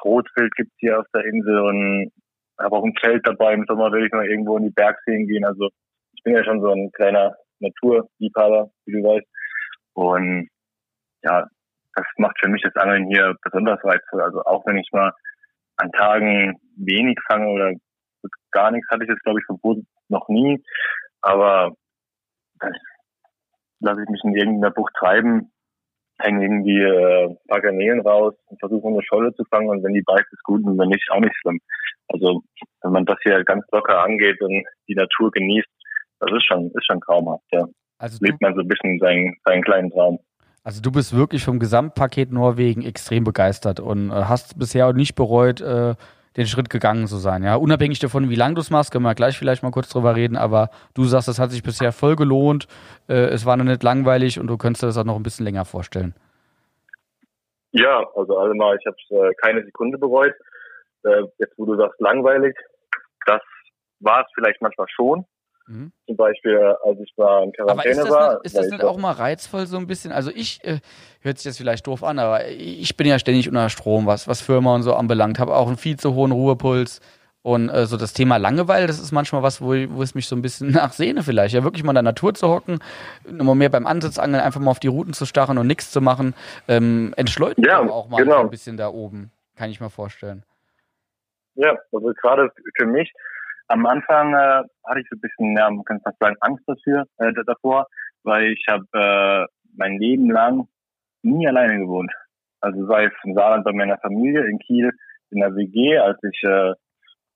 [0.04, 2.12] Rotwild gibt's hier auf der Insel und
[2.58, 3.54] habe auch ein Zelt dabei.
[3.54, 5.44] Im Sommer will ich mal irgendwo in die Bergseen gehen.
[5.44, 5.68] Also
[6.12, 9.26] ich bin ja schon so ein kleiner Naturliebhaber, wie du weißt.
[9.94, 10.48] Und
[11.22, 11.46] ja,
[11.94, 14.22] das macht für mich das Angeln hier besonders reizvoll.
[14.22, 15.12] Also auch wenn ich mal
[15.82, 17.72] an Tagen wenig fange oder
[18.52, 20.62] gar nichts hatte ich jetzt, glaube ich, verboten noch nie.
[21.20, 21.72] Aber
[22.60, 22.72] dann
[23.80, 25.52] lasse ich mich in irgendeiner Bucht treiben,
[26.20, 29.94] hänge irgendwie äh, ein paar Garnelen raus und versuche eine Scholle zu fangen und wenn
[29.94, 31.58] die beißt, ist gut und wenn nicht, auch nicht schlimm.
[32.08, 32.42] Also
[32.82, 35.68] wenn man das hier ganz locker angeht und die Natur genießt,
[36.20, 37.66] das ist schon, ist schon traumhaft, ja.
[37.98, 40.18] Also lebt man so ein bisschen seinen, seinen kleinen Traum.
[40.64, 45.16] Also du bist wirklich vom Gesamtpaket Norwegen extrem begeistert und äh, hast bisher auch nicht
[45.16, 45.94] bereut, äh,
[46.36, 47.42] den Schritt gegangen zu sein.
[47.42, 50.16] Ja, unabhängig davon, wie lange du es machst, können wir gleich vielleicht mal kurz drüber
[50.16, 50.36] reden.
[50.36, 52.68] Aber du sagst, es hat sich bisher voll gelohnt.
[53.08, 55.44] Äh, es war noch nicht langweilig und du könntest dir das auch noch ein bisschen
[55.44, 56.14] länger vorstellen.
[57.72, 60.34] Ja, also allemal, ich habe es äh, keine Sekunde bereut.
[61.04, 62.54] Äh, jetzt, wo du sagst langweilig,
[63.26, 63.40] das
[64.00, 65.24] war es vielleicht manchmal schon.
[65.66, 65.92] Mhm.
[66.06, 68.32] Zum Beispiel, als ich mal in Quarantäne aber ist war.
[68.34, 70.12] Nicht, ist das nicht auch mal reizvoll so ein bisschen?
[70.12, 70.78] Also ich, äh,
[71.20, 74.40] hört sich jetzt vielleicht doof an, aber ich bin ja ständig unter Strom, was, was
[74.40, 75.38] Firma und so anbelangt.
[75.38, 77.00] Habe auch einen viel zu hohen Ruhepuls.
[77.42, 80.36] Und äh, so das Thema Langeweile, das ist manchmal was, wo, wo es mich so
[80.36, 81.54] ein bisschen nachsehne vielleicht.
[81.54, 82.78] Ja, wirklich mal in der Natur zu hocken,
[83.26, 86.34] immer mehr beim Ansitzangeln einfach mal auf die Routen zu starren und nichts zu machen.
[86.68, 88.40] Ähm, entschleunigt ja, auch mal genau.
[88.40, 90.44] ein bisschen da oben, kann ich mir vorstellen.
[91.54, 93.12] Ja, also gerade für mich,
[93.68, 97.06] am Anfang äh, hatte ich so ein bisschen, ja, man kann fast sagen, Angst dafür,
[97.18, 97.86] äh, davor,
[98.22, 99.46] weil ich habe äh,
[99.76, 100.68] mein Leben lang
[101.22, 102.12] nie alleine gewohnt.
[102.60, 104.92] Also sei es im Saarland bei meiner Familie, in Kiel,
[105.30, 106.74] in der WG, als ich äh,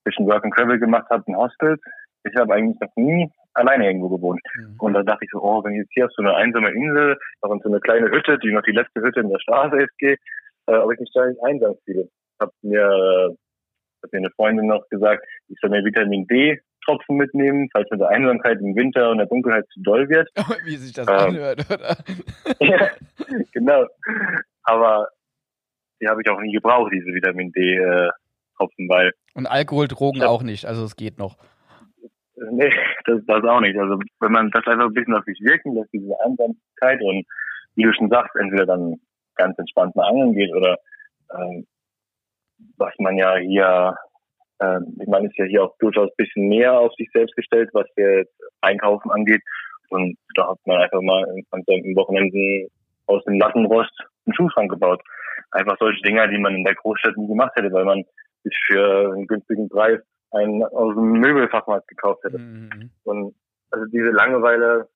[0.07, 1.81] bisschen Work and Travel gemacht habe in Hostels.
[2.25, 4.41] Ich habe eigentlich noch nie alleine irgendwo gewohnt.
[4.55, 4.77] Mhm.
[4.79, 7.19] Und da dachte ich so, oh, wenn ich jetzt hier auf so eine einsame Insel,
[7.43, 9.99] noch in so eine kleine Hütte, die noch die letzte Hütte in der Straße ist,
[9.99, 10.17] gehe,
[10.67, 12.09] äh, ob ich mich da nicht einsam fühle.
[12.41, 13.35] Hab mir äh,
[14.07, 17.99] hat mir eine Freundin noch gesagt, ich soll mir Vitamin D Tropfen mitnehmen, falls mir
[17.99, 20.29] der Einsamkeit im Winter und der Dunkelheit zu doll wird.
[20.64, 21.97] Wie sich das ähm, anhört, oder?
[22.61, 22.90] ja,
[23.53, 23.87] genau.
[24.62, 25.09] Aber
[26.01, 28.11] die habe ich auch nie gebraucht, diese Vitamin D äh,
[28.57, 29.12] Tropfen, weil.
[29.35, 31.37] Und Alkohol, Drogen hab, auch nicht, also es geht noch.
[32.37, 32.73] Nee,
[33.07, 33.79] das, das auch nicht.
[33.79, 37.27] Also wenn man das einfach ein bisschen auf sich wirken lässt, diese Einsamkeit und
[37.75, 39.01] wie du schon sagst, entweder dann
[39.37, 40.79] ganz entspannt mal angeln geht oder
[41.35, 41.66] ähm,
[42.77, 43.97] was man ja hier,
[44.59, 47.86] äh, man ist ja hier auch durchaus ein bisschen mehr auf sich selbst gestellt, was
[47.96, 49.42] jetzt Einkaufen angeht.
[49.90, 52.68] Und da hat man einfach mal an seinen Wochenenden
[53.07, 53.92] aus dem Lattenrost
[54.24, 55.02] einen Schuhschrank gebaut.
[55.52, 58.02] Einfach solche Dinger, die man in der Großstadt nie gemacht hätte, weil man
[58.42, 60.00] sich für einen günstigen Preis
[60.32, 62.38] einen aus dem Möbelfachmarkt gekauft hätte.
[62.38, 62.90] Mhm.
[63.04, 63.34] Und
[63.70, 64.88] also diese Langeweile,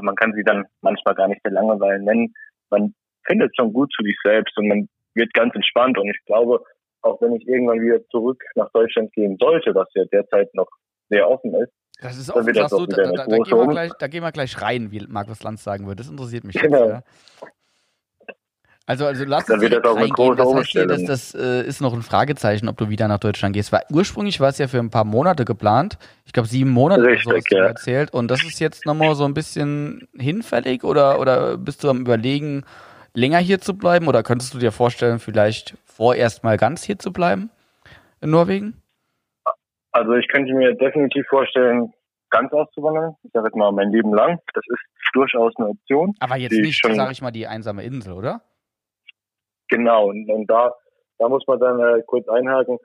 [0.00, 2.34] man kann sie dann manchmal gar nicht der Langeweile nennen.
[2.70, 5.98] Man findet schon gut zu sich selbst und man wird ganz entspannt.
[5.98, 6.62] Und ich glaube,
[7.02, 10.68] auch wenn ich irgendwann wieder zurück nach Deutschland gehen sollte, was ja derzeit noch
[11.08, 14.06] sehr offen ist, Das ist auch, das so, da, da, da, gehen wir gleich, da
[14.08, 15.96] gehen wir gleich rein, wie Markus Lanz sagen würde.
[15.96, 16.84] Das interessiert mich genau.
[16.84, 16.90] jetzt.
[16.90, 17.48] Ja.
[18.86, 20.34] Also, also lass uns das auch.
[20.34, 23.54] Das heißt hier, dass das äh, ist noch ein Fragezeichen, ob du wieder nach Deutschland
[23.54, 23.70] gehst.
[23.72, 25.98] Weil ursprünglich war es ja für ein paar Monate geplant.
[26.26, 27.58] Ich glaube sieben Monate Richtig, so hast ja.
[27.60, 28.12] du erzählt.
[28.12, 32.64] Und das ist jetzt nochmal so ein bisschen hinfällig oder, oder bist du am überlegen,
[33.14, 34.08] länger hier zu bleiben?
[34.08, 37.50] Oder könntest du dir vorstellen, vielleicht vorerst mal ganz hier zu bleiben
[38.20, 38.82] in Norwegen?
[39.92, 41.92] Also ich könnte mir definitiv vorstellen,
[42.30, 43.14] ganz auszuwandern.
[43.22, 44.40] Ich sage jetzt mal mein Leben lang.
[44.54, 44.82] Das ist
[45.12, 46.14] durchaus eine Option.
[46.20, 48.42] Aber jetzt nicht, sage ich mal, die einsame Insel, oder?
[49.68, 50.72] Genau, und, und da,
[51.18, 52.78] da muss man dann äh, kurz einhaken.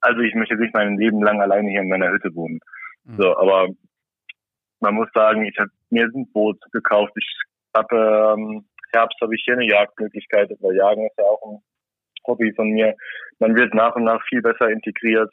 [0.00, 2.60] Also ich möchte nicht mein Leben lang alleine hier in meiner Hütte wohnen.
[3.04, 3.16] Mhm.
[3.16, 3.68] So, aber
[4.80, 7.12] man muss sagen, ich habe mir ein Boot gekauft.
[7.16, 7.36] Ich
[7.74, 11.62] habe ähm, Herbst habe ich hier eine Jagdmöglichkeit, weil Jagen ist ja auch ein
[12.26, 12.94] Hobby von mir.
[13.38, 15.32] Man wird nach und nach viel besser integriert.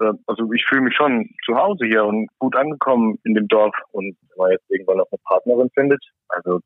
[0.00, 3.74] Äh, also ich fühle mich schon zu Hause hier und gut angekommen in dem Dorf.
[3.92, 6.60] Und wenn man jetzt irgendwann noch eine Partnerin findet, also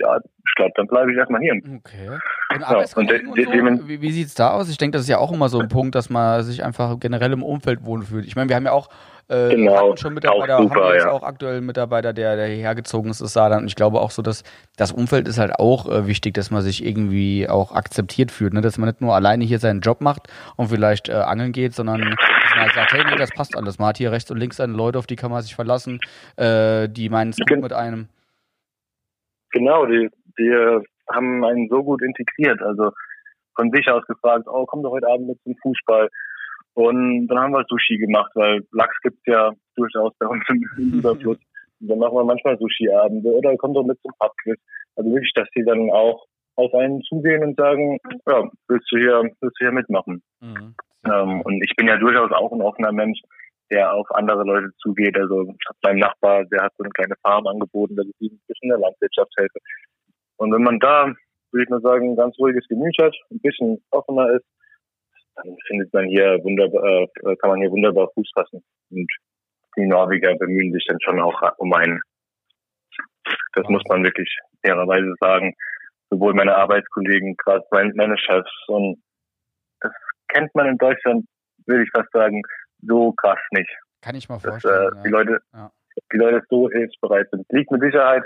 [0.00, 1.54] ja, ich glaube, dann bleibe ich erstmal hier.
[1.54, 2.08] Okay.
[2.50, 4.68] Und ja, und, und so, wie, wie sieht es da aus?
[4.68, 7.32] Ich denke, das ist ja auch immer so ein Punkt, dass man sich einfach generell
[7.32, 8.26] im Umfeld wohlfühlt.
[8.26, 8.88] Ich meine, wir haben ja auch
[9.28, 11.10] äh, genau, schon Mitarbeiter, auch super, haben jetzt ja.
[11.10, 13.62] auch aktuell einen Mitarbeiter, der, der hierher gezogen ist, ist Saarland.
[13.62, 14.44] Und ich glaube auch so, dass
[14.76, 18.60] das Umfeld ist halt auch äh, wichtig, dass man sich irgendwie auch akzeptiert fühlt, ne?
[18.60, 22.00] dass man nicht nur alleine hier seinen Job macht und vielleicht äh, angeln geht, sondern
[22.00, 23.78] dass man halt sagt, hey, nee, das passt alles.
[23.78, 26.00] Man hat hier rechts und links seine Leute, auf die kann man sich verlassen,
[26.36, 28.08] äh, die meinen es gut mit einem.
[29.52, 30.08] Genau, die,
[30.38, 32.60] die haben einen so gut integriert.
[32.62, 32.90] Also
[33.56, 36.08] von sich aus gefragt, oh, komm doch heute Abend mit zum Fußball.
[36.74, 40.62] Und dann haben wir Sushi gemacht, weil Lachs gibt's ja durchaus bei uns im
[40.98, 41.38] Überfluss.
[41.80, 44.58] Und dann machen wir manchmal Sushi-Abende oder kommt doch mit zum Pubquiz.
[44.96, 49.22] Also wirklich, dass die dann auch auf einen zugehen und sagen, ja, willst du hier,
[49.40, 50.22] willst du hier mitmachen?
[50.40, 50.74] Mhm.
[51.04, 53.18] Ähm, und ich bin ja durchaus auch ein offener Mensch,
[53.70, 55.16] der auf andere Leute zugeht.
[55.18, 58.34] Also ich habe meinem Nachbar, der hat so eine kleine Farm angeboten, dass ich ihm
[58.34, 59.58] ein bisschen in der Landwirtschaft helfe.
[60.36, 61.06] Und wenn man da,
[61.50, 64.44] würde ich mal sagen, ein ganz ruhiges Gemüt hat, ein bisschen offener ist,
[65.36, 68.62] dann findet man hier wunderbar, äh, kann man hier wunderbar Fuß fassen.
[68.90, 69.10] Und
[69.76, 72.00] die Norweger bemühen sich dann schon auch um einen.
[73.54, 74.28] Das muss man wirklich
[74.64, 75.54] fairerweise sagen.
[76.10, 79.02] Sowohl meine Arbeitskollegen, gerade meine Chefs und
[79.80, 79.92] das
[80.28, 81.26] kennt man in Deutschland,
[81.66, 82.42] würde ich fast sagen,
[82.82, 83.70] so krass nicht.
[84.02, 84.90] Kann ich mal vorstellen.
[84.90, 85.70] Dass, äh, die Leute, ja.
[86.12, 87.46] die Leute so hilfsbereit sind.
[87.50, 88.24] Liegt mit Sicherheit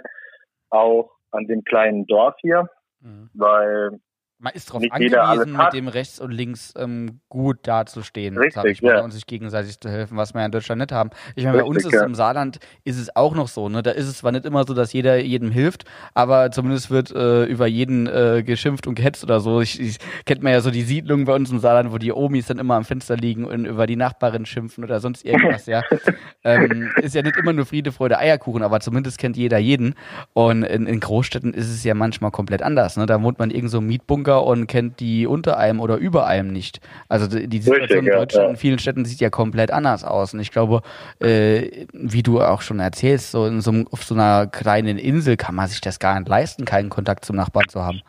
[0.70, 2.68] auch an dem kleinen Dorf hier,
[3.00, 3.30] mhm.
[3.34, 4.00] weil
[4.38, 8.96] man ist darauf angewiesen, mit dem rechts und links ähm, gut dazustehen, sag ich mal,
[8.96, 9.00] ja.
[9.00, 11.10] und sich gegenseitig zu helfen, was wir ja in Deutschland nicht haben.
[11.36, 12.04] Ich meine, bei uns ist ja.
[12.04, 13.82] im Saarland ist es auch noch so, ne?
[13.82, 17.44] Da ist es zwar nicht immer so, dass jeder jedem hilft, aber zumindest wird äh,
[17.44, 19.62] über jeden äh, geschimpft und gehetzt oder so.
[19.62, 22.46] Ich, ich kennt man ja so die Siedlungen bei uns im Saarland, wo die Omis
[22.46, 25.82] dann immer am Fenster liegen und über die Nachbarin schimpfen oder sonst irgendwas, ja.
[26.44, 29.94] ähm, ist ja nicht immer nur Friede, Freude, Eierkuchen, aber zumindest kennt jeder jeden.
[30.34, 33.06] Und in, in Großstädten ist es ja manchmal komplett anders, ne?
[33.06, 36.26] Da wohnt man irgend so im Mietbunker Bunker und kennt die unter einem oder über
[36.26, 36.80] einem nicht.
[37.08, 38.50] Also die Situation Richtig, in Deutschland ja.
[38.50, 40.34] in vielen Städten sieht ja komplett anders aus.
[40.34, 40.82] Und ich glaube,
[41.20, 45.54] äh, wie du auch schon erzählst, so, in so auf so einer kleinen Insel kann
[45.54, 48.02] man sich das gar nicht leisten, keinen Kontakt zum Nachbarn zu haben.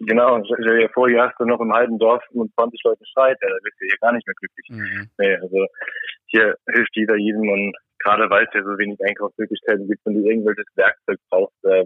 [0.00, 3.36] Genau, stell dir vor, hier hast du noch im halben Dorf mit 20 Leuten Streit,
[3.42, 4.66] da bist du hier gar nicht mehr glücklich.
[4.70, 5.10] Mhm.
[5.18, 5.66] Nee, also
[6.26, 10.20] hier hilft jeder jedem und gerade weil es ja so wenig Einkaufsmöglichkeiten gibt und du
[10.20, 11.84] irgendwelches Werkzeug brauchst, äh,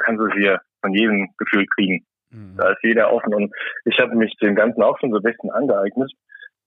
[0.00, 2.04] kannst du es hier von jedem gefühlt kriegen.
[2.30, 2.56] Mhm.
[2.58, 3.52] Da ist jeder offen und
[3.86, 6.12] ich habe mich dem Ganzen auch schon so ein bisschen angeeignet.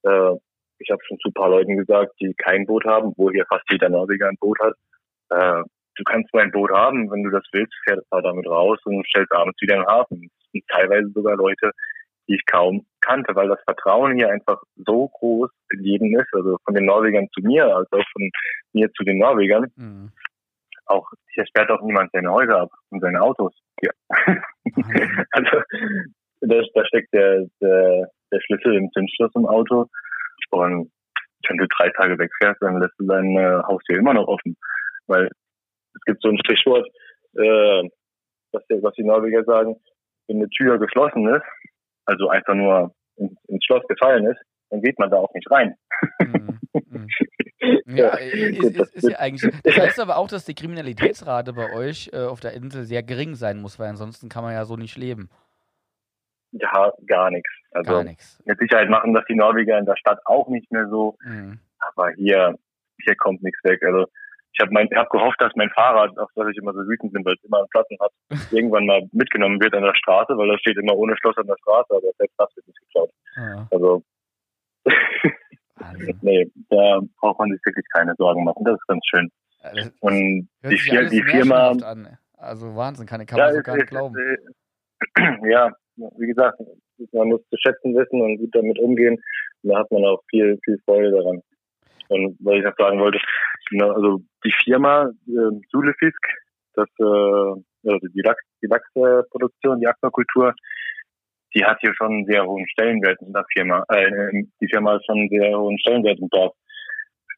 [0.04, 0.32] Äh,
[0.80, 3.66] ich habe schon zu ein paar Leuten gesagt, die kein Boot haben, wo hier fast
[3.70, 4.74] jeder Norweger ein Boot hat.
[5.30, 5.64] Äh,
[5.96, 9.32] du kannst mein Boot haben, wenn du das willst, fährst du damit raus und stellst
[9.32, 10.30] abends wieder in den Hafen.
[10.54, 11.72] Und teilweise sogar Leute,
[12.28, 16.58] die ich kaum kannte, weil das Vertrauen hier einfach so groß in jedem ist, also
[16.66, 18.30] von den Norwegern zu mir, als auch von
[18.74, 19.68] mir zu den Norwegern.
[19.76, 20.12] Mhm
[20.88, 23.54] auch, hier sperrt auch niemand seine Häuser ab und seine Autos.
[23.82, 23.92] Ja.
[25.32, 25.62] also,
[26.42, 29.88] da, da steckt der, der, der Schlüssel im Zündschloss im Auto.
[30.52, 30.92] Und
[31.48, 34.56] wenn du drei Tage wegfährst, dann lässt du dein äh, Haustür immer noch offen.
[35.08, 35.30] Weil
[35.96, 36.88] es gibt so ein Stichwort,
[37.36, 37.90] äh,
[38.52, 39.76] was, was die Norweger sagen,
[40.28, 41.46] wenn eine Tür geschlossen ist,
[42.06, 45.76] also einfach nur ins, ins Schloss gefallen ist, dann geht man da auch nicht rein.
[46.20, 46.60] Mhm.
[46.74, 47.08] Mhm.
[47.86, 49.54] Ja, ist, ist, ist, ja eigentlich.
[49.64, 53.36] Das heißt aber auch, dass die Kriminalitätsrate bei euch äh, auf der Insel sehr gering
[53.36, 55.30] sein muss, weil ansonsten kann man ja so nicht leben.
[56.52, 57.50] Ja, gar nichts.
[57.72, 58.42] Also gar nichts.
[58.46, 61.18] Mit Sicherheit machen das die Norweger in der Stadt auch nicht mehr so.
[61.24, 61.60] Mhm.
[61.80, 62.56] Aber hier,
[63.04, 63.84] hier kommt nichts weg.
[63.84, 64.08] Also
[64.54, 67.36] ich habe hab gehofft, dass mein Fahrrad, auf das ich immer so wütend bin, weil
[67.36, 68.12] es immer einen Platten hat,
[68.52, 71.58] irgendwann mal mitgenommen wird an der Straße, weil das steht immer ohne Schloss an der
[71.62, 73.12] Straße, aber selbst das wird nicht geklaut.
[73.36, 73.68] Ja.
[73.72, 74.04] Also
[75.80, 76.12] Also.
[76.22, 78.64] Nee, da braucht man sich wirklich keine Sorgen machen.
[78.66, 79.32] Das ist ganz schön.
[79.62, 81.70] Das und die, Fir die Firma.
[81.70, 82.18] An.
[82.38, 84.16] Also Wahnsinn, kann, kann ja, man so gar nicht glauben.
[85.50, 86.60] ja, wie gesagt,
[87.12, 89.18] man muss zu schätzen wissen und gut damit umgehen.
[89.64, 91.42] Und da hat man auch viel, viel Freude daran.
[92.10, 93.20] Und was ich noch sagen wollte,
[93.82, 96.22] also die Firma äh, Sulefisk,
[96.74, 100.54] das äh, also die Lachs, die Lachsproduktion, die Aquakultur,
[101.58, 103.84] die hat hier schon einen sehr hohen Stellenwert in der Firma.
[103.90, 106.54] Äh, die Firma hat schon einen sehr hohen Stellenwert im Dorf.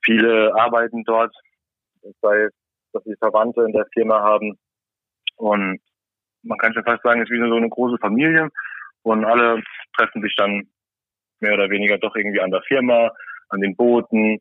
[0.04, 1.34] Viele arbeiten dort,
[2.22, 2.54] sei es,
[2.92, 4.58] dass sie Verwandte in der Firma haben.
[5.38, 5.80] Und
[6.44, 8.50] man kann schon fast sagen, es ist wie so eine große Familie.
[9.04, 9.62] Und alle
[9.98, 10.68] treffen sich dann
[11.40, 13.12] mehr oder weniger doch irgendwie an der Firma,
[13.50, 14.40] an den Booten.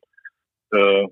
[0.73, 1.07] Äh,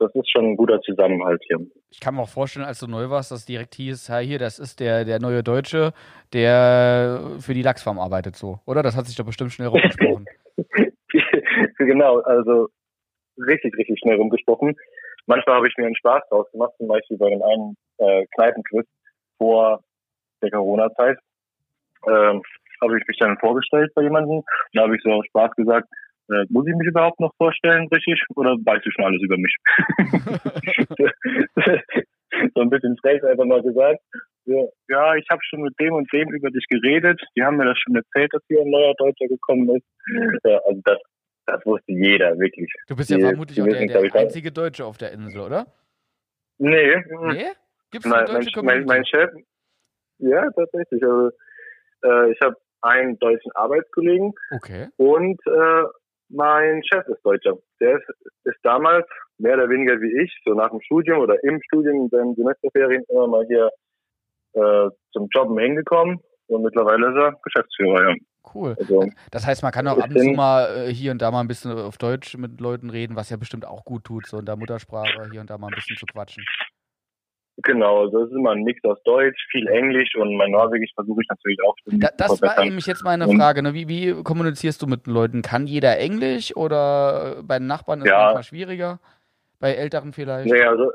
[0.00, 1.58] das ist schon ein guter Zusammenhalt hier.
[1.90, 4.58] Ich kann mir auch vorstellen, als du neu warst, dass direkt hieß, ja, hier, das
[4.58, 5.92] ist der, der neue Deutsche,
[6.32, 8.82] der für die Lachsfarm arbeitet, so, oder?
[8.82, 10.26] Das hat sich doch bestimmt schnell rumgesprochen.
[11.78, 12.68] genau, also
[13.38, 14.74] richtig, richtig schnell rumgesprochen.
[15.26, 18.86] Manchmal habe ich mir einen Spaß draus gemacht, zum Beispiel bei dem einen äh, Kneipenquiz
[19.38, 19.82] vor
[20.42, 21.18] der Corona-Zeit.
[22.06, 22.42] Ähm,
[22.80, 24.42] habe ich mich dann vorgestellt bei jemandem.
[24.72, 25.88] Da habe ich so aus Spaß gesagt,
[26.30, 28.22] äh, muss ich mich überhaupt noch vorstellen, richtig?
[28.36, 29.54] Oder weißt du schon alles über mich?
[32.54, 34.00] so ein bisschen frech einfach mal gesagt.
[34.44, 37.20] Ja, ich habe schon mit dem und dem über dich geredet.
[37.36, 39.86] Die haben mir das schon erzählt, dass hier ein neuer Deutscher gekommen ist.
[40.44, 40.98] Ja, also das,
[41.46, 42.72] das wusste jeder, wirklich.
[42.88, 45.66] Du bist ja die, vermutlich die auch der, der einzige Deutsche auf der Insel, oder?
[46.58, 46.96] Nee.
[47.32, 47.52] Nee?
[47.90, 49.30] Gibt es eine deutsche mein, mein, mein Chef,
[50.20, 51.02] ja, tatsächlich.
[51.02, 51.30] Also,
[52.02, 54.88] äh, ich habe einen deutschen Arbeitskollegen okay.
[54.96, 55.84] und äh,
[56.30, 57.56] mein Chef ist Deutscher.
[57.80, 58.08] Der ist,
[58.44, 59.06] ist damals
[59.38, 63.04] mehr oder weniger wie ich, so nach dem Studium oder im Studium, in seinen Semesterferien
[63.08, 63.70] immer mal hier
[64.54, 68.14] äh, zum Jobben hingekommen und mittlerweile ist er Geschäftsführer, ja.
[68.54, 68.74] Cool.
[68.78, 71.40] Also, das heißt, man kann auch ab und zu mal äh, hier und da mal
[71.40, 74.46] ein bisschen auf Deutsch mit Leuten reden, was ja bestimmt auch gut tut, so in
[74.46, 76.42] der Muttersprache hier und da mal ein bisschen zu quatschen.
[77.62, 81.28] Genau, das ist immer ein Mix aus Deutsch, viel Englisch und mein Norwegisch versuche ich
[81.28, 81.74] natürlich auch.
[81.86, 83.62] Da, das war nämlich jetzt meine Frage.
[83.62, 83.74] Ne?
[83.74, 85.42] Wie, wie kommunizierst du mit den Leuten?
[85.42, 88.24] Kann jeder Englisch oder bei den Nachbarn ist es ja.
[88.24, 89.00] manchmal schwieriger?
[89.58, 90.50] Bei Älteren vielleicht?
[90.50, 90.90] Nee, also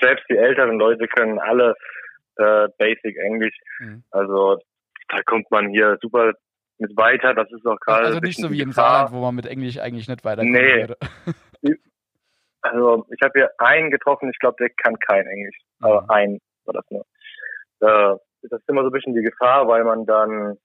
[0.00, 1.74] selbst die älteren Leute können alle
[2.36, 3.56] äh, Basic Englisch.
[3.80, 4.04] Mhm.
[4.10, 4.58] Also
[5.08, 6.32] da kommt man hier super
[6.78, 7.34] mit weiter.
[7.34, 8.06] Das ist auch gerade.
[8.06, 10.52] Also nicht so wie im Saarland, wo man mit Englisch eigentlich nicht weiterkommen
[11.62, 11.74] nee.
[12.64, 15.58] Also ich habe hier einen getroffen, ich glaube, der kann kein Englisch.
[15.80, 15.86] Mhm.
[15.86, 17.04] Aber ein war das nur.
[17.80, 20.56] Äh, das ist immer so ein bisschen die Gefahr, weil man dann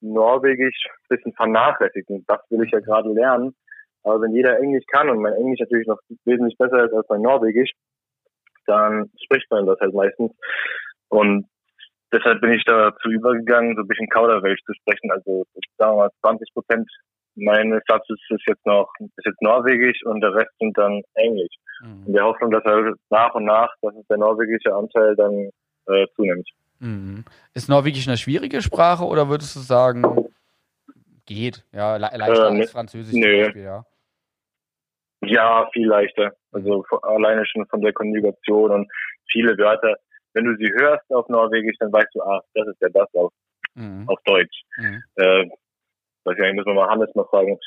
[0.00, 2.08] Norwegisch ein bisschen vernachlässigt.
[2.10, 3.54] Und das will ich ja gerade lernen.
[4.02, 7.22] Aber wenn jeder Englisch kann und mein Englisch natürlich noch wesentlich besser ist als mein
[7.22, 7.70] Norwegisch,
[8.66, 10.32] dann spricht man das halt meistens.
[11.08, 11.46] Und
[12.12, 15.10] deshalb bin ich dazu übergegangen, so ein bisschen Kauderwelsch zu sprechen.
[15.12, 15.44] Also
[15.78, 16.90] sagen wir mal 20 Prozent
[17.36, 21.54] mein Satz ist, ist jetzt noch ist jetzt Norwegisch und der Rest sind dann Englisch.
[21.82, 22.04] Mhm.
[22.06, 25.50] In der Hoffnung, dass er nach und nach, dass der norwegische Anteil dann
[25.86, 26.48] äh, zunimmt.
[26.80, 27.24] Mhm.
[27.54, 30.04] Ist Norwegisch eine schwierige Sprache oder würdest du sagen,
[31.26, 31.64] geht?
[31.72, 33.44] Ja, le leichter äh, als Französisch nö.
[33.44, 33.84] Beispiel, ja.
[35.26, 36.32] Ja, viel leichter.
[36.52, 38.92] Also alleine schon von der Konjugation und
[39.30, 39.96] viele Wörter.
[40.34, 43.32] Wenn du sie hörst auf Norwegisch, dann weißt du, ach, das ist ja das auf,
[43.74, 44.08] mhm.
[44.08, 44.62] auf Deutsch.
[44.76, 45.02] Mhm.
[45.16, 45.46] Äh,
[46.24, 47.58] weiß ich nicht, müssen wir mal Hannes mal fragen,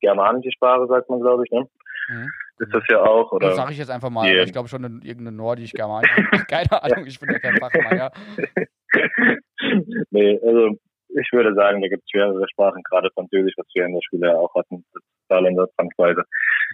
[0.00, 1.68] germanische Sprache, sagt man, glaube ich, ne?
[2.08, 2.30] Mhm.
[2.58, 3.48] Ist das ja auch, oder?
[3.48, 4.44] Das sage ich jetzt einfach mal, yeah.
[4.44, 6.14] ich glaube schon in irgendeine nordisch germanische
[6.48, 8.10] Keine Ahnung, ich bin ja kein Fachmann, ja.
[10.10, 10.70] nee, also
[11.08, 14.28] ich würde sagen, da gibt es schwerere Sprachen, gerade Französisch, was wir in der Schule
[14.28, 14.84] ja auch hatten,
[15.28, 16.24] Saarländer zwangsweise.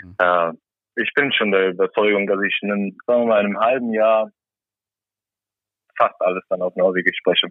[0.05, 0.15] Mhm.
[0.19, 0.53] Äh,
[0.97, 3.93] ich bin schon der Überzeugung, dass ich in einem, sagen wir mal, in einem halben
[3.93, 4.31] Jahr
[5.97, 7.49] fast alles dann auf Norwegisch spreche.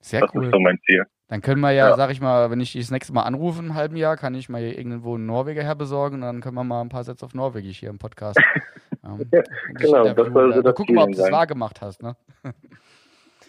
[0.00, 0.44] Sehr das cool.
[0.44, 1.04] ist so mein Ziel.
[1.28, 3.74] Dann können wir ja, ja, sag ich mal, wenn ich das nächste Mal anrufe einem
[3.74, 7.04] halben Jahr, kann ich mal irgendwo einen Norweger herbesorgen, dann können wir mal ein paar
[7.04, 8.38] Sätze auf Norwegisch hier im Podcast.
[9.04, 9.28] ähm,
[9.74, 12.16] genau, das soll so das Gucken mal, ob du es wahr gemacht hast, ne?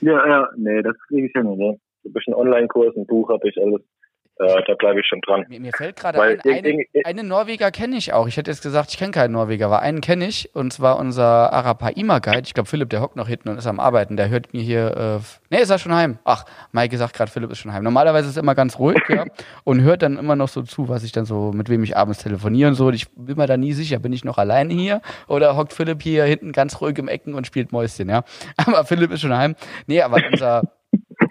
[0.01, 1.79] ja, ja, nee, das kriege ich hin, ne?
[2.05, 3.81] Ein bisschen Online-Kurs, ein Buch habe ich alles.
[4.39, 5.45] Äh, da bleibe ich schon dran.
[5.49, 8.25] Mir, mir fällt gerade ein, eine, eine Norweger kenne ich auch.
[8.25, 11.51] Ich hätte jetzt gesagt, ich kenne keinen Norweger, aber einen kenne ich und zwar unser
[11.51, 12.43] Arapaima-Guide.
[12.45, 14.15] Ich glaube, Philipp, der hockt noch hinten und ist am Arbeiten.
[14.15, 15.19] Der hört mir hier.
[15.51, 16.19] Äh, ne, ist er schon heim?
[16.23, 17.83] Ach, Mike sagt gerade, Philipp ist schon heim.
[17.83, 19.25] Normalerweise ist er immer ganz ruhig, ja,
[19.65, 22.23] und hört dann immer noch so zu, was ich dann so, mit wem ich abends
[22.23, 22.87] telefoniere und so.
[22.87, 26.01] Und ich bin mir da nie sicher, bin ich noch alleine hier oder hockt Philipp
[26.01, 28.23] hier hinten ganz ruhig im Ecken und spielt Mäuschen, ja.
[28.55, 29.55] Aber Philipp ist schon heim.
[29.85, 30.63] Nee, aber unser.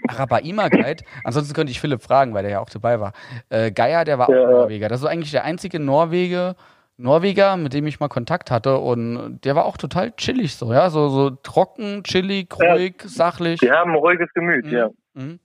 [0.09, 1.05] Arapaima Guide.
[1.25, 3.13] Ansonsten könnte ich Philipp fragen, weil der ja auch dabei war.
[3.49, 4.43] Äh, Geier, der war ja.
[4.43, 4.89] auch Norweger.
[4.89, 6.57] Das ist eigentlich der einzige Norwege,
[6.99, 10.91] Norweger, mit dem ich mal Kontakt hatte und der war auch total chillig so, ja,
[10.91, 13.61] so, so trocken, chillig, ruhig, ja, sachlich.
[13.61, 14.73] Die haben ein ruhiges Gemüt, mhm.
[14.73, 14.91] ja.
[15.15, 15.39] Mhm.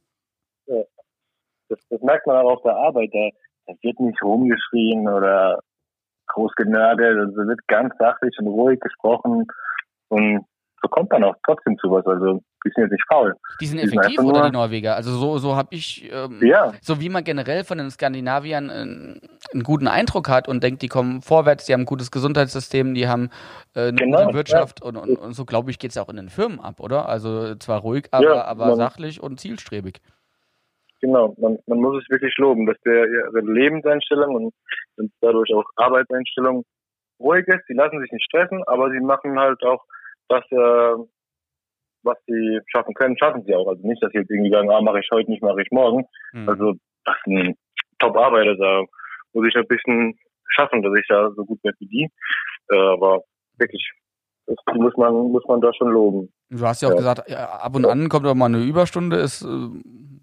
[0.66, 0.82] ja.
[1.70, 3.30] Das, das, merkt man auch auf der Arbeit, da,
[3.68, 5.60] da wird nicht rumgeschrien oder
[6.28, 9.46] groß genörgelt, also wird ganz sachlich und ruhig gesprochen
[10.10, 10.46] und
[10.82, 12.06] so kommt man auch trotzdem zu was.
[12.06, 13.36] Also die sind jetzt nicht faul.
[13.62, 14.96] Die sind effektiv die oder die Norweger?
[14.96, 16.74] Also so, so habe ich, ähm, ja.
[16.82, 19.22] so wie man generell von den Skandinaviern einen,
[19.54, 23.08] einen, guten Eindruck hat und denkt, die kommen vorwärts, die haben ein gutes Gesundheitssystem, die
[23.08, 23.30] haben
[23.76, 24.88] äh, eine genau, gute Wirtschaft ja.
[24.88, 27.10] und, und, und, so glaube ich geht es auch in den Firmen ab, oder?
[27.10, 30.02] Also zwar ruhig, aber, ja, aber sachlich und zielstrebig.
[31.02, 34.54] Genau, man, man muss es wirklich loben, dass der ihre Lebenseinstellung und,
[34.96, 36.64] und dadurch auch Arbeitseinstellung
[37.20, 37.66] ruhig ist.
[37.68, 39.84] Sie lassen sich nicht stressen, aber sie machen halt auch
[40.30, 41.04] das, äh,
[42.04, 43.68] was sie schaffen können, schaffen sie auch.
[43.68, 46.06] Also nicht, dass sie jetzt irgendwie sagen, ah, mache ich heute nicht, mache ich morgen.
[46.34, 46.50] Mhm.
[46.50, 46.74] Also
[47.06, 47.58] das sind
[48.00, 48.84] Top-Arbeiter, da
[49.34, 50.18] muss ich ein bisschen
[50.50, 52.10] schaffen, dass ich da so gut werde wie die.
[52.70, 53.22] Äh, aber
[53.58, 53.92] wirklich,
[54.46, 56.30] das muss man, muss man da schon loben.
[56.50, 56.98] Du hast ja auch ja.
[56.98, 59.48] gesagt, ja, ab und an kommt auch mal eine Überstunde, ist, äh,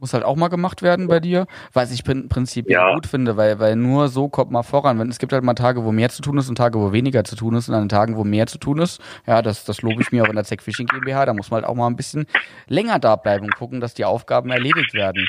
[0.00, 2.94] muss halt auch mal gemacht werden bei dir, was ich prinzipiell ja.
[2.94, 4.98] gut finde, weil, weil nur so kommt man voran.
[4.98, 7.24] Wenn, es gibt halt mal Tage, wo mehr zu tun ist und Tage, wo weniger
[7.24, 10.00] zu tun ist und an Tagen, wo mehr zu tun ist, ja, das, das lobe
[10.00, 11.96] ich mir auch in der Zack Fishing GmbH, da muss man halt auch mal ein
[11.96, 12.26] bisschen
[12.66, 15.28] länger da bleiben und gucken, dass die Aufgaben erledigt werden.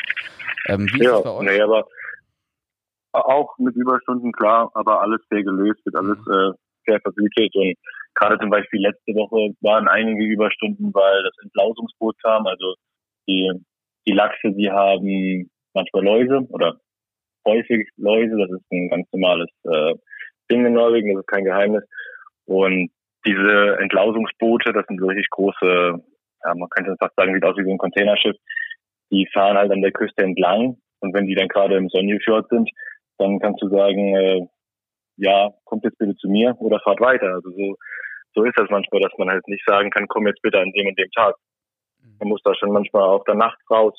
[0.68, 1.46] Ähm, wie ja, ist das bei euch?
[1.46, 1.86] Nee, aber
[3.14, 6.34] auch mit Überstunden, klar, aber alles fair gelöst, wird alles mhm.
[6.34, 6.52] äh,
[6.86, 7.76] fair vergütet und
[8.16, 12.46] Gerade zum Beispiel letzte Woche waren einige Überstunden, weil das Entlausungsboot kam.
[12.46, 12.76] Also
[13.28, 13.52] die,
[14.08, 16.78] die Lachse, die haben manchmal Läuse oder
[17.48, 18.38] häufig Läuse.
[18.38, 19.96] Das ist ein ganz normales äh,
[20.52, 21.84] Ding in Norwegen, das ist kein Geheimnis.
[22.46, 22.92] Und
[23.26, 26.04] diese Entlausungsboote, das sind so richtig große,
[26.44, 28.36] ja, man könnte fast sagen, sieht aus wie so ein Containerschiff.
[29.12, 30.78] Die fahren halt an der Küste entlang.
[31.00, 32.70] Und wenn die dann gerade im Sonjefjord sind,
[33.18, 34.42] dann kannst du sagen, äh,
[35.22, 37.28] ja, kommt jetzt bitte zu mir oder fahrt weiter.
[37.28, 37.76] Also so,
[38.34, 40.88] so ist das manchmal, dass man halt nicht sagen kann, komm jetzt bitte an dem
[40.88, 41.36] und dem Tag.
[42.02, 42.18] Mhm.
[42.20, 43.98] Man muss da schon manchmal auch der Nacht raus.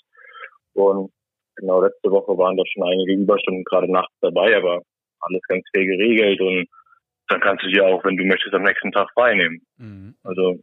[0.75, 1.13] Und
[1.57, 4.83] genau letzte Woche waren da schon einige Überstunden gerade nachts dabei, aber
[5.21, 6.67] alles ganz fair geregelt und
[7.29, 9.61] dann kannst du dir auch, wenn du möchtest, am nächsten Tag frei nehmen.
[9.77, 10.17] Mhm.
[10.25, 10.59] Also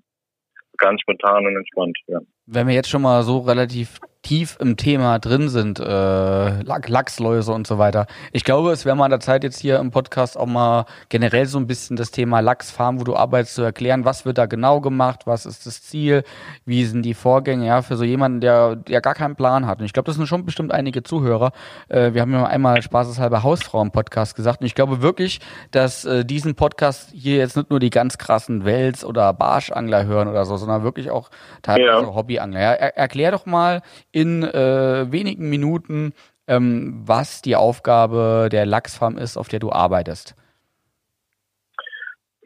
[0.77, 2.19] ganz spontan und entspannt, ja.
[2.47, 7.65] Wenn wir jetzt schon mal so relativ tief im Thema drin sind, äh, Lachsläuse und
[7.65, 8.05] so weiter.
[8.33, 11.45] Ich glaube, es wäre mal an der Zeit jetzt hier im Podcast auch mal generell
[11.45, 14.81] so ein bisschen das Thema Lachsfarm, wo du arbeitest, zu erklären, was wird da genau
[14.81, 16.23] gemacht, was ist das Ziel,
[16.65, 19.79] wie sind die Vorgänge, ja, für so jemanden, der, der gar keinen Plan hat.
[19.79, 21.53] Und ich glaube, das sind schon bestimmt einige Zuhörer.
[21.87, 24.59] Äh, wir haben ja einmal spaßeshalber Hausfrau im Podcast gesagt.
[24.59, 25.39] Und ich glaube wirklich,
[25.71, 30.27] dass äh, diesen Podcast hier jetzt nicht nur die ganz krassen Wels- oder Barschangler hören
[30.27, 31.29] oder so, sondern wirklich auch
[31.61, 32.13] teilweise ja.
[32.13, 32.59] Hobbyangler.
[32.59, 33.81] Ja, er, erklär doch mal,
[34.11, 36.13] in äh, wenigen Minuten,
[36.47, 40.35] ähm, was die Aufgabe der Lachsfarm ist, auf der du arbeitest.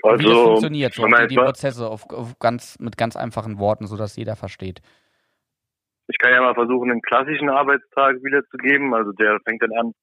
[0.03, 3.87] Also, Wie das funktioniert, so die, die Prozesse auf, auf ganz, mit ganz einfachen Worten,
[3.87, 4.81] sodass jeder versteht.
[6.07, 8.93] Ich kann ja mal versuchen, einen klassischen Arbeitstag wiederzugeben.
[8.93, 9.93] Also der fängt dann an,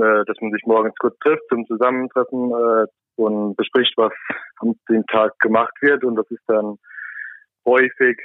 [0.00, 2.86] äh, dass man sich morgens kurz trifft zum Zusammentreffen äh,
[3.16, 4.12] und bespricht, was
[4.60, 6.04] am den Tag gemacht wird.
[6.04, 6.78] Und das ist dann
[7.66, 8.18] häufig,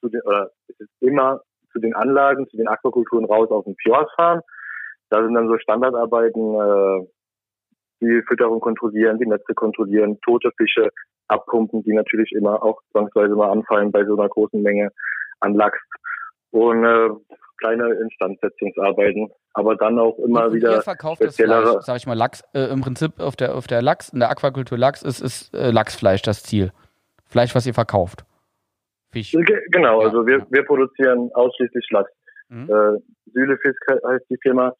[0.00, 1.40] zu den, oder es ist immer
[1.76, 4.40] zu den Anlagen, zu den Aquakulturen raus aus dem Fjord fahren.
[5.10, 7.06] Da sind dann so Standardarbeiten, äh,
[8.00, 10.90] die Fütterung kontrollieren, die Netze kontrollieren, tote Fische
[11.28, 14.90] abpumpen, die natürlich immer auch zwangsweise mal anfallen bei so einer großen Menge
[15.40, 15.78] an Lachs.
[16.50, 17.10] Und äh,
[17.58, 22.14] kleine Instandsetzungsarbeiten, aber dann auch immer und wieder ihr verkauft das Fleisch, sag ich mal,
[22.16, 25.54] Lachs, äh, im Prinzip auf der auf der Lachs, in der Aquakultur Lachs ist, ist
[25.54, 26.72] äh, Lachsfleisch das Ziel.
[27.24, 28.24] Fleisch, was ihr verkauft.
[29.16, 29.32] Fisch.
[29.70, 30.46] Genau, ja, also wir, ja.
[30.50, 32.10] wir produzieren ausschließlich Lachs.
[32.48, 32.70] Mhm.
[32.70, 32.98] Äh,
[33.32, 34.72] Sülefisk heißt die Firma.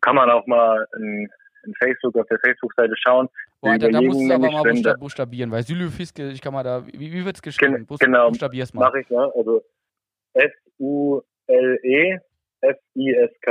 [0.00, 1.28] Kann man auch mal in,
[1.64, 3.28] in Facebook auf der Facebook-Seite schauen.
[3.60, 6.86] Boah, da, da musst du aber mal buchstab buchstabieren, weil Sülefisk, ich kann mal da,
[6.86, 7.86] wie, wie wird es geschrieben?
[7.86, 8.88] Gen genau, buchstabier's mal.
[8.88, 9.32] Mach ich, ne?
[9.34, 9.64] Also
[10.34, 11.12] S-U-L-E-F-I-S-K,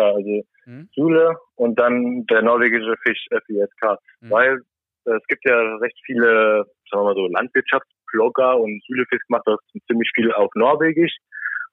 [0.01, 0.89] also mhm.
[0.95, 3.97] Süle und dann der norwegische Fisch F-I-S-K.
[4.21, 4.29] Mhm.
[4.29, 4.61] Weil
[5.05, 9.47] äh, es gibt ja recht viele, sagen wir mal so, Landwirtschafts Blogger und Sülefisk macht
[9.47, 11.15] das ziemlich viel auf Norwegisch.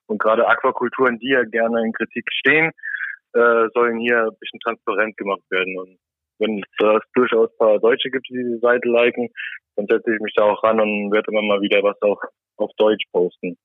[0.07, 2.71] Und gerade Aquakulturen, die ja gerne in Kritik stehen,
[3.33, 5.77] äh, sollen hier ein bisschen transparent gemacht werden.
[5.77, 5.97] Und
[6.39, 9.29] wenn es durchaus ein paar Deutsche gibt, die diese Seite liken,
[9.75, 12.21] dann setze ich mich da auch ran und werde immer mal wieder was auch
[12.57, 13.57] auf Deutsch posten.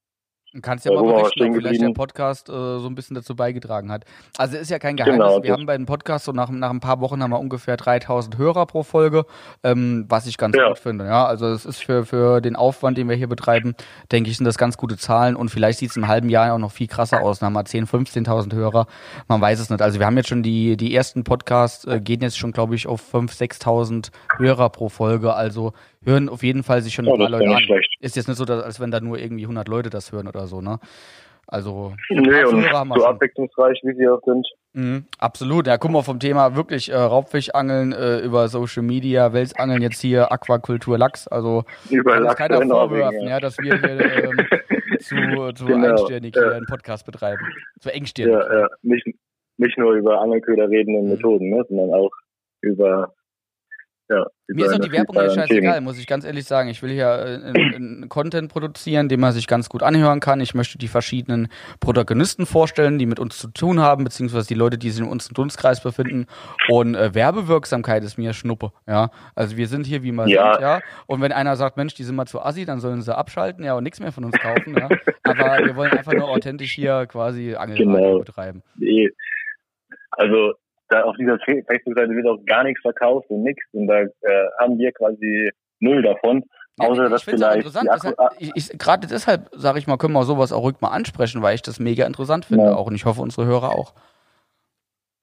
[0.63, 4.05] Kannst ja mal berichten, ob vielleicht der Podcast äh, so ein bisschen dazu beigetragen hat.
[4.37, 5.19] Also ist ja kein Geheimnis.
[5.19, 7.77] Genau, wir haben bei dem Podcast so nach, nach ein paar Wochen haben wir ungefähr
[7.77, 9.27] 3000 Hörer pro Folge,
[9.63, 10.69] ähm, was ich ganz ja.
[10.69, 11.05] gut finde.
[11.05, 13.77] Ja, also es ist für, für den Aufwand, den wir hier betreiben,
[14.11, 16.59] denke ich, sind das ganz gute Zahlen und vielleicht sieht es im halben Jahr auch
[16.59, 17.39] noch viel krasser aus.
[17.39, 18.89] Dann haben wir 10, 15.000 Hörer.
[19.29, 19.83] Man weiß es nicht.
[19.83, 22.89] Also wir haben jetzt schon die, die ersten Podcasts, äh, gehen jetzt schon, glaube ich,
[22.89, 25.33] auf 5.000, 6.000 Hörer pro Folge.
[25.33, 25.75] Also
[26.05, 27.63] hören auf jeden Fall sich schon oh, ein paar Leute an.
[27.63, 27.97] Schlecht.
[28.01, 30.47] Ist jetzt nicht so, dass, als wenn da nur irgendwie 100 Leute das hören oder
[30.47, 30.79] so, ne?
[31.53, 32.63] Also, nee, und
[32.95, 34.47] so abwechslungsreich, wie sie auch sind.
[34.73, 35.67] Mhm, absolut.
[35.67, 40.31] Ja, guck mal vom Thema wirklich äh, Raubfischangeln äh, über Social Media, Welsangeln jetzt hier
[40.31, 41.27] Aquakultur Lachs.
[41.27, 43.31] Also über kann Lachs keiner vorwerfen, ja.
[43.31, 43.41] ja.
[43.41, 44.39] dass wir hier ähm,
[45.01, 46.43] zu, zu genau, einstirnig ja.
[46.43, 47.43] hier einen Podcast betreiben.
[47.81, 48.33] Zu engstirnig.
[48.33, 48.69] Ja, ja.
[48.83, 49.09] Nicht,
[49.57, 51.09] nicht nur über Angelköder redende mhm.
[51.09, 52.13] Methoden, ne, sondern auch
[52.61, 53.13] über
[54.11, 56.69] ja, Mir ist auch die Werbung ja scheißegal, muss ich ganz ehrlich sagen.
[56.69, 60.41] Ich will hier einen Content produzieren, den man sich ganz gut anhören kann.
[60.41, 61.47] Ich möchte die verschiedenen
[61.79, 65.35] Protagonisten vorstellen, die mit uns zu tun haben, beziehungsweise die Leute, die sich in unserem
[65.35, 66.27] Dunstkreis befinden.
[66.69, 68.73] Und äh, Werbewirksamkeit ist mir Schnuppe.
[68.89, 70.55] Ja, also wir sind hier, wie man ja.
[70.55, 70.81] sieht, ja.
[71.07, 73.75] Und wenn einer sagt, Mensch, die sind mal zu assi, dann sollen sie abschalten, ja,
[73.75, 74.77] und nichts mehr von uns kaufen.
[74.77, 74.89] ja.
[75.23, 78.19] Aber wir wollen einfach nur authentisch hier quasi Angelradio genau.
[78.19, 78.65] betreiben.
[78.75, 79.09] Nee.
[80.11, 80.55] Also
[80.91, 83.63] da auf dieser Facebook-Seite wird auch gar nichts verkauft und nichts.
[83.73, 86.45] Und da äh, haben wir quasi null davon.
[86.79, 87.67] Außer dass vielleicht.
[87.67, 91.43] Deshalb, ich, ich, Gerade deshalb, sage ich mal, können wir sowas auch ruhig mal ansprechen,
[91.43, 92.75] weil ich das mega interessant finde ja.
[92.75, 92.87] auch.
[92.87, 93.95] Und ich hoffe, unsere Hörer auch.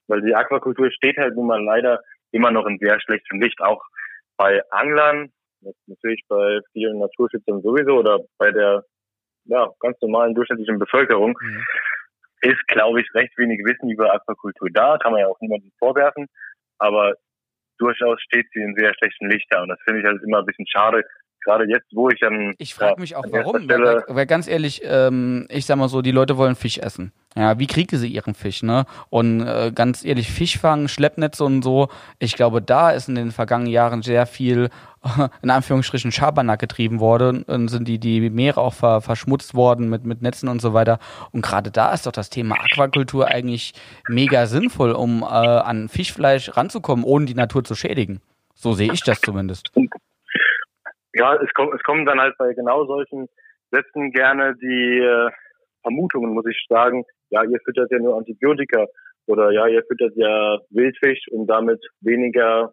[0.06, 2.00] Weil die Aquakultur steht halt nun mal leider
[2.30, 3.60] immer noch in sehr schlechtem Licht.
[3.60, 3.82] Auch
[4.36, 5.30] bei Anglern,
[5.86, 8.84] natürlich bei vielen Naturschützern sowieso oder bei der
[9.44, 11.36] ja, ganz normalen durchschnittlichen Bevölkerung.
[11.40, 11.64] Mhm
[12.42, 16.26] ist, glaube ich, recht wenig Wissen über Aquakultur da, kann man ja auch niemandem vorwerfen,
[16.78, 17.14] aber
[17.78, 20.46] durchaus steht sie in sehr schlechten Licht da und das finde ich halt immer ein
[20.46, 21.04] bisschen schade,
[21.44, 22.54] gerade jetzt, wo ich an.
[22.58, 23.68] Ich frage ja, mich auch, warum.
[23.68, 27.12] Weil, weil, ganz ehrlich, ähm, ich sag mal so, die Leute wollen Fisch essen.
[27.36, 28.84] Ja, wie kriegen sie ihren Fisch, ne?
[29.10, 33.72] Und äh, ganz ehrlich, Fischfang, Schleppnetze und so, ich glaube, da ist in den vergangenen
[33.72, 34.70] Jahren sehr viel,
[35.42, 40.04] in Anführungsstrichen, Schabernack getrieben worden und sind die, die Meere auch ver, verschmutzt worden mit,
[40.04, 40.98] mit Netzen und so weiter.
[41.30, 43.74] Und gerade da ist doch das Thema Aquakultur eigentlich
[44.08, 48.20] mega sinnvoll, um äh, an Fischfleisch ranzukommen, ohne die Natur zu schädigen.
[48.60, 49.70] So sehe ich das zumindest
[51.14, 53.28] ja, es kommt, es kommen dann halt bei genau solchen
[53.70, 55.30] Sätzen gerne die äh,
[55.82, 57.04] Vermutungen, muss ich sagen.
[57.30, 58.86] Ja, ihr füttert ja nur Antibiotika
[59.26, 62.72] oder ja, ihr füttert ja Wildfisch, um damit weniger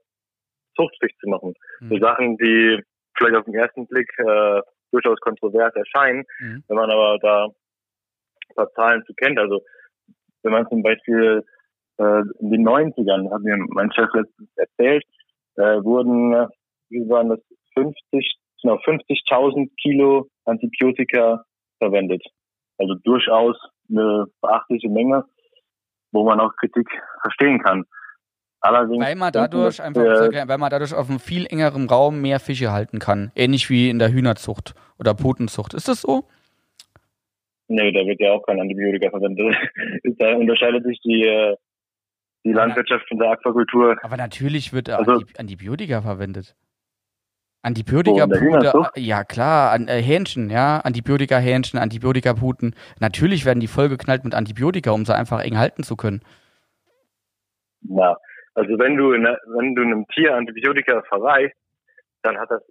[0.76, 1.54] Zuchtfisch zu machen.
[1.82, 1.90] Mhm.
[1.90, 2.82] So Sachen, die
[3.18, 4.62] vielleicht auf den ersten Blick äh,
[4.92, 6.64] durchaus kontrovers erscheinen, mhm.
[6.68, 9.40] wenn man aber da ein paar Zahlen zu kennt.
[9.40, 9.62] Also
[10.44, 11.44] wenn man zum Beispiel
[11.98, 15.04] äh, in den 90ern, hat mir mein Chef letztens erzählt,
[15.56, 16.48] äh, wurden,
[16.90, 17.40] wie waren das,
[17.76, 21.44] 50, genau 50.000 Kilo Antibiotika
[21.80, 22.24] verwendet.
[22.78, 23.58] Also durchaus
[23.90, 25.26] eine beachtliche Menge,
[26.12, 26.88] wo man auch Kritik
[27.22, 27.86] verstehen kann.
[28.62, 32.40] Allerdings weil man dadurch einfach, äh, weil man dadurch auf einem viel engeren Raum mehr
[32.40, 33.32] Fische halten kann.
[33.36, 35.76] Ähnlich wie in der Hühnerzucht oder Putenzucht.
[35.76, 36.24] Ist das so?
[37.68, 39.56] Nee, da wird ja auch kein Antibiotika verwendet.
[40.20, 41.56] da unterscheidet sich die, äh,
[42.44, 43.98] die Landwirtschaft von der Aquakultur.
[44.04, 46.56] Aber natürlich wird also, Antibiotika verwendet.
[47.66, 52.76] Antibiotika-Pute, oh, ja klar, an, äh, Hähnchen, ja, Antibiotika-Hähnchen, Antibiotika-Puten.
[53.00, 56.22] Natürlich werden die vollgeknallt mit Antibiotika, um sie einfach eng halten zu können.
[57.82, 58.18] Ja,
[58.54, 61.58] also wenn du, in, wenn du einem Tier Antibiotika verreichst,
[62.22, 62.62] dann hat das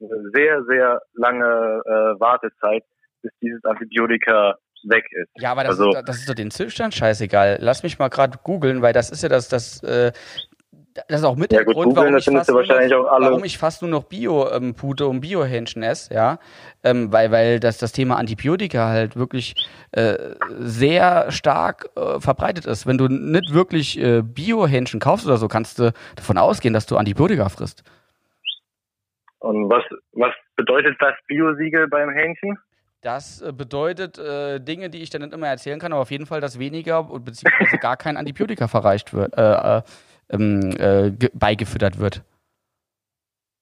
[0.00, 2.84] eine sehr, sehr lange äh, Wartezeit,
[3.22, 5.30] bis dieses Antibiotika weg ist.
[5.36, 7.58] Ja, aber das, also, ist, das ist doch den Zustand scheißegal.
[7.60, 10.12] Lass mich mal gerade googeln, weil das ist ja das, das äh,
[10.94, 13.82] das ist auch mit ja, der gut, Grund, warum ich, fast noch, warum ich, fast
[13.82, 16.38] nur noch Bio-Pute ähm, und Bio-Hähnchen esse, ja.
[16.84, 19.54] Ähm, weil, weil das, das Thema Antibiotika halt wirklich
[19.90, 20.16] äh,
[20.58, 22.86] sehr stark äh, verbreitet ist.
[22.86, 26.96] Wenn du nicht wirklich äh, Bio-Hähnchen kaufst oder so, kannst du davon ausgehen, dass du
[26.96, 27.82] Antibiotika frisst.
[29.40, 29.82] Und was,
[30.12, 32.56] was bedeutet das Bio-Siegel beim Hähnchen?
[33.02, 36.26] Das äh, bedeutet äh, Dinge, die ich dann nicht immer erzählen kann, aber auf jeden
[36.26, 37.78] Fall, dass weniger bzw.
[37.78, 39.82] gar kein Antibiotika verreicht wird, äh, äh
[40.34, 42.22] ähm, äh, beigefüttert wird?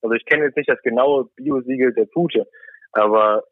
[0.03, 2.47] Also ich kenne jetzt nicht das genaue Bio-Siegel der Pute,
[2.93, 3.45] aber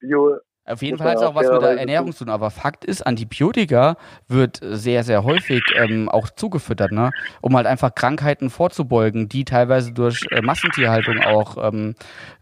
[0.00, 2.32] Bio auf jeden Fall hat es auch was mit der Ernährung zu tun.
[2.32, 3.96] Aber Fakt ist, Antibiotika
[4.28, 7.10] wird sehr, sehr häufig ähm, auch zugefüttert, ne?
[7.42, 11.94] um halt einfach Krankheiten vorzubeugen, die teilweise durch äh, Massentierhaltung auch ähm,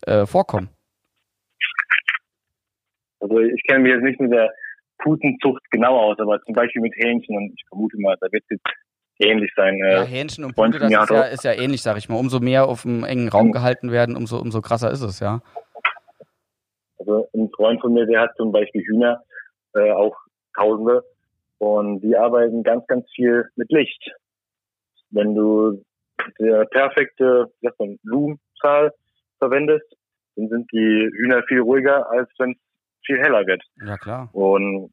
[0.06, 0.68] äh, vorkommen.
[3.18, 4.52] Also ich kenne mich jetzt nicht mit der
[4.98, 8.66] Putenzucht genau aus, aber zum Beispiel mit Hähnchen und ich vermute mal, da wird jetzt
[9.18, 9.82] ähnlich sein.
[9.82, 12.16] Äh, ja, Hähnchen und Pute, das ist ja, ist ja ähnlich, sag ich mal.
[12.16, 13.52] Umso mehr auf einem engen Raum mhm.
[13.52, 15.40] gehalten werden, umso, umso krasser ist es, ja.
[16.98, 19.22] Also ein Freund von mir, der hat zum Beispiel Hühner,
[19.74, 20.16] äh, auch
[20.56, 21.02] Tausende,
[21.58, 24.10] und die arbeiten ganz, ganz viel mit Licht.
[25.10, 25.82] Wenn du
[26.38, 27.52] der perfekte
[28.02, 28.92] Blumenzahl
[29.38, 29.86] verwendest,
[30.36, 32.56] dann sind die Hühner viel ruhiger, als wenn es
[33.06, 33.62] viel heller wird.
[33.84, 34.28] Ja, klar.
[34.32, 34.92] Und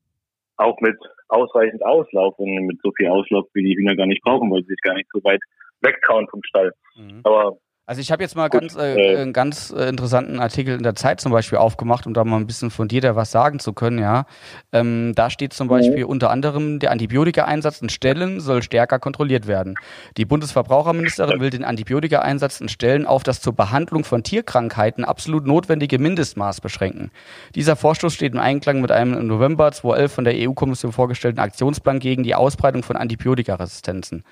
[0.59, 0.97] auch mit
[1.29, 4.69] ausreichend Auslauf und mit so viel Auslauf, wie die Hühner gar nicht brauchen, weil sie
[4.69, 5.41] sich gar nicht so weit
[5.81, 6.73] wegtrauen vom Stall.
[6.95, 7.21] Mhm.
[7.23, 7.57] Aber
[7.89, 10.93] Also ich habe jetzt mal ganz, äh, äh, einen ganz äh, interessanten Artikel in der
[10.93, 14.27] Zeit zum Beispiel aufgemacht, um da mal ein bisschen fundierter was sagen zu können, ja.
[14.71, 16.11] Ähm, da steht zum Beispiel mhm.
[16.11, 19.73] unter anderem, der Antibiotika-Einsatz in Stellen soll stärker kontrolliert werden.
[20.17, 25.97] Die Bundesverbraucherministerin will den Antibiotika-Einsatz in Stellen auf das zur Behandlung von Tierkrankheiten absolut notwendige
[25.97, 27.09] Mindestmaß beschränken.
[27.55, 31.97] Dieser Vorstoß steht im Einklang mit einem im November 2011 von der EU-Kommission vorgestellten Aktionsplan
[31.97, 34.23] gegen die Ausbreitung von Antibiotikaresistenzen.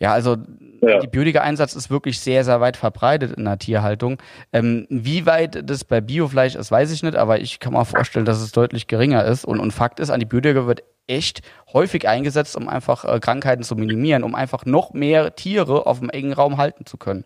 [0.00, 0.36] Ja, also
[0.80, 0.94] ja.
[0.96, 4.16] Antibiotika-Einsatz ist wirklich sehr, sehr weit verbreitet in der Tierhaltung.
[4.52, 8.24] Ähm, wie weit das bei Biofleisch ist, weiß ich nicht, aber ich kann mir vorstellen,
[8.24, 9.44] dass es deutlich geringer ist.
[9.44, 11.42] Und, und Fakt ist, Antibiotika wird echt
[11.72, 16.08] häufig eingesetzt, um einfach äh, Krankheiten zu minimieren, um einfach noch mehr Tiere auf dem
[16.08, 17.24] engen Raum halten zu können.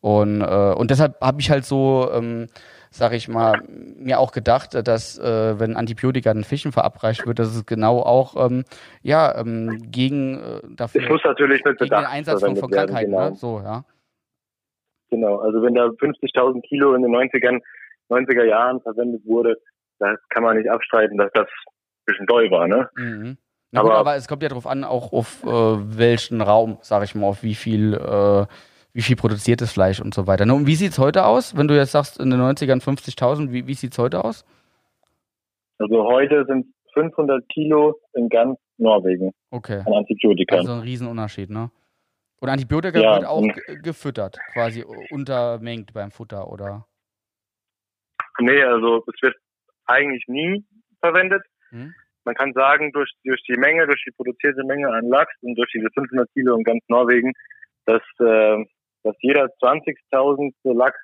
[0.00, 2.46] Und, äh, und deshalb habe ich halt so ähm,
[2.94, 7.48] sag ich mal, mir auch gedacht, dass äh, wenn Antibiotika den Fischen verabreicht wird, dass
[7.48, 8.64] es genau auch ähm,
[9.02, 13.10] ja ähm, gegen äh, dafür es muss natürlich mit gegen den Einsatz von, von Krankheiten,
[13.10, 13.30] werden, genau.
[13.30, 13.36] ne?
[13.36, 13.84] so ja.
[15.10, 17.60] Genau, also wenn da 50.000 Kilo in den 90ern,
[18.10, 19.56] 90er Jahren verwendet wurde,
[19.98, 22.88] das kann man nicht abstreiten, dass das ein bisschen doll war, ne?
[22.96, 23.38] Mhm.
[23.74, 27.16] aber, gut, aber es kommt ja darauf an, auch auf äh, welchen Raum, sag ich
[27.16, 28.46] mal, auf wie viel äh,
[28.94, 30.44] wie viel produziertes Fleisch und so weiter.
[30.44, 33.66] Und wie sieht es heute aus, wenn du jetzt sagst, in den 90ern 50.000, wie,
[33.66, 34.46] wie sieht es heute aus?
[35.78, 39.82] Also heute sind 500 Kilo in ganz Norwegen okay.
[39.84, 40.56] an Antibiotika.
[40.56, 41.70] Also ein Riesenunterschied, ne?
[42.40, 43.42] Und Antibiotika ja, wird auch
[43.82, 46.86] gefüttert, quasi untermengt beim Futter, oder?
[48.38, 49.36] Nee, also es wird
[49.86, 50.64] eigentlich nie
[51.00, 51.42] verwendet.
[51.70, 51.94] Hm?
[52.24, 55.70] Man kann sagen, durch, durch die Menge, durch die produzierte Menge an Lachs und durch
[55.72, 57.32] diese 500 Kilo in ganz Norwegen,
[57.86, 58.64] dass äh,
[59.04, 60.98] dass jeder 20.000 Lachs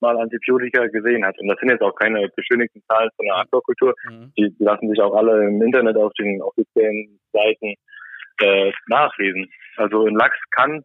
[0.00, 1.36] mal Antibiotika gesehen hat.
[1.40, 3.94] Und das sind jetzt auch keine beschönigten Zahlen von der Aquakultur.
[4.08, 4.32] Mhm.
[4.38, 7.74] Die, lassen sich auch alle im Internet auf den offiziellen Seiten
[8.40, 9.50] äh, nachlesen.
[9.76, 10.82] Also ein Lachs kann,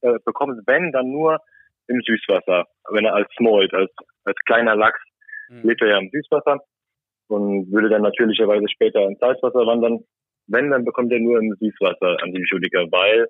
[0.00, 1.38] äh, bekommt wenn, dann nur
[1.86, 2.66] im Süßwasser.
[2.90, 3.92] Wenn er als Smolt, als,
[4.24, 5.00] als kleiner Lachs,
[5.48, 5.62] mhm.
[5.62, 6.58] lebt er ja im Süßwasser
[7.28, 10.00] und würde dann natürlicherweise später ins Salzwasser wandern.
[10.48, 13.28] Wenn, dann bekommt er nur im Süßwasser Antibiotika, weil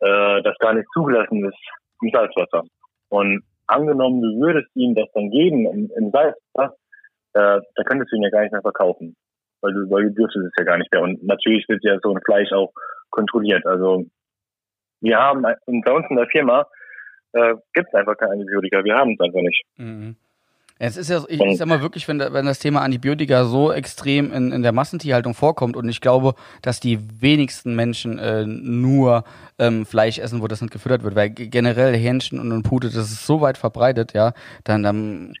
[0.00, 2.62] äh, das gar nicht zugelassen ist im Salzwasser.
[3.08, 6.76] Und angenommen, du würdest ihm das dann geben im, im Salzwasser,
[7.34, 9.16] äh, da könntest du ihn ja gar nicht mehr verkaufen.
[9.60, 11.02] Weil du, weil du dürftest es ja gar nicht mehr.
[11.02, 12.72] Und natürlich wird ja so ein Fleisch auch
[13.10, 13.64] kontrolliert.
[13.66, 14.04] Also
[15.00, 16.66] wir haben bei uns in der Firma
[17.32, 18.84] äh, gibt es einfach kein Antibiotika.
[18.84, 19.62] Wir haben es einfach nicht.
[19.76, 20.16] Mhm.
[20.78, 24.32] Es ist ja, ich, ich sag mal wirklich, wenn, wenn das Thema Antibiotika so extrem
[24.32, 29.24] in, in der Massentierhaltung vorkommt und ich glaube, dass die wenigsten Menschen äh, nur
[29.58, 33.12] ähm, Fleisch essen, wo das nicht gefüttert wird, weil generell Hähnchen und, und Pute, das
[33.12, 34.32] ist so weit verbreitet, ja,
[34.64, 35.34] dann, dann,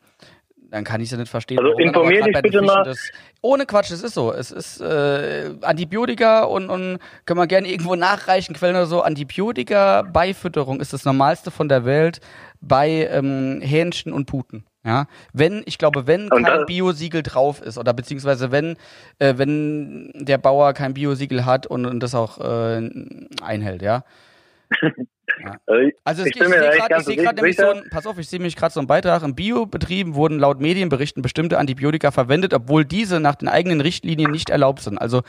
[0.70, 1.58] dann kann ich es ja nicht verstehen.
[1.58, 2.84] Also informier dich bitte Fischen, mal.
[2.84, 3.10] Das,
[3.40, 4.32] ohne Quatsch, es ist so.
[4.32, 9.02] Es ist äh, Antibiotika und, und können wir gerne irgendwo nachreichen, Quellen oder so.
[9.02, 12.20] Antibiotika Beifütterung ist das Normalste von der Welt
[12.60, 14.64] bei ähm, Hähnchen und Puten.
[14.84, 18.76] Ja, wenn, ich glaube, wenn und kein Biosiegel drauf ist oder beziehungsweise wenn,
[19.18, 22.90] äh, wenn der Bauer kein Biosiegel hat und, und das auch äh,
[23.42, 24.04] einhält, ja.
[25.42, 25.56] ja.
[25.66, 28.56] Also, also es, ich, ich sehe gerade nämlich so ein, pass auf, ich sehe mich
[28.56, 33.36] gerade so einen Beitrag, in Biobetrieben wurden laut Medienberichten bestimmte Antibiotika verwendet, obwohl diese nach
[33.36, 34.98] den eigenen Richtlinien nicht erlaubt sind.
[34.98, 35.22] Also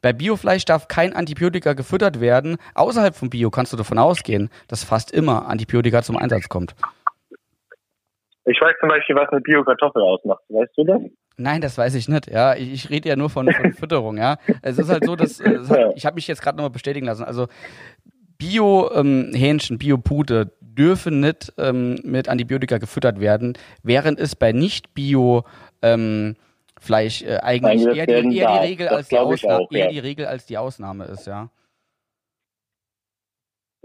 [0.00, 2.56] bei Biofleisch darf kein Antibiotika gefüttert werden.
[2.74, 6.74] Außerhalb von Bio kannst du davon ausgehen, dass fast immer Antibiotika zum Einsatz kommt.
[8.44, 10.42] Ich weiß zum Beispiel, was eine Bio-Kartoffel ausmacht.
[10.48, 11.00] Weißt du das?
[11.36, 12.30] Nein, das weiß ich nicht.
[12.30, 14.18] Ja, ich, ich rede ja nur von, von Fütterung.
[14.18, 17.06] Ja, es ist halt so, dass äh, hat, ich habe mich jetzt gerade nochmal bestätigen
[17.06, 17.24] lassen.
[17.24, 17.46] Also
[18.38, 25.44] Bio-Hähnchen, ähm, Bio-Pute dürfen nicht ähm, mit Antibiotika gefüttert werden, während es bei nicht Bio
[25.82, 26.36] ähm,
[26.80, 30.46] Fleisch äh, eigentlich eher die, eher die Regel als die Ausnahme, eher die Regel als
[30.46, 31.50] die Ausnahme ist, ja.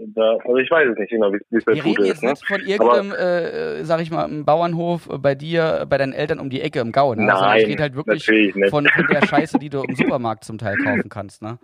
[0.00, 2.30] Da, also ich weiß es nicht genau, wie es bei Wir reden jetzt ne?
[2.30, 6.50] nicht von irgendeinem, äh, sag ich mal, im Bauernhof bei dir, bei deinen Eltern um
[6.50, 7.14] die Ecke im Gau.
[7.14, 7.24] Ne?
[7.24, 8.24] Nein, also ich rede halt wirklich
[8.70, 11.42] von, von, der Scheiße, die du im Supermarkt zum Teil kaufen kannst.
[11.42, 11.58] Ne?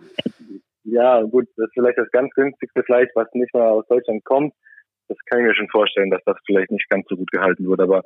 [0.83, 4.53] Ja, gut, das ist vielleicht das ganz günstigste Fleisch, was nicht mal aus Deutschland kommt.
[5.07, 7.79] Das kann ich mir schon vorstellen, dass das vielleicht nicht ganz so gut gehalten wird,
[7.79, 8.03] aber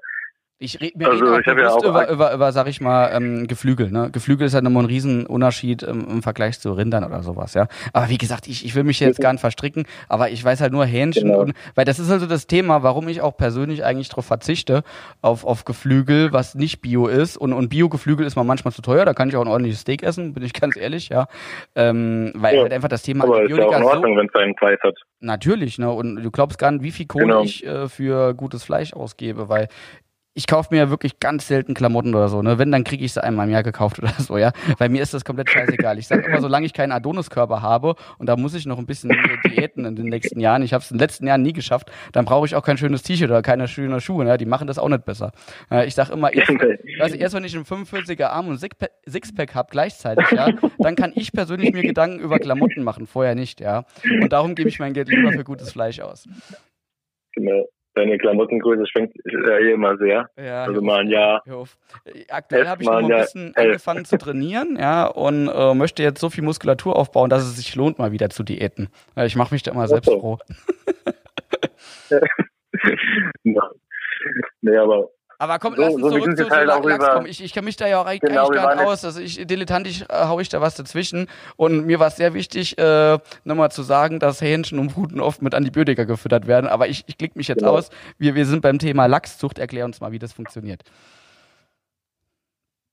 [0.61, 3.47] ich rede mir also, reden ich ja auch über, über, über, sag ich mal, ähm,
[3.47, 3.91] Geflügel.
[3.91, 4.09] Ne?
[4.11, 7.67] Geflügel ist halt nochmal ein Riesenunterschied ähm, im Vergleich zu Rindern oder sowas, ja.
[7.93, 10.73] Aber wie gesagt, ich, ich will mich jetzt gar nicht verstricken, aber ich weiß halt
[10.73, 11.39] nur Hähnchen genau.
[11.39, 14.83] und weil das ist also das Thema, warum ich auch persönlich eigentlich darauf verzichte,
[15.21, 17.37] auf, auf Geflügel, was nicht Bio ist.
[17.37, 20.03] Und, und Bio-Geflügel ist mal manchmal zu teuer, da kann ich auch ein ordentliches Steak
[20.03, 21.27] essen, bin ich ganz ehrlich, ja.
[21.75, 22.63] Ähm, weil ja.
[22.63, 24.55] halt einfach das Thema aber Antibiotika ist ja auch in Ordnung, so, wenn es einen
[24.55, 24.95] Preis hat.
[25.21, 25.89] Natürlich, ne?
[25.89, 27.43] Und du glaubst gar nicht, wie viel Kohle genau.
[27.43, 29.69] ich äh, für gutes Fleisch ausgebe, weil
[30.39, 32.57] ich kaufe mir ja wirklich ganz selten Klamotten oder so, ne?
[32.57, 34.53] Wenn, dann kriege ich sie einmal im Jahr gekauft oder so, ja.
[34.77, 35.99] Bei mir ist das komplett scheißegal.
[35.99, 39.11] Ich sage immer, solange ich keinen Adoniskörper habe und da muss ich noch ein bisschen
[39.43, 42.23] diäten in den nächsten Jahren, ich habe es in den letzten Jahren nie geschafft, dann
[42.23, 44.37] brauche ich auch kein schönes T-Shirt oder keine schönen Schuhe, ne?
[44.37, 45.33] Die machen das auch nicht besser.
[45.85, 46.53] Ich sage immer, erst,
[47.01, 51.33] also erst wenn ich einen 45er Arm und Sixpack habe gleichzeitig, ja, dann kann ich
[51.33, 53.83] persönlich mir Gedanken über Klamotten machen, vorher nicht, ja.
[54.21, 56.29] Und darum gebe ich mein Geld lieber für gutes Fleisch aus.
[57.35, 57.65] Genau
[57.99, 60.29] deine Klamottengröße schwenkt ja eh immer sehr.
[60.37, 61.43] Ja, also mal ein Jahr.
[62.29, 66.19] Aktuell habe ich noch ein bisschen Jahr, angefangen zu trainieren, ja, und äh, möchte jetzt
[66.19, 68.89] so viel Muskulatur aufbauen, dass es sich lohnt, mal wieder zu diäten.
[69.17, 70.37] Ich mache mich da immer selbst froh.
[73.43, 75.09] nee, aber
[75.41, 77.25] aber komm, so, lass uns so zurück zu halt so Lachs kommen.
[77.25, 79.05] Ich, ich kenne mich da ja auch eigentlich genau, gar nicht aus.
[79.05, 81.27] Also ich dilettantisch äh, hau ich da was dazwischen.
[81.55, 85.41] Und mir war es sehr wichtig, äh, nochmal zu sagen, dass Hähnchen und Puten oft
[85.41, 86.67] mit Antibiotika gefüttert werden.
[86.67, 87.71] Aber ich, ich klicke mich jetzt genau.
[87.71, 87.89] aus.
[88.17, 89.59] Wir, wir sind beim Thema Lachszucht.
[89.59, 90.83] Erklär uns mal, wie das funktioniert.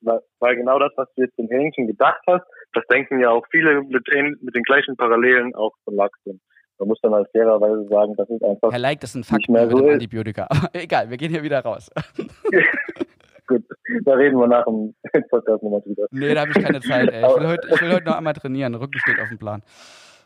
[0.03, 2.45] Weil genau das, was du jetzt im Hähnchen gedacht hast,
[2.75, 6.41] das denken ja auch viele mit den, mit den gleichen Parallelen auch von Lachs sind.
[6.79, 8.71] Man muss dann halt fairerweise sagen, das ist einfach.
[8.71, 10.49] Herr Leik, das sind Fakten mehr so mit dem Antibiotika.
[10.73, 11.91] Egal, wir gehen hier wieder raus.
[13.47, 13.63] Gut,
[14.05, 14.95] da reden wir nach dem
[15.31, 16.07] Podcast nochmal drüber.
[16.11, 17.25] Nee, da habe ich keine Zeit, ey.
[17.25, 18.75] Ich will, heute, heute noch einmal trainieren.
[18.75, 19.63] Rücken steht auf dem Plan.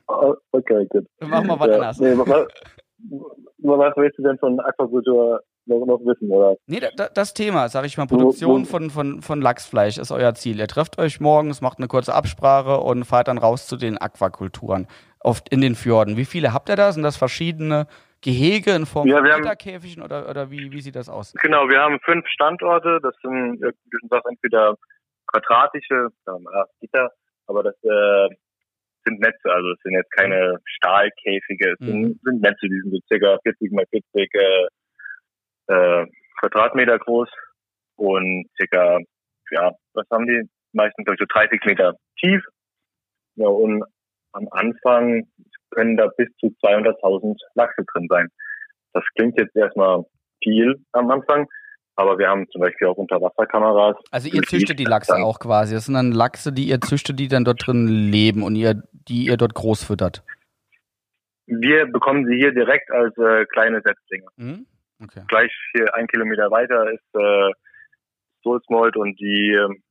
[0.08, 1.06] Oh, okay, gut.
[1.20, 1.74] Machen wir was ja.
[1.74, 2.00] anderes.
[2.00, 2.46] Nee, was,
[3.58, 5.40] was willst du denn von Aquakultur
[5.70, 6.56] noch, noch wissen, oder?
[6.66, 10.58] Nee, da, das Thema, sage ich mal, Produktion von, von, von Lachsfleisch ist euer Ziel.
[10.58, 14.86] Ihr trefft euch morgens, macht eine kurze Absprache und fahrt dann raus zu den Aquakulturen
[15.20, 16.16] oft in den Fjorden.
[16.16, 16.92] Wie viele habt ihr da?
[16.92, 17.86] Sind das verschiedene
[18.22, 21.32] Gehege in Form ja, von Gitterkäfigen oder, oder wie, wie sieht das aus?
[21.40, 23.00] Genau, wir haben fünf Standorte.
[23.02, 24.76] Das sind, das sind entweder
[25.26, 27.10] quadratische äh, Gitter,
[27.46, 28.34] aber das äh,
[29.06, 31.86] sind Netze, also es sind jetzt keine Stahlkäfige, es mhm.
[31.86, 34.66] sind, sind, Netze, die sind so circa 40 mal 40 äh,
[35.70, 36.06] äh,
[36.40, 37.28] Quadratmeter groß
[37.96, 38.98] und circa,
[39.50, 40.42] ja, was haben die?
[40.72, 42.42] Meistens so 30 Meter tief.
[43.36, 43.84] Ja, und
[44.32, 45.26] am Anfang
[45.70, 48.28] können da bis zu 200.000 Lachse drin sein.
[48.92, 50.04] Das klingt jetzt erstmal
[50.42, 51.46] viel am Anfang,
[51.96, 53.96] aber wir haben zum Beispiel auch Unterwasserkameras.
[54.10, 55.74] Also ihr züchtet die Lachse auch quasi.
[55.74, 59.26] Das sind dann Lachse, die ihr züchtet, die dann dort drin leben und ihr, die
[59.26, 60.24] ihr dort groß füttert.
[61.46, 64.26] Wir bekommen sie hier direkt als äh, kleine Setzlinge.
[64.36, 64.66] Mhm.
[65.02, 65.22] Okay.
[65.28, 67.52] Gleich hier ein Kilometer weiter ist äh,
[68.42, 68.60] Soul
[68.96, 69.82] und die, ähm,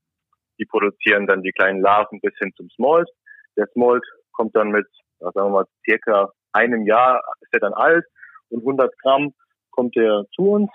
[0.60, 3.10] die produzieren dann die kleinen Larven bis hin zum Smolt.
[3.58, 4.88] Der Smolt kommt dann mit,
[5.20, 8.06] sagen wir mal, circa einem Jahr ist er dann alt
[8.50, 9.34] und 100 Gramm
[9.72, 10.70] kommt er zu uns.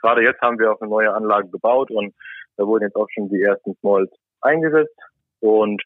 [0.00, 2.14] Gerade jetzt haben wir auch eine neue Anlage gebaut und
[2.56, 4.10] da wurden jetzt auch schon die ersten Smalls
[4.40, 4.98] eingesetzt
[5.40, 5.82] und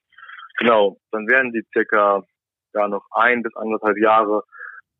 [0.58, 2.22] genau, dann werden die circa
[2.74, 4.42] ja noch ein bis anderthalb Jahre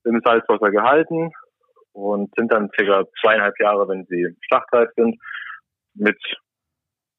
[0.05, 1.31] im Salzwasser gehalten
[1.93, 5.19] und sind dann circa zweieinhalb Jahre, wenn sie schlachtreif sind,
[5.95, 6.19] mit,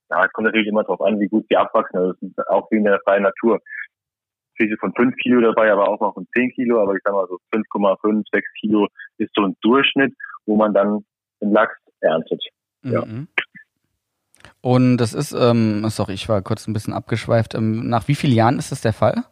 [0.09, 1.99] ja, es kommt natürlich immer darauf an, wie gut sie abwachsen.
[1.99, 3.59] Das ist auch wie in der freien Natur.
[4.55, 7.28] Fische von 5 Kilo dabei, aber auch noch von 10 Kilo, aber ich sag mal
[7.28, 10.13] so 5,5, 6 Kilo ist so ein Durchschnitt,
[10.45, 11.05] wo man dann
[11.41, 12.43] den Lachs erntet.
[12.84, 13.03] Ja.
[13.05, 13.28] Mhm.
[14.61, 17.55] Und das ist, ähm, sorry, ich war kurz ein bisschen abgeschweift.
[17.55, 19.24] Ähm, nach wie vielen Jahren ist das der Fall?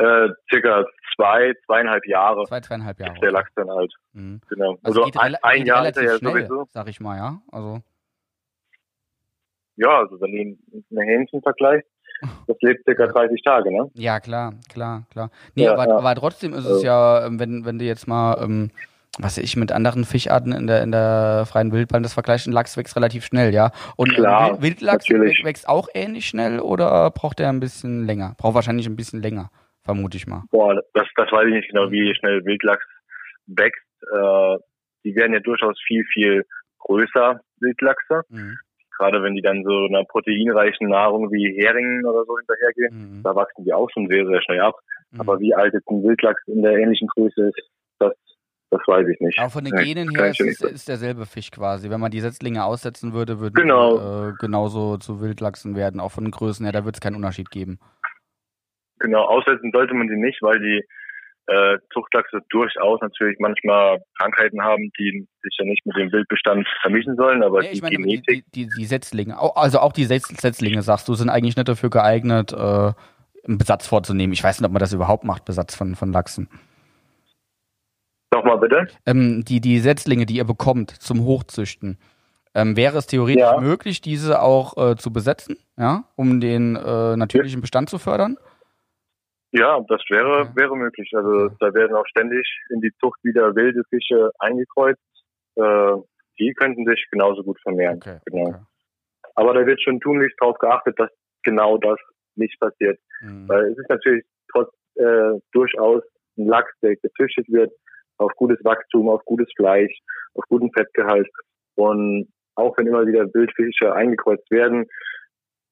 [0.00, 2.44] Äh, circa zwei, zweieinhalb Jahre.
[2.46, 3.12] Zwei, zweieinhalb Jahre.
[3.12, 3.92] Ist der Lachs dann halt.
[4.14, 4.40] Mhm.
[4.48, 4.78] Genau.
[4.82, 6.66] Also, also ein, ein Jahr ist er ja schnell, sowieso.
[6.70, 7.38] Sag ich mal, ja.
[7.52, 7.80] Also.
[9.76, 11.88] Ja, also wenn du ein Hähnchen vergleichst,
[12.46, 13.90] das lebt circa 30 Tage, ne?
[13.92, 15.30] Ja, klar, klar, klar.
[15.54, 15.98] Nee, ja, aber, ja.
[15.98, 18.70] aber, trotzdem ist es ja, ähm, wenn, wenn du jetzt mal, ähm,
[19.18, 22.78] was ich mit anderen Fischarten in der, in der freien Wildbahn das vergleichst, ein Lachs
[22.78, 23.70] wächst relativ schnell, ja.
[23.96, 25.44] Und Klar, Wildlachs natürlich.
[25.44, 28.34] wächst auch ähnlich schnell oder braucht er ein bisschen länger?
[28.38, 29.50] Braucht wahrscheinlich ein bisschen länger,
[29.84, 30.44] vermute ich mal.
[30.50, 32.86] Boah, das, das weiß ich nicht genau, wie schnell Wildlachs
[33.46, 33.82] wächst.
[34.02, 34.56] Äh,
[35.04, 36.44] die werden ja durchaus viel, viel
[36.78, 38.22] größer, Wildlachse.
[38.28, 38.58] Mhm
[39.00, 43.22] gerade wenn die dann so einer proteinreichen Nahrung wie Heringen oder so hinterhergehen, mhm.
[43.22, 44.76] da wachsen die auch schon sehr, sehr schnell ab.
[45.10, 45.20] Mhm.
[45.20, 48.12] Aber wie alt jetzt ein Wildlachs in der ähnlichen Größe ist, das,
[48.70, 49.38] das weiß ich nicht.
[49.40, 51.88] Auch von den Genen her ist, ist, ist derselbe Fisch quasi.
[51.88, 53.96] Wenn man die Setzlinge aussetzen würde, würden genau.
[53.96, 55.98] die äh, genauso zu Wildlachsen werden.
[55.98, 57.78] Auch von den Größen her, da wird es keinen Unterschied geben.
[59.00, 60.84] Genau, aussetzen sollte man die nicht, weil die
[61.46, 67.16] äh, Zuchtlachse durchaus natürlich manchmal Krankheiten haben, die sich ja nicht mit dem Wildbestand vermischen
[67.16, 68.44] sollen, aber nee, die meine, Genetik.
[68.54, 72.52] Die, die, die, Setzlinge, also auch die Setzlinge, sagst du, sind eigentlich nicht dafür geeignet,
[72.52, 74.32] äh, einen Besatz vorzunehmen.
[74.32, 76.48] Ich weiß nicht, ob man das überhaupt macht, Besatz von, von Lachsen.
[78.32, 78.86] Nochmal bitte?
[79.06, 81.98] Ähm, die, die Setzlinge, die ihr bekommt zum Hochzüchten,
[82.54, 83.60] ähm, wäre es theoretisch ja.
[83.60, 88.36] möglich, diese auch äh, zu besetzen, ja, um den äh, natürlichen Bestand zu fördern?
[89.52, 91.10] Ja, das wäre, wäre möglich.
[91.12, 95.00] Also da werden auch ständig in die Zucht wieder wilde Fische eingekreuzt,
[95.56, 95.96] äh,
[96.38, 97.96] die könnten sich genauso gut vermehren.
[97.96, 98.48] Okay, genau.
[98.48, 98.60] Okay.
[99.34, 101.10] Aber da wird schon tunlichst darauf geachtet, dass
[101.42, 101.98] genau das
[102.36, 102.98] nicht passiert.
[103.20, 103.48] Mhm.
[103.48, 106.02] Weil es ist natürlich trotz äh, durchaus
[106.38, 107.72] ein Lachs, der gezüchtet wird,
[108.18, 109.92] auf gutes Wachstum, auf gutes Fleisch,
[110.34, 111.28] auf guten Fettgehalt.
[111.74, 114.86] Und auch wenn immer wieder Wildfische eingekreuzt werden,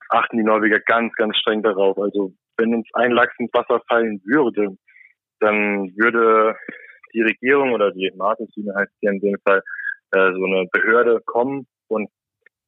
[0.09, 1.99] achten die Norweger ganz, ganz streng darauf.
[1.99, 4.77] Also wenn uns ein Lachs ins Wasser fallen würde,
[5.41, 6.57] dann würde
[7.15, 9.63] die Regierung oder die Martenschiene heißt hier in dem Fall
[10.13, 12.11] äh, so eine Behörde kommen und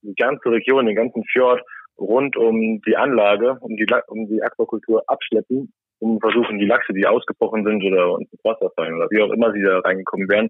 [0.03, 1.63] die ganze Region, den ganzen Fjord
[1.99, 7.07] rund um die Anlage, um die, um die Aquakultur abschleppen, um versuchen, die Lachse, die
[7.07, 10.49] ausgebrochen sind oder ins Wasser fallen oder wie auch immer sie da reingekommen wären,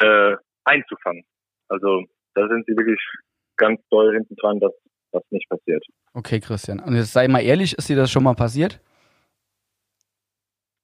[0.00, 1.24] äh, einzufangen.
[1.68, 2.04] Also
[2.34, 3.00] da sind sie wirklich
[3.56, 4.72] ganz doll hinten dran, dass
[5.16, 5.84] das nicht passiert.
[6.12, 6.80] Okay, Christian.
[6.80, 8.80] Und jetzt sei mal ehrlich, ist dir das schon mal passiert?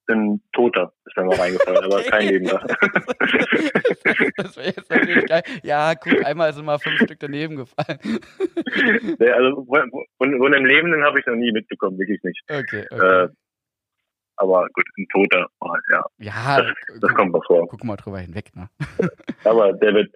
[0.09, 2.61] Ein Toter ist mir mal reingefallen, aber kein Lebender.
[4.37, 5.43] das wäre jetzt natürlich geil.
[5.63, 7.99] Ja, guck, einmal sind mal fünf Stück daneben gefallen.
[9.19, 12.43] nee, also von, von einem Lebenden habe ich noch nie mitbekommen, wirklich nicht.
[12.51, 13.25] Okay, okay.
[13.25, 13.29] Äh,
[14.37, 15.47] aber gut, ein Toter,
[15.93, 16.05] ja.
[16.19, 17.69] Ja, das, das kommt mal vor.
[17.69, 18.69] Guck mal drüber hinweg, ne?
[19.45, 20.13] aber der wird,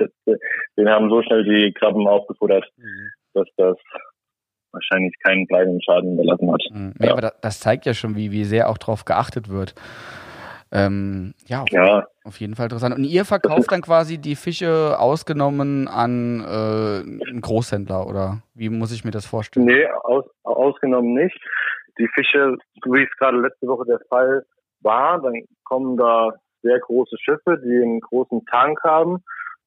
[0.77, 3.11] den haben so schnell die Krabben aufgefuttert, mhm.
[3.37, 3.77] Dass das
[4.73, 6.63] wahrscheinlich keinen bleibenden Schaden hinterlassen hat.
[6.71, 6.95] Mhm.
[6.99, 9.75] Ja, ja, aber das zeigt ja schon, wie, wie sehr auch darauf geachtet wird.
[10.73, 12.97] Ähm, ja, auf, ja, auf, jeden Fall interessant.
[12.97, 18.93] Und ihr verkauft dann quasi die Fische ausgenommen an äh, einen Großhändler oder wie muss
[18.93, 19.67] ich mir das vorstellen?
[19.67, 21.39] Nee, aus, ausgenommen nicht.
[21.99, 24.45] Die Fische, wie es gerade letzte Woche der Fall
[24.81, 25.35] war, dann
[25.65, 26.31] kommen da
[26.63, 29.23] sehr große Schiffe, die einen großen Tank haben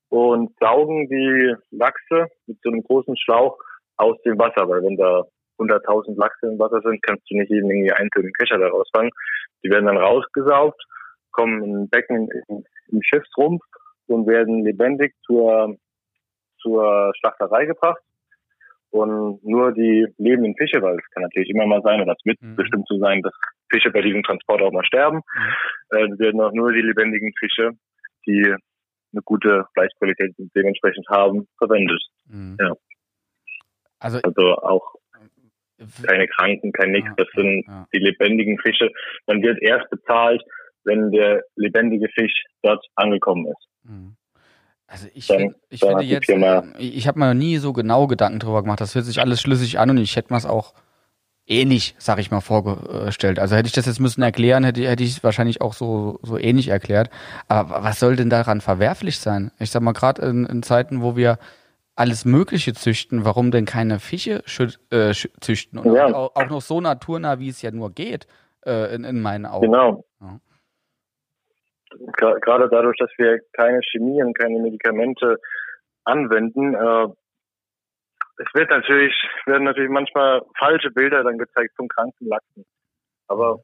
[0.09, 3.57] und saugen die Lachse mit so einem großen Schlauch
[3.97, 5.23] aus dem Wasser, weil wenn da
[5.59, 9.11] 100.000 Lachse im Wasser sind, kannst du nicht jeden irgendwie einzelnen Kescher daraus fangen.
[9.63, 10.81] Die werden dann rausgesaugt,
[11.31, 13.61] kommen in Becken im, im Schiffsrumpf
[14.07, 15.75] und werden lebendig zur,
[16.61, 18.01] zur Schlachterei gebracht.
[18.91, 22.41] Und nur die lebenden Fische, weil es kann natürlich immer mal sein, oder es wird
[22.41, 22.55] mhm.
[22.55, 23.33] bestimmt so sein, dass
[23.69, 25.17] Fische bei diesem Transport auch mal sterben,
[25.91, 25.97] mhm.
[25.97, 27.71] äh, werden auch nur die lebendigen Fische,
[28.25, 28.55] die
[29.11, 32.01] eine gute Fleischqualität dementsprechend haben, verwendet.
[32.27, 32.57] Mhm.
[32.59, 32.73] Ja.
[33.99, 34.95] Also, also auch
[36.03, 37.09] keine Kranken, kein Nix.
[37.17, 37.87] Das sind ja.
[37.93, 38.89] die lebendigen Fische.
[39.27, 40.41] Man wird erst bezahlt,
[40.83, 43.67] wenn der lebendige Fisch dort angekommen ist.
[43.83, 44.15] Mhm.
[44.87, 48.39] Also ich, dann, find, ich finde jetzt, äh, ich habe mir nie so genau Gedanken
[48.39, 48.81] drüber gemacht.
[48.81, 50.73] Das hört sich alles schlüssig an und ich hätte mir es auch
[51.49, 53.39] ähnlich, sag ich mal, vorgestellt.
[53.39, 56.37] Also hätte ich das jetzt müssen erklären, hätte, hätte ich es wahrscheinlich auch so, so
[56.37, 57.09] ähnlich erklärt.
[57.47, 59.51] Aber was soll denn daran verwerflich sein?
[59.59, 61.39] Ich sag mal, gerade in, in Zeiten, wo wir
[61.95, 64.43] alles Mögliche züchten, warum denn keine Fische
[64.89, 65.79] äh, züchten?
[65.79, 66.05] Und ja.
[66.13, 68.27] auch, auch, noch so naturnah, wie es ja nur geht,
[68.65, 69.65] äh, in, in meinen Augen.
[69.65, 70.05] Genau.
[70.21, 70.39] Ja.
[72.15, 75.37] Gerade dadurch, dass wir keine Chemie und keine Medikamente
[76.05, 77.07] anwenden, äh,
[78.39, 79.13] es wird natürlich,
[79.45, 82.65] werden natürlich manchmal falsche Bilder dann gezeigt von kranken Lachsen.
[83.27, 83.59] Aber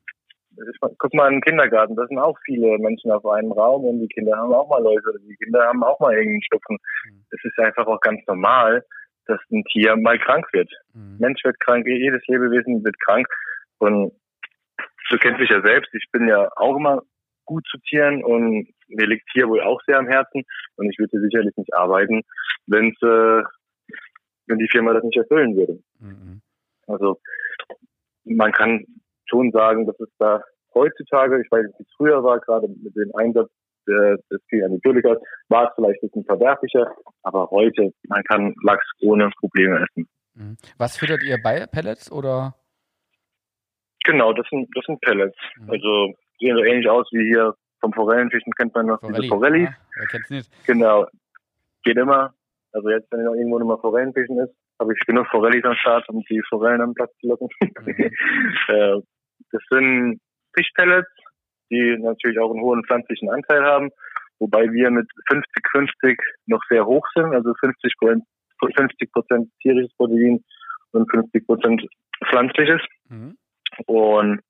[0.99, 4.07] guck mal in den Kindergarten, da sind auch viele Menschen auf einem Raum und die
[4.07, 6.78] Kinder haben auch mal Läuse, die Kinder haben auch mal irgendeinen Schnupfen.
[7.09, 7.26] Mhm.
[7.32, 8.84] Es ist einfach auch ganz normal,
[9.28, 10.69] dass ein Tier mal krank wird.
[10.93, 11.17] Mhm.
[11.19, 13.28] Mensch wird krank, jedes Lebewesen wird krank.
[13.80, 14.11] Und
[15.09, 17.01] du kennst mich ja selbst, ich bin ja auch immer
[17.45, 20.43] gut zu Tieren und mir liegt Tier wohl auch sehr am Herzen
[20.76, 22.21] und ich würde sicherlich nicht arbeiten,
[22.67, 23.43] wenn's, äh,
[24.47, 25.79] wenn die Firma das nicht erfüllen würde.
[25.99, 26.41] Mhm.
[26.87, 27.19] Also
[28.25, 28.85] man kann
[29.25, 30.43] schon sagen, dass es da
[30.73, 33.49] heutzutage, ich weiß nicht, wie es früher war, gerade mit dem Einsatz
[33.87, 34.19] des
[34.63, 35.19] Antibiotikas,
[35.49, 36.91] war es vielleicht ein bisschen verwerflicher,
[37.21, 40.07] aber heute, man kann Lachs ohne Probleme essen.
[40.33, 40.57] Mhm.
[40.77, 42.55] Was füttert ihr bei Pellets oder?
[44.05, 45.37] Genau, das sind, das sind Pellets.
[45.57, 45.69] Mhm.
[45.69, 49.21] Also sehen so ähnlich aus wie hier vom Forellenfischen kennt man noch Forelli.
[49.21, 49.67] diese Forelli.
[49.67, 50.65] Ah, wer kennt's nicht?
[50.65, 51.05] Genau.
[51.83, 52.33] Geht immer.
[52.76, 56.21] Also jetzt, wenn noch irgendwo nochmal Forellenfischen ist, habe ich genug Forellis am Start, um
[56.30, 57.47] die Forellen am Platz zu locken.
[57.62, 57.87] Mhm.
[58.67, 58.99] äh,
[59.51, 60.20] das sind
[60.54, 61.08] Fischpellets,
[61.71, 63.91] die natürlich auch einen hohen pflanzlichen Anteil haben,
[64.39, 66.17] wobei wir mit 50-50
[66.47, 68.24] noch sehr hoch sind, also 50 Prozent
[68.59, 70.43] 50 Prozent tierisches Protein
[70.91, 71.82] und 50 Prozent
[72.28, 72.82] pflanzliches.
[73.09, 73.37] Mhm.
[73.86, 74.41] Und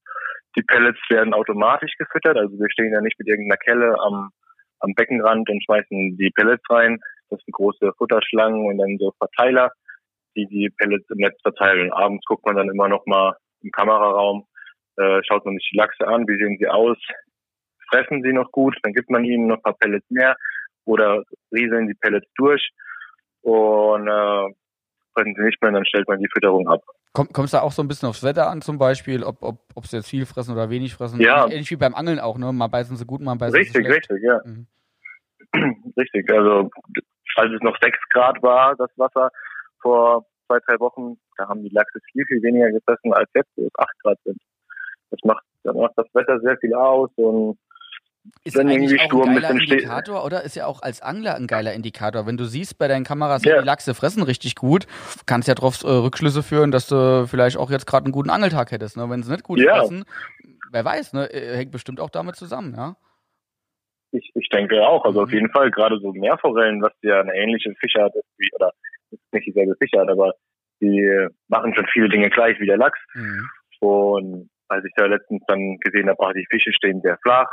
[0.57, 4.29] die Pellets werden automatisch gefüttert, also wir stehen ja nicht mit irgendeiner Kelle am,
[4.79, 6.99] am Beckenrand und schmeißen die Pellets rein.
[7.29, 9.71] Das sind große Futterschlangen und dann so Verteiler,
[10.35, 11.91] die die Pellets im Netz verteilen.
[11.91, 14.45] Und abends guckt man dann immer noch mal im Kameraraum,
[14.97, 16.97] äh, schaut man sich die Lachse an, wie sehen sie aus,
[17.89, 20.35] fressen sie noch gut, dann gibt man ihnen noch ein paar Pellets mehr
[20.85, 22.69] oder rieseln die Pellets durch
[23.41, 24.53] und äh,
[25.13, 26.81] fressen sie nicht mehr, dann stellt man die Fütterung ab.
[27.13, 29.87] Kommt es da auch so ein bisschen aufs Wetter an zum Beispiel, ob, ob, ob
[29.87, 31.21] sie jetzt viel fressen oder wenig fressen?
[31.21, 31.45] Ja.
[31.45, 32.51] Ähnlich wie beim Angeln auch, ne?
[32.51, 34.09] Mal beißen sie gut, mal beißen richtig, sie schlecht.
[34.11, 34.41] Richtig, ja.
[34.43, 34.67] Mhm.
[35.97, 36.69] Richtig, also
[37.35, 39.29] als es noch sechs Grad war, das Wasser
[39.81, 43.65] vor zwei, drei Wochen, da haben die Lachse viel, viel weniger gefressen als jetzt, wo
[43.65, 44.41] es acht Grad sind.
[45.11, 47.57] Das macht, das macht das Wetter sehr viel aus und
[48.43, 50.43] ist wenn irgendwie Sturm ein geiler Indikator, oder?
[50.43, 52.25] Ist ja auch als Angler ein geiler Indikator.
[52.25, 53.59] Wenn du siehst bei deinen Kameras, ja.
[53.59, 54.87] die Lachse fressen richtig gut,
[55.27, 58.71] kannst ja darauf äh, Rückschlüsse führen, dass du vielleicht auch jetzt gerade einen guten Angeltag
[58.71, 58.97] hättest.
[58.97, 59.09] Ne?
[59.09, 59.75] Wenn sie nicht gut ja.
[59.75, 60.05] fressen,
[60.71, 61.31] wer weiß, ne?
[61.31, 62.95] Äh, hängt bestimmt auch damit zusammen, ja?
[64.11, 65.05] Ich, ich denke auch.
[65.05, 65.25] Also mhm.
[65.25, 68.71] auf jeden Fall, gerade so Meerforellen, was ja eine ähnliche Fischart ist, wie, oder
[69.11, 70.33] ist nicht dieselbe Fischart, aber
[70.81, 72.99] die machen schon viele Dinge gleich wie der Lachs.
[73.13, 73.49] Mhm.
[73.79, 77.49] Und als ich da letztens dann gesehen habe, ach, die Fische stehen sehr flach,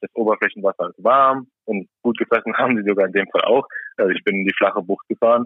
[0.00, 3.66] das Oberflächenwasser ist warm und gut gefressen haben sie sogar in dem Fall auch.
[3.96, 5.44] Also ich bin in die flache Bucht gefahren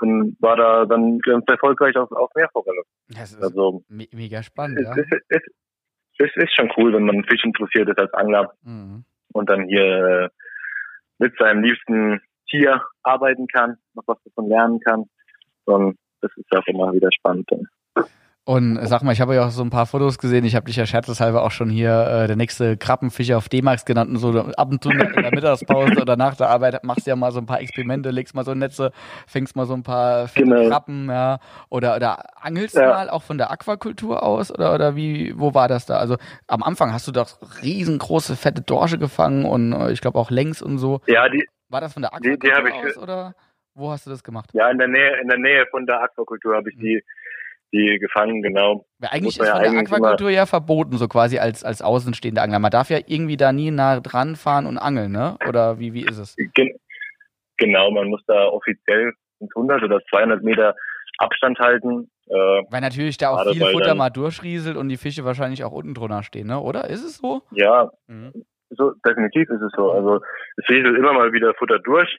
[0.00, 2.82] und war da dann ganz erfolgreich auf, auf Meerforelle.
[3.08, 4.92] Das ist also, me mega spannend, ja.
[4.92, 5.42] Es, es,
[6.18, 9.04] es, ist schon cool, wenn man Fisch interessiert ist als Angler mhm.
[9.32, 10.28] Und dann hier äh,
[11.18, 15.04] mit seinem liebsten Tier arbeiten kann, noch was davon lernen kann.
[15.64, 17.48] Und das ist auch immer wieder spannend.
[18.48, 20.42] Und sag mal, ich habe ja auch so ein paar Fotos gesehen.
[20.46, 24.08] Ich habe dich ja scherzeshalber auch schon hier äh, der nächste Krabbenfischer auf D-Max genannt.
[24.08, 27.16] Und so ab und zu in der Mittagspause oder nach der Arbeit machst du ja
[27.16, 28.90] mal so ein paar Experimente, legst mal so Netze,
[29.26, 30.66] fängst mal so ein paar genau.
[30.66, 31.40] Krabben, ja.
[31.68, 32.88] Oder, oder angelst ja.
[32.88, 34.50] mal auch von der Aquakultur aus?
[34.50, 35.98] Oder, oder wie, wo war das da?
[35.98, 36.16] Also
[36.46, 37.28] am Anfang hast du doch
[37.62, 41.02] riesengroße, fette Dorsche gefangen und äh, ich glaube auch längs und so.
[41.06, 41.46] Ja, die.
[41.68, 43.34] War das von der Aquakultur die, die aus oder
[43.78, 44.50] wo hast du das gemacht?
[44.54, 46.80] Ja, in der Nähe, in der Nähe von der Aquakultur habe ich mhm.
[46.80, 47.04] die
[47.72, 48.86] die gefangen, genau.
[48.98, 52.58] Weil eigentlich ist ja von der Aquakultur ja verboten, so quasi als, als außenstehender Angler.
[52.58, 55.36] Man darf ja irgendwie da nie nah dran fahren und angeln, ne?
[55.48, 56.36] Oder wie, wie ist es?
[56.54, 56.70] Gen
[57.56, 60.74] genau, man muss da offiziell 100 oder 200 Meter
[61.18, 62.10] Abstand halten.
[62.28, 65.94] Äh, weil natürlich da auch viel Futter mal durchrieselt und die Fische wahrscheinlich auch unten
[65.94, 66.60] drunter stehen, ne?
[66.60, 66.88] Oder?
[66.88, 67.42] Ist es so?
[67.50, 68.32] Ja, mhm.
[68.70, 69.90] so, definitiv ist es so.
[69.90, 70.20] Also
[70.56, 72.18] es rieselt immer mal wieder Futter durch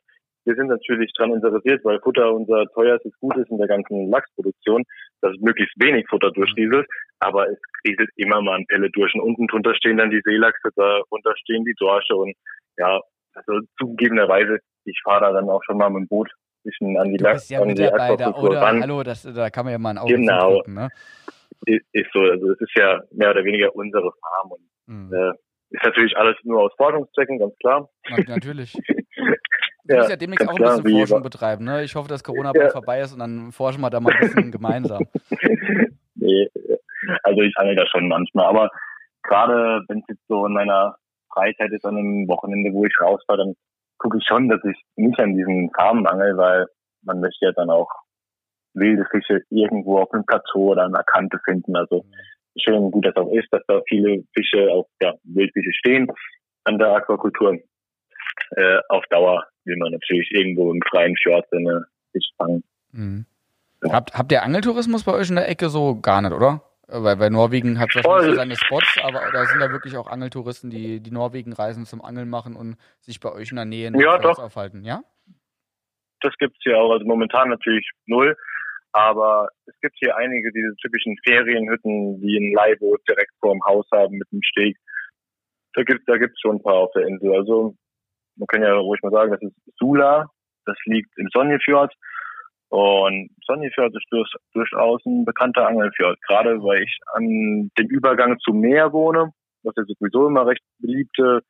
[0.50, 4.84] wir sind natürlich daran interessiert, weil Futter unser teuerstes Gut ist in der ganzen Lachsproduktion,
[5.22, 6.88] dass möglichst wenig Futter durchrieselt,
[7.20, 10.70] aber es rieselt immer mal ein Pelle durch und unten drunter stehen dann die Seelachse,
[10.76, 12.34] darunter stehen die Dorsche und
[12.78, 13.00] ja,
[13.36, 16.32] also zugegebenerweise, ich fahre da dann auch schon mal mit dem Boot
[16.64, 18.82] bisschen an die Lachs, ja an die oder ran.
[18.82, 20.56] hallo, das, da kann man ja mal ein Auge genau.
[20.56, 20.90] Drücken, ne?
[21.66, 25.14] Ist, ist so, also es ist ja mehr oder weniger unsere Farm und mhm.
[25.14, 25.32] äh,
[25.72, 27.90] ist natürlich alles nur aus Forschungszwecken, ganz klar.
[28.28, 28.74] natürlich.
[29.86, 31.84] Du ja, musst ja demnächst auch ein bisschen klar, Forschung betreiben, ne?
[31.84, 32.72] Ich hoffe, dass Corona bald ja.
[32.72, 35.06] vorbei ist und dann forschen wir da mal ein bisschen gemeinsam.
[36.16, 36.50] Nee,
[37.24, 38.70] also ich angel da schon manchmal, aber
[39.24, 40.98] gerade wenn es jetzt so in meiner
[41.34, 43.56] Freizeit ist an einem Wochenende, wo ich rausfahre, dann
[44.00, 46.66] gucke ich schon, dass ich nicht an diesen Farben angel, weil
[47.04, 47.90] man möchte ja dann auch
[48.74, 51.76] wilde Fische irgendwo auf einem Plateau oder an einer Kante finden.
[51.76, 52.06] Also
[52.58, 56.08] schön gut, dass auch ist, dass da viele Fische, auch ja, Wildfische stehen
[56.66, 57.58] an der Aquakultur.
[58.56, 62.64] Äh, auf Dauer will man natürlich irgendwo im freien Fjord seine Fisch fangen.
[62.91, 63.26] Mhm.
[63.84, 63.94] Ja.
[63.94, 66.62] Habt, habt ihr Angeltourismus bei euch in der Ecke so gar nicht, oder?
[66.88, 71.00] Weil bei Norwegen hat wahrscheinlich seine Spots, aber da sind da wirklich auch Angeltouristen, die
[71.00, 74.40] die Norwegen reisen zum Angeln machen und sich bei euch in der Nähe ja, doch.
[74.40, 75.04] aufhalten, ja?
[76.22, 78.36] Das gibt's hier auch, also momentan natürlich null,
[78.91, 83.86] aber es gibt hier einige diese typischen Ferienhütten, die ein Leihboot direkt vor dem Haus
[83.94, 84.76] haben mit einem Steg.
[85.76, 87.34] Da gibt da gibt's schon ein paar auf der Insel.
[87.36, 87.76] Also
[88.40, 90.26] man kann ja ruhig mal sagen, das ist Sula,
[90.66, 91.94] das liegt im Sonnefjord.
[92.70, 98.60] Und Sonnefjord ist durch, durchaus ein bekannter Angelfjord, gerade weil ich an dem Übergang zum
[98.60, 99.34] Meer wohne,
[99.64, 101.41] was ja sowieso immer recht beliebte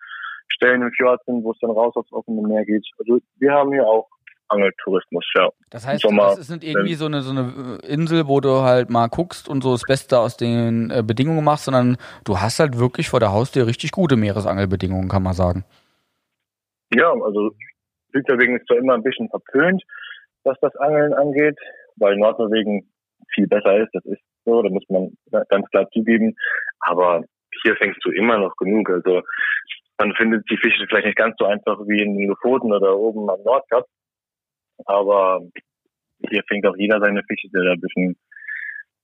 [0.47, 2.85] Stellen im Fjord sind, wo es dann raus aufs offene Meer geht.
[2.97, 4.07] Also wir haben hier auch
[4.47, 5.49] Angeltourismus, ja.
[5.69, 8.89] Das heißt, Sommer, das ist nicht irgendwie so eine, so eine Insel, wo du halt
[8.89, 12.79] mal guckst und so das Beste aus den äh, Bedingungen machst, sondern du hast halt
[12.79, 15.65] wirklich vor der Haustür richtig gute Meeresangelbedingungen, kann man sagen.
[16.93, 17.51] Ja, also
[18.13, 19.83] Südnorwegen ist zwar immer ein bisschen verpönt,
[20.43, 21.57] was das Angeln angeht,
[21.97, 22.91] weil Nordnorwegen
[23.33, 25.11] viel besser ist, das ist so, da muss man
[25.49, 26.35] ganz klar zugeben.
[26.79, 27.23] Aber
[27.61, 28.89] hier fängst du immer noch genug.
[28.89, 29.21] Also
[29.97, 33.29] man findet die Fische vielleicht nicht ganz so einfach wie in den Lofoten oder oben
[33.29, 33.85] am Nordkap.
[34.85, 35.41] Aber
[36.29, 38.17] hier fängt auch jeder seine Fische, der da ein bisschen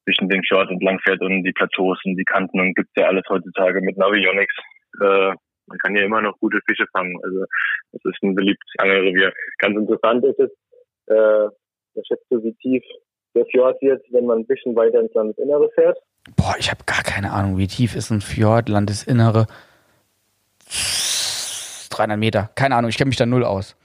[0.03, 3.23] zwischen den Fjord entlang fährt und die Plateaus und die Kanten und gibt's ja alles
[3.27, 4.55] heutzutage mit Navionics.
[5.01, 5.33] Äh,
[5.67, 7.17] man kann ja immer noch gute Fische fangen.
[7.23, 7.45] Also
[7.91, 9.33] das ist ein beliebtes Angelrevier.
[9.59, 10.51] Ganz interessant ist es,
[11.07, 11.49] äh,
[11.95, 12.83] was schätzt du, wie tief
[13.33, 15.97] der Fjord wird, wenn man ein bisschen weiter ins Landesinnere fährt?
[16.35, 19.47] Boah, ich habe gar keine Ahnung, wie tief ist ein Fjord, Landesinnere?
[21.89, 22.49] 300 Meter.
[22.55, 23.77] Keine Ahnung, ich kenne mich da null aus.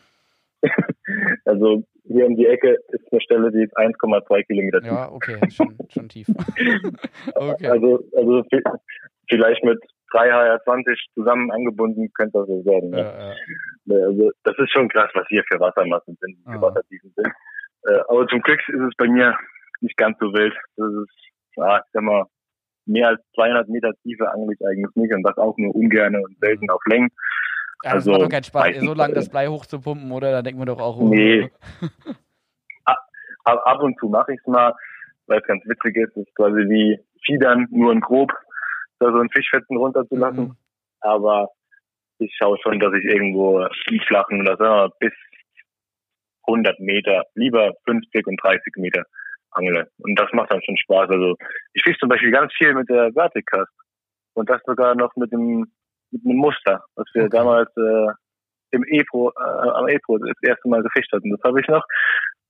[1.45, 4.91] also hier um die Ecke ist eine Stelle, die ist 1,2 Kilometer tief.
[4.91, 6.27] Ja, okay, schon, schon tief.
[7.35, 7.69] okay.
[7.69, 8.43] Also, also
[9.31, 9.79] vielleicht mit
[10.13, 12.91] drei HR20 zusammen angebunden, könnte das so werden.
[12.91, 12.99] Ne?
[12.99, 14.07] Ja, ja.
[14.07, 16.63] Also, das ist schon krass, was hier für Wassermassen sind, für ah.
[16.63, 17.33] Wassertiefen sind.
[17.85, 19.37] Äh, aber zum Glück ist es bei mir
[19.81, 20.55] nicht ganz so wild.
[20.77, 22.25] Das ist, ja, ich sag mal,
[22.87, 26.37] mehr als 200 Meter Tiefe angel ich eigentlich nicht und das auch nur ungern und
[26.41, 27.11] selten auf Längen.
[27.85, 30.33] Ja, das also, macht doch keinen Spaß, so lange das Blei hochzupumpen, oder?
[30.33, 30.99] Da denkt man doch auch.
[30.99, 31.09] Oh.
[31.09, 31.51] Nee.
[32.85, 32.99] ab,
[33.45, 34.75] ab und zu mache ich es mal,
[35.27, 36.17] weil es ganz witzig ist.
[36.17, 38.33] Es ist quasi wie Fiedern, nur in grob,
[39.01, 40.45] da so ein Fischfetzen runterzulassen.
[40.45, 40.57] Mhm.
[41.01, 41.49] Aber
[42.19, 45.13] ich schaue schon, dass ich irgendwo im Flachen oder so bis
[46.47, 49.05] 100 Meter, lieber 50 und 30 Meter
[49.53, 49.91] angle.
[49.99, 51.11] Und das macht dann schon Spaß.
[51.11, 51.37] Also
[51.73, 53.73] ich fische zum Beispiel ganz viel mit der Verticast.
[54.35, 55.73] Und das sogar noch mit dem,
[56.11, 57.37] mit einem Muster, was wir okay.
[57.37, 58.13] damals äh,
[58.71, 61.31] im EPRO, äh, am EPRO das erste Mal gefischt hatten.
[61.31, 61.85] Das habe ich noch.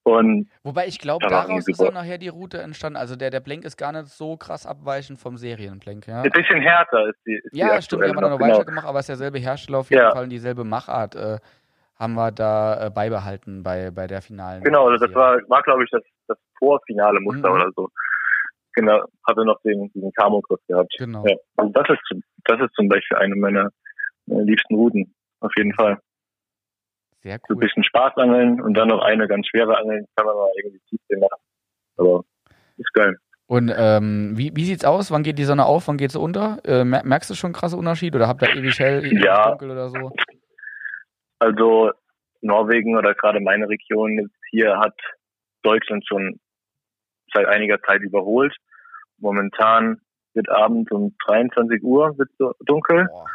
[0.03, 2.97] Und Wobei ich glaube, daraus ist auch nachher die Route entstanden.
[2.97, 6.07] Also der, der Blank ist gar nicht so krass abweichend vom Serienblank.
[6.07, 6.23] Ja?
[6.23, 7.35] Ein bisschen härter ist die.
[7.35, 8.55] Ist ja, die stimmt, die haben wir noch genau.
[8.55, 10.11] weiter gemacht, aber es ist derselbe Hersteller auf jeden ja.
[10.11, 11.39] Fall und dieselbe Machart äh,
[11.99, 14.65] haben wir da äh, beibehalten bei, bei der finalen.
[14.65, 17.55] Genau, also das war, war glaube ich, das, das vorfinale Muster mhm.
[17.57, 17.89] oder so.
[18.75, 20.95] Genau, hatte noch den, diesen Camo-Griff gehabt.
[20.99, 21.27] Genau.
[21.27, 21.37] Ja.
[21.57, 23.71] Also das ist, das ist zum Beispiel eine meiner,
[24.27, 25.99] meiner liebsten Routen, auf jeden Fall.
[27.23, 27.41] Sehr cool.
[27.49, 30.51] So ein bisschen Spaß angeln und dann noch eine ganz schwere Angeln, kann man mal
[30.57, 31.41] irgendwie Tiefsee machen.
[31.97, 32.25] Aber
[32.77, 33.17] ist geil.
[33.47, 35.11] Und ähm, wie, wie sieht's aus?
[35.11, 35.89] Wann geht die Sonne auf?
[35.89, 36.59] Wann geht sie unter?
[36.65, 39.51] Äh, merkst du schon einen krassen Unterschied oder habt ihr ewig hell, ewig ja.
[39.51, 40.13] dunkel oder so?
[41.41, 41.91] Also
[42.43, 44.95] Norwegen oder gerade meine Region jetzt hier hat
[45.63, 46.39] Deutschland schon
[47.35, 48.55] seit einiger Zeit überholt.
[49.19, 50.01] Momentan
[50.35, 53.07] wird abends um 23 Uhr wird so dunkel.
[53.07, 53.27] Boah.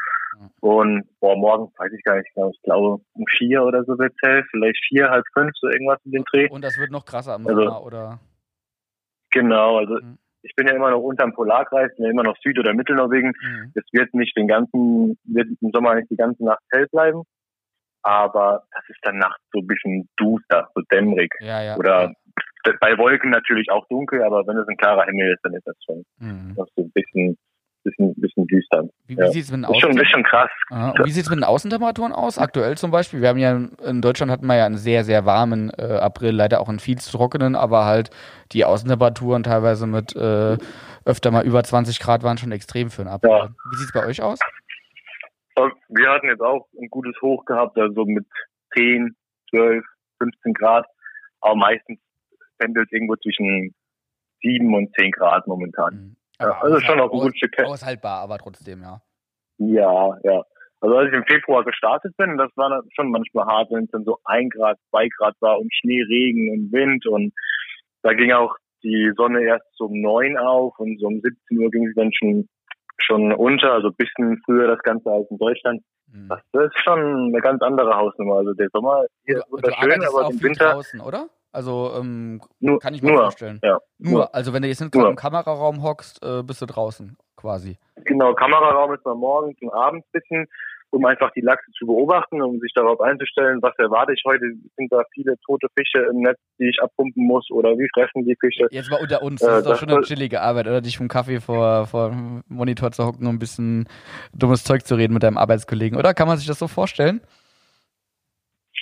[0.62, 4.14] Und boah, morgen weiß ich gar nicht genau, ich glaube um vier oder so wird
[4.14, 6.50] es hell, vielleicht vier, halb fünf, so irgendwas in den Dreh.
[6.50, 8.20] Und das wird noch krasser am also, Sommer, oder?
[9.32, 10.18] Genau, also mhm.
[10.44, 13.34] ich bin ja immer noch unterm Polarkreis, bin ja immer noch Süd- oder Mittelnorwegen.
[13.42, 13.72] Mhm.
[13.76, 17.24] Es wird nicht den ganzen, wird im Sommer nicht die ganze Nacht hell bleiben,
[18.04, 21.34] aber das ist dann nachts so ein bisschen duster, so dämmerig.
[21.40, 22.14] Ja, ja, oder
[22.66, 22.74] ja.
[22.80, 25.76] bei Wolken natürlich auch dunkel, aber wenn es ein klarer Himmel ist, dann ist das
[25.86, 26.56] schon mhm.
[26.56, 27.38] so ein bisschen
[27.86, 28.84] bisschen, bisschen düster.
[29.08, 29.28] Wie, wie ja.
[29.28, 30.50] sieht's mit den Außen ist schon, ist schon krass.
[30.70, 30.94] Aha.
[31.04, 32.38] wie sieht's mit den Außentemperaturen aus?
[32.38, 33.56] Aktuell zum Beispiel, wir haben ja
[33.86, 36.98] in Deutschland hatten wir ja einen sehr, sehr warmen äh, April, leider auch einen viel
[36.98, 38.10] zu trockenen, aber halt
[38.52, 40.58] die Außentemperaturen teilweise mit äh,
[41.06, 43.32] öfter mal über 20 Grad waren schon extrem für einen April.
[43.32, 43.50] Ja.
[43.72, 44.40] Wie sieht's bei euch aus?
[45.88, 48.26] Wir hatten jetzt auch ein gutes Hoch gehabt, also mit
[48.76, 49.16] 10,
[49.52, 49.86] 12,
[50.20, 50.86] 15 Grad,
[51.40, 52.00] aber meistens
[52.58, 53.74] pendelt irgendwo zwischen
[54.42, 55.94] 7 und 10 Grad momentan.
[55.94, 56.16] Mhm.
[56.40, 57.60] Ja, also schon auch ein gutes Stück.
[57.60, 59.02] Aushaltbar, aber trotzdem, ja.
[59.58, 60.44] Ja, ja.
[60.82, 64.04] Also als ich im Februar gestartet bin, das war schon manchmal hart, wenn es dann
[64.04, 67.34] so ein Grad, zwei Grad war und Schnee, Regen und Wind und
[68.04, 71.88] da ging auch die Sonne erst um neun auf und so um 17 Uhr ging
[71.88, 72.48] sie dann schon
[72.98, 75.82] schon unter, also ein bisschen früher das Ganze als in Deutschland.
[76.08, 76.30] Mhm.
[76.30, 78.38] Das ist schon eine ganz andere Hausnummer.
[78.38, 80.74] Also der Sommer hier ist wunderschön, aber im Winter.
[80.74, 81.28] Draußen, oder?
[81.56, 83.62] Also ähm, nur, kann ich mir nur, vorstellen.
[83.64, 86.66] Ja, nur, nur, also wenn du jetzt nicht gerade im Kameraraum hockst, äh, bist du
[86.66, 87.78] draußen quasi.
[88.04, 90.48] Genau, Kameraraum ist man morgens und abends bisschen,
[90.90, 94.46] um einfach die Lachse zu beobachten, um sich darauf einzustellen, was erwarte ich heute.
[94.76, 98.36] Sind da viele tote Fische im Netz, die ich abpumpen muss oder wie fressen die
[98.38, 98.68] Fische?
[98.72, 101.08] Jetzt mal unter uns, das äh, ist doch schon eine chillige Arbeit, oder dich vom
[101.08, 102.12] Kaffee vor, vor
[102.50, 103.88] Monitor zu hocken und ein bisschen
[104.34, 106.14] dummes Zeug zu reden mit deinem Arbeitskollegen, oder?
[106.14, 107.22] Kann man sich das so vorstellen?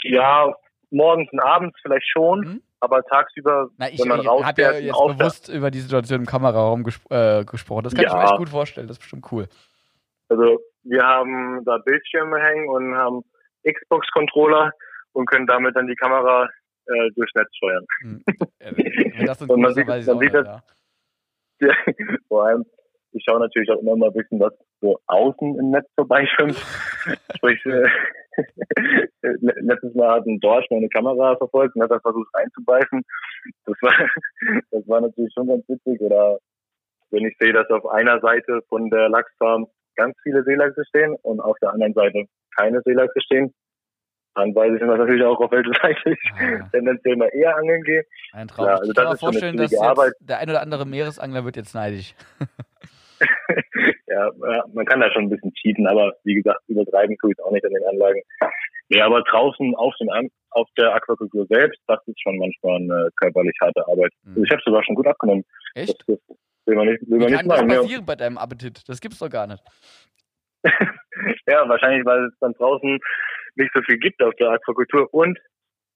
[0.06, 0.54] Ja,
[0.94, 2.62] morgens und abends vielleicht schon, mhm.
[2.80, 4.58] aber tagsüber, Na, ich, wenn man rausfährt...
[4.60, 7.84] Ich habe ja jetzt bewusst über die Situation im Kameraraum gespr äh, gesprochen.
[7.84, 8.10] Das kann ja.
[8.10, 9.48] ich mir echt gut vorstellen, das ist bestimmt cool.
[10.30, 13.22] Also wir haben da Bildschirme hängen und haben
[13.66, 14.72] Xbox-Controller
[15.14, 16.50] und können damit dann die Kamera
[16.88, 17.86] äh, durchs Netz steuern.
[18.02, 18.24] Mhm.
[18.60, 20.64] wenn das und man sieht, man sieht das, ja.
[21.68, 21.74] ja.
[22.28, 22.66] vor allem,
[23.12, 26.56] ich schaue natürlich auch immer mal ein bisschen, was so außen im Netz vorbeischwimmt.
[27.36, 27.88] Sprich, äh,
[29.22, 33.02] letztes Mal hat ein Dorsch meine Kamera verfolgt und hat da versucht reinzubeißen.
[33.66, 33.94] Das war,
[34.72, 36.02] das war natürlich schon ganz witzig.
[36.02, 36.40] Oder
[37.12, 41.40] wenn ich sehe, dass auf einer Seite von der Lachsfarm ganz viele Seelachse stehen und
[41.40, 43.54] auf der anderen Seite keine Seelachse stehen,
[44.36, 46.68] dann weiß ich natürlich auch, auf welche Seite ich ah.
[46.72, 48.04] tendenziell mal eher angeln gehe.
[48.32, 48.66] Ein Traum.
[48.66, 49.72] Ja, also ich kann mir vorstellen, dass
[50.20, 52.16] der ein oder andere Meeresangler wird jetzt neidisch.
[54.08, 54.32] ja,
[54.74, 57.52] man kann da schon ein bisschen cheaten, aber wie gesagt, übertreiben tue ich es auch
[57.52, 58.22] nicht an den Anlagen.
[58.90, 60.10] Ja, aber draußen auf, den,
[60.52, 64.12] auf der Aquakultur selbst, das ist schon manchmal eine körperlich harte Arbeit.
[64.24, 64.32] Mhm.
[64.32, 65.44] Also ich habe sogar schon gut abgenommen.
[65.74, 66.04] Echt?
[66.08, 67.68] Das, das will man nicht, will man nicht machen.
[67.68, 68.88] Das passieren bei deinem Appetit?
[68.88, 69.64] Das gibt's doch gar nicht.
[71.48, 73.00] ja, wahrscheinlich, weil es dann draußen
[73.56, 75.38] nicht so viel gibt auf der Aquakultur und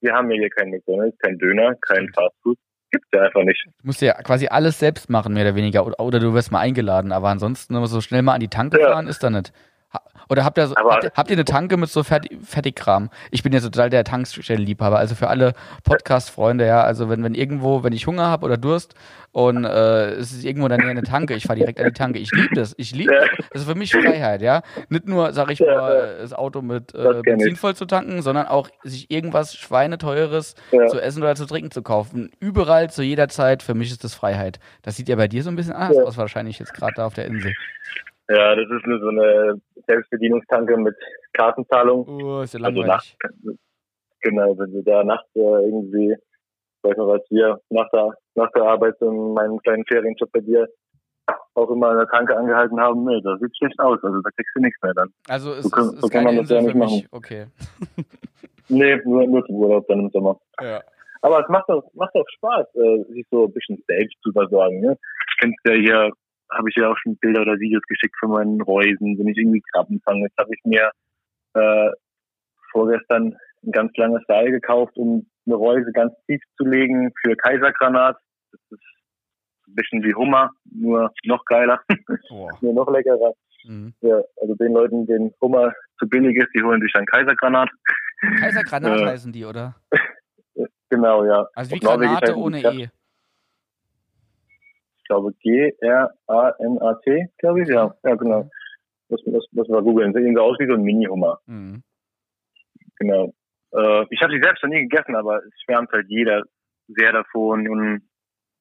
[0.02, 2.58] wir haben hier kein McDonalds, kein Döner, kein Fastfood.
[2.92, 3.66] Gibt's ja einfach nicht.
[3.66, 5.86] Du musst ja quasi alles selbst machen, mehr oder weniger.
[5.86, 8.90] Oder, oder du wirst mal eingeladen, aber ansonsten so schnell mal an die Tanke ja.
[8.90, 9.52] fahren ist da nicht.
[10.30, 13.10] Oder habt ihr, so, habt, ihr, habt, ihr eine Tanke mit so Fertig Fertigkram?
[13.32, 14.98] Ich bin ja total der Tankstellenliebhaber.
[14.98, 15.54] Also für alle
[15.86, 16.84] Podcast-Freunde, ja.
[16.84, 18.96] Also wenn, wenn irgendwo, wenn ich Hunger habe oder Durst
[19.32, 22.20] und äh, es ist irgendwo dann eine Tanke, ich fahre direkt an die Tanke.
[22.20, 22.74] Ich liebe das.
[22.78, 23.48] Ich liebe das.
[23.52, 24.64] Das ist für mich Freiheit, ja.
[24.90, 28.70] Nicht nur, sag ich mal, das Auto mit äh, Benzin voll zu tanken, sondern auch
[28.84, 30.88] sich irgendwas Schweineteures ja.
[30.88, 32.32] zu essen oder zu trinken zu kaufen.
[32.40, 33.64] Überall, zu jeder Zeit.
[33.64, 34.60] Für mich ist das Freiheit.
[34.82, 36.04] Das sieht ja bei dir so ein bisschen anders ja.
[36.04, 37.54] aus, wahrscheinlich jetzt gerade da auf der Insel.
[38.30, 40.96] Ja, das ist nur so eine Selbstbedienungstanke mit
[41.34, 42.08] Kartenzahlung.
[42.08, 42.92] Oh, ist ja langweilig.
[42.92, 43.60] Also nachts,
[44.22, 46.16] genau, wenn du da nachts äh, irgendwie,
[46.84, 50.68] weiß noch was wir nach der, nach der Arbeit in meinem kleinen Ferienjob bei dir
[51.56, 54.56] auch immer an der Tanke angehalten haben, nee, das sieht schlecht aus, also da kriegst
[54.56, 55.10] du nichts mehr dann.
[55.28, 57.08] Also es so, kann, ist, so kann man das ja nicht machen.
[57.12, 57.48] Okay.
[58.70, 60.38] nee, nur, nur zum Urlaub dann im Sommer.
[60.62, 60.82] Ja.
[61.22, 64.80] Aber es macht auch, macht auch Spaß, äh, sich so ein bisschen selbst zu versorgen.
[64.82, 64.98] Ne?
[64.98, 66.12] Du kennst ja hier
[66.52, 69.64] habe ich ja auch schon Bilder oder Videos geschickt von meinen Reusen, wenn ich irgendwie
[69.74, 70.24] Krabben fange.
[70.24, 70.92] Jetzt habe ich mir
[71.54, 71.92] äh,
[72.72, 78.18] vorgestern ein ganz langes Seil gekauft, um eine Reuse ganz tief zu legen für Kaisergranat.
[78.52, 78.84] Das ist
[79.68, 81.82] ein bisschen wie Hummer, nur noch geiler,
[82.30, 82.50] oh.
[82.62, 83.34] nur noch leckerer.
[83.66, 83.94] Mhm.
[84.02, 87.70] Ja, also den Leuten, den Hummer zu billig ist, die holen sich dann Kaisergranat.
[88.40, 89.76] Kaisergranat heißen die, oder?
[90.90, 91.48] genau, ja.
[91.54, 92.90] Also wie Granate ohne E
[95.08, 98.50] glaube G-R-A-N-A-T, glaube ich, ja, ja genau.
[99.10, 100.14] Das, das, das war googeln.
[100.14, 101.40] Sieht so aus wie so ein Mini-Hummer.
[101.46, 101.82] Mhm.
[103.00, 103.34] Genau.
[103.74, 106.44] Äh, ich habe sie selbst noch nie gegessen, aber es schwärmt halt jeder
[106.88, 108.02] sehr davon und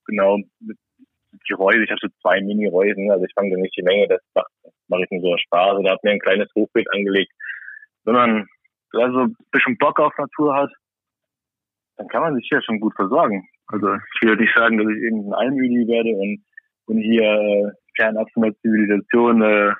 [0.06, 4.08] genau, die Reuse, ich habe so zwei Mini-Reusen, also ich fange da nicht die Menge,
[4.08, 4.46] das mache
[4.88, 7.32] mach ich nur so Spaß oder habe mir ein kleines Hochbeet angelegt.
[8.04, 8.46] Wenn man
[8.92, 10.70] also ein bisschen Bock auf Natur hat,
[11.96, 13.48] dann kann man sich hier schon gut versorgen.
[13.68, 16.44] Also ich will nicht sagen, dass ich irgendein Allmüdi werde und,
[16.86, 19.72] und hier äh, fernab von der Zivilisation äh,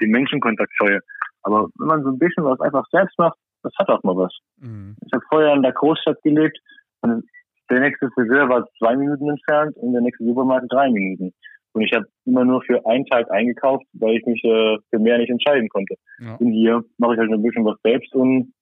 [0.00, 1.00] den Menschenkontakt scheue.
[1.42, 4.36] Aber wenn man so ein bisschen was einfach selbst macht, das hat auch mal was.
[4.58, 4.96] Mhm.
[5.04, 6.58] Ich habe vorher in der Großstadt gelebt
[7.00, 7.24] und
[7.70, 11.32] der nächste Friseur war zwei Minuten entfernt und der nächste Supermarkt drei Minuten.
[11.72, 15.18] Und ich habe immer nur für einen Tag eingekauft, weil ich mich äh, für mehr
[15.18, 15.94] nicht entscheiden konnte.
[16.20, 16.36] Ja.
[16.36, 18.54] Und hier mache ich halt ein bisschen was selbst und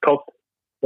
[0.00, 0.24] kaufe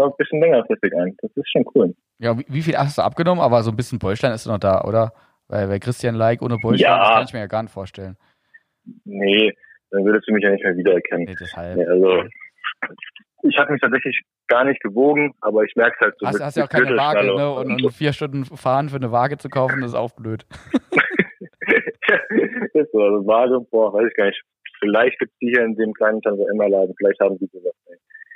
[0.04, 1.16] ein bisschen längerfristig ein.
[1.20, 1.94] Das ist schon cool.
[2.18, 3.42] Ja, wie, wie, viel hast du abgenommen?
[3.42, 5.12] Aber so ein bisschen Bäuchlein ist noch da, oder?
[5.48, 6.98] Weil, weil Christian Like ohne Bäuchlein, ja.
[6.98, 8.16] das kann ich mir ja gar nicht vorstellen.
[9.04, 9.52] Nee,
[9.90, 11.24] dann würdest du mich ja nicht mehr wiedererkennen.
[11.26, 11.76] Nee, deshalb.
[11.76, 12.24] Nee, also,
[13.42, 16.26] ich habe mich tatsächlich gar nicht gewogen, aber ich merke es halt so.
[16.26, 17.50] Hast, hast ja auch keine Waage, ne?
[17.50, 20.46] Und, und, vier Stunden fahren für eine Waage zu kaufen, ist auch blöd.
[22.74, 24.42] ist so, also Waage, boah, weiß ich gar nicht.
[24.78, 27.74] Vielleicht gibt es die hier in dem kleinen Tante-Emma-Laden, vielleicht haben die sowas.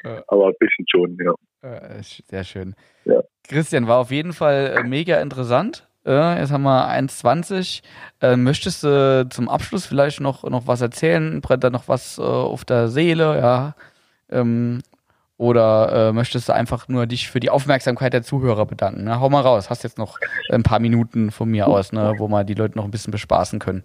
[0.04, 1.34] Äh, aber ein bisschen schon, ja.
[1.62, 2.74] Äh, sehr schön.
[3.04, 3.22] Ja.
[3.48, 5.86] Christian, war auf jeden Fall äh, mega interessant.
[6.06, 7.82] Äh, jetzt haben wir 1,20.
[8.22, 11.40] Äh, möchtest du zum Abschluss vielleicht noch, noch was erzählen?
[11.40, 13.38] Brennt da noch was auf der Seele?
[13.38, 13.74] Ja.
[14.30, 14.80] Ähm,
[15.36, 19.04] oder möchtest du einfach nur dich für die Aufmerksamkeit der Zuhörer bedanken?
[19.04, 19.20] Ne?
[19.20, 20.18] Hau mal raus, hast jetzt noch
[20.50, 23.58] ein paar Minuten von mir aus, ne, wo wir die Leute noch ein bisschen bespaßen
[23.58, 23.82] können.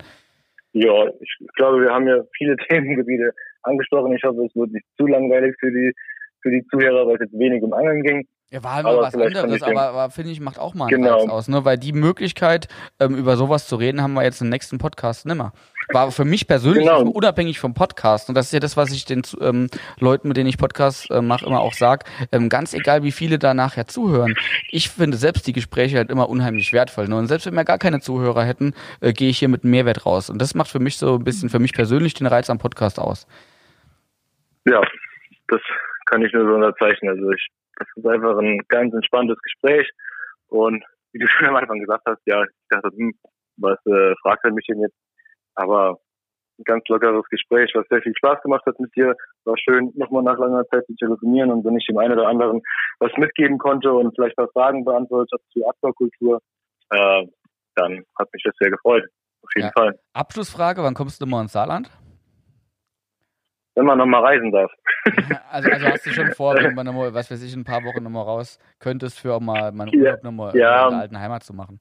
[0.74, 3.34] Ja, ich glaube, wir haben ja viele Themengebiete
[3.66, 4.16] angesprochen.
[4.16, 5.94] Ich hoffe, es wird nicht zu langweilig für die,
[6.42, 8.28] für die Zuhörer, weil es jetzt wenig um Angeln ging.
[8.52, 11.20] Ja, war halt mal was anderes, aber, aber finde ich, macht auch mal einen genau.
[11.20, 11.66] Reiz aus, ne?
[11.66, 12.68] Weil die Möglichkeit,
[13.00, 15.52] ähm, über sowas zu reden, haben wir jetzt im nächsten Podcast nimmer.
[15.92, 17.02] War für mich persönlich genau.
[17.02, 18.30] unabhängig vom Podcast.
[18.30, 19.68] Und das ist ja das, was ich den ähm,
[20.00, 22.06] Leuten, mit denen ich Podcasts äh, mache, immer auch sage.
[22.32, 24.36] Ähm, ganz egal, wie viele da nachher zuhören.
[24.70, 27.08] Ich finde selbst die Gespräche halt immer unheimlich wertvoll.
[27.08, 27.18] Ne?
[27.18, 30.30] Und selbst wenn wir gar keine Zuhörer hätten, äh, gehe ich hier mit Mehrwert raus.
[30.30, 33.00] Und das macht für mich so ein bisschen, für mich persönlich den Reiz am Podcast
[33.00, 33.28] aus.
[34.66, 34.82] Ja,
[35.48, 35.62] das
[36.06, 37.12] kann ich nur so unterzeichnen.
[37.12, 37.48] Also ich,
[37.78, 39.90] das ist einfach ein ganz entspanntes Gespräch.
[40.48, 40.84] Und
[41.14, 43.14] wie du schon am Anfang gesagt hast, ja, ich dachte, hm,
[43.58, 44.98] was äh, fragt er mich denn jetzt?
[45.56, 46.00] Aber
[46.58, 49.16] ein ganz lockeres Gespräch, was sehr viel Spaß gemacht hat mit dir.
[49.44, 52.62] War schön, nochmal nach langer Zeit zu telefonieren und wenn ich dem einen oder anderen
[53.00, 56.42] was mitgeben konnte und vielleicht ein paar Fragen beantwortet habe zur Aquakultur,
[56.92, 57.28] äh,
[57.76, 59.04] dann hat mich das sehr gefreut.
[59.42, 59.72] Auf jeden ja.
[59.78, 60.00] Fall.
[60.14, 61.90] Abschlussfrage, wann kommst du mal ins Saarland?
[63.76, 64.72] Wenn man nochmal reisen darf.
[65.52, 68.04] also, also hast du schon vor, wenn man nochmal, was weiß ich, ein paar Wochen
[68.04, 71.54] nochmal raus könntest, für auch mal meinen Urlaub nochmal ja, in der alten Heimat zu
[71.54, 71.80] machen?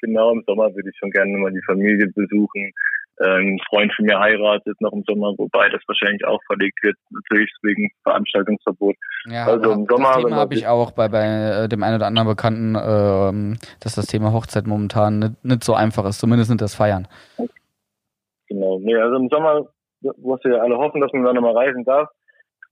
[0.00, 2.72] Genau, im Sommer würde ich schon gerne nochmal die Familie besuchen.
[3.18, 7.50] Ein Freund von mir heiratet noch im Sommer, wobei das wahrscheinlich auch verlegt wird, natürlich
[7.62, 8.94] wegen Veranstaltungsverbot.
[9.24, 10.12] Ja, also im Sommer.
[10.12, 13.94] Das Thema habe ich auch bei, bei äh, dem einen oder anderen Bekannten, äh, dass
[13.94, 17.08] das Thema Hochzeit momentan nicht, nicht so einfach ist, zumindest nicht das Feiern.
[18.48, 19.66] Genau, nee, also im Sommer
[20.00, 22.08] wo wir alle hoffen, dass man dann nochmal reisen darf,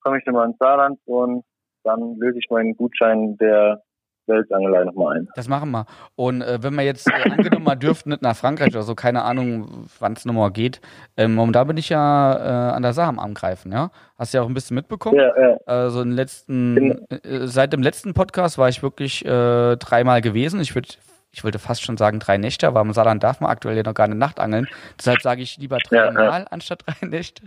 [0.03, 1.45] komme ich dann mal ins Saarland und
[1.83, 3.83] dann löse ich meinen Gutschein, der
[4.27, 5.29] Welsangelei nochmal ein.
[5.35, 5.87] Das machen wir.
[6.17, 9.23] Und äh, wenn wir jetzt äh, angenommen mal dürften, nicht nach Frankreich oder so, keine
[9.23, 10.81] Ahnung, wann es nochmal geht.
[11.17, 13.91] Ähm, und da bin ich ja äh, an der Sache am Angreifen, ja.
[14.19, 15.19] Hast du ja auch ein bisschen mitbekommen.
[15.19, 15.57] Ja, ja.
[15.67, 20.61] Also in letzten, äh, seit dem letzten Podcast war ich wirklich äh, dreimal gewesen.
[20.61, 20.89] Ich würde
[21.35, 23.95] ich wollte fast schon sagen drei Nächte, aber im Saarland darf man aktuell ja noch
[23.95, 24.69] gar eine Nacht angeln.
[24.99, 26.47] Deshalb sage ich lieber dreimal ja, ja.
[26.51, 27.43] anstatt drei Nächte.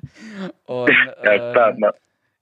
[0.65, 0.91] Und,
[1.23, 1.91] ja, klar, äh,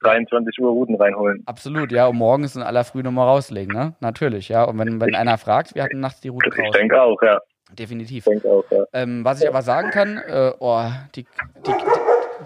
[0.01, 1.43] 23 Uhr Routen reinholen.
[1.45, 3.93] Absolut, ja, und morgens in aller Früh nochmal rauslegen, ne?
[3.99, 4.63] Natürlich, ja.
[4.63, 6.65] Und wenn, wenn ich, einer fragt, wir hatten nachts die Route raus.
[6.65, 7.39] Ich denke auch, ja.
[7.73, 8.25] Definitiv.
[8.27, 8.83] Ich denke auch, ja.
[8.93, 10.83] Ähm, was ich aber sagen kann, äh, oh,
[11.15, 11.25] die,
[11.65, 11.73] die,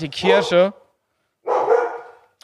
[0.01, 0.73] die Kirche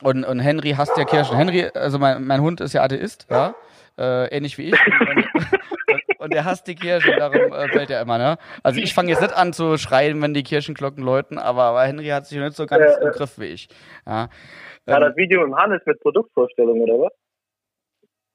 [0.02, 1.36] und, und Henry hasst ja Kirchen.
[1.36, 3.56] Henry, also mein, mein Hund ist ja Atheist, ja.
[3.98, 4.80] Äh, ähnlich wie ich.
[5.00, 5.26] Und,
[6.26, 8.38] und der hasst die Kirche, darum äh, fällt er immer, ne?
[8.64, 12.08] Also ich fange jetzt nicht an zu schreien, wenn die Kirchenglocken läuten, aber, aber Henry
[12.08, 13.70] hat sich nicht so ganz ja, im Griff wie ich.
[14.08, 14.30] Ja.
[14.88, 17.14] Ja, das Video im Hannes mit Produktvorstellung, oder was?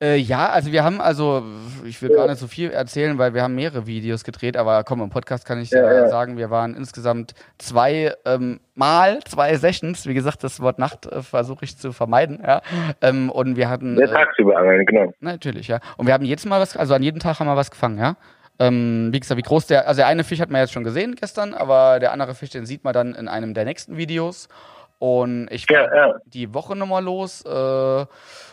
[0.02, 1.42] Äh, ja, also wir haben, also
[1.84, 2.16] ich will ja.
[2.16, 5.44] gar nicht so viel erzählen, weil wir haben mehrere Videos gedreht, aber komm, im Podcast
[5.44, 6.08] kann ich ja, äh, ja.
[6.08, 11.20] sagen, wir waren insgesamt zwei ähm, Mal, zwei Sessions, wie gesagt, das Wort Nacht äh,
[11.20, 12.62] versuche ich zu vermeiden, ja.
[13.02, 13.96] Ähm, und wir hatten.
[13.96, 15.12] Der äh, tagsüber angeln, genau.
[15.20, 15.80] Natürlich, ja.
[15.98, 18.16] Und wir haben jetzt Mal was, also an jedem Tag haben wir was gefangen, ja.
[18.58, 21.14] Ähm, wie gesagt, wie groß der, also der eine Fisch hat man jetzt schon gesehen
[21.14, 24.48] gestern, aber der andere Fisch, den sieht man dann in einem der nächsten Videos.
[24.98, 26.14] Und ich war ja, ja.
[26.26, 27.42] die Woche nochmal los.
[27.42, 28.06] Äh,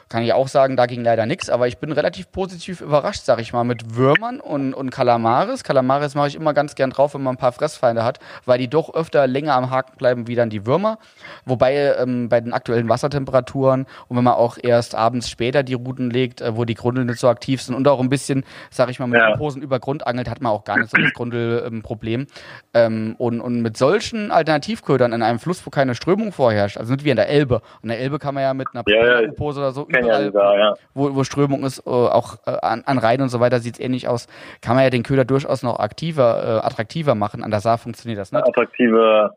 [0.09, 3.39] kann ich auch sagen, da ging leider nichts, aber ich bin relativ positiv überrascht, sag
[3.39, 5.63] ich mal, mit Würmern und, und Kalamaris.
[5.63, 8.69] Kalamaris mache ich immer ganz gern drauf, wenn man ein paar Fressfeinde hat, weil die
[8.69, 10.97] doch öfter länger am Haken bleiben wie dann die Würmer.
[11.45, 16.09] Wobei ähm, bei den aktuellen Wassertemperaturen und wenn man auch erst abends später die Routen
[16.09, 18.99] legt, äh, wo die Grundel nicht so aktiv sind und auch ein bisschen, sag ich
[18.99, 19.37] mal, mit ja.
[19.37, 22.27] Hosen über Grund angelt, hat man auch gar nicht so das Grundelproblem.
[22.73, 27.03] Ähm, und, und mit solchen Alternativködern in einem Fluss, wo keine Strömung vorherrscht, also nicht
[27.03, 27.61] wie in der Elbe.
[27.81, 29.31] An der Elbe kann man ja mit einer ja, ja.
[29.37, 33.29] oder so überall, ja wo, wo Strömung ist, äh, auch äh, an, an Rhein und
[33.29, 34.27] so weiter sieht es ähnlich aus,
[34.61, 37.43] kann man ja den Köder durchaus noch aktiver, äh, attraktiver machen.
[37.43, 38.45] An der Saar funktioniert das nicht.
[38.45, 39.31] Attraktive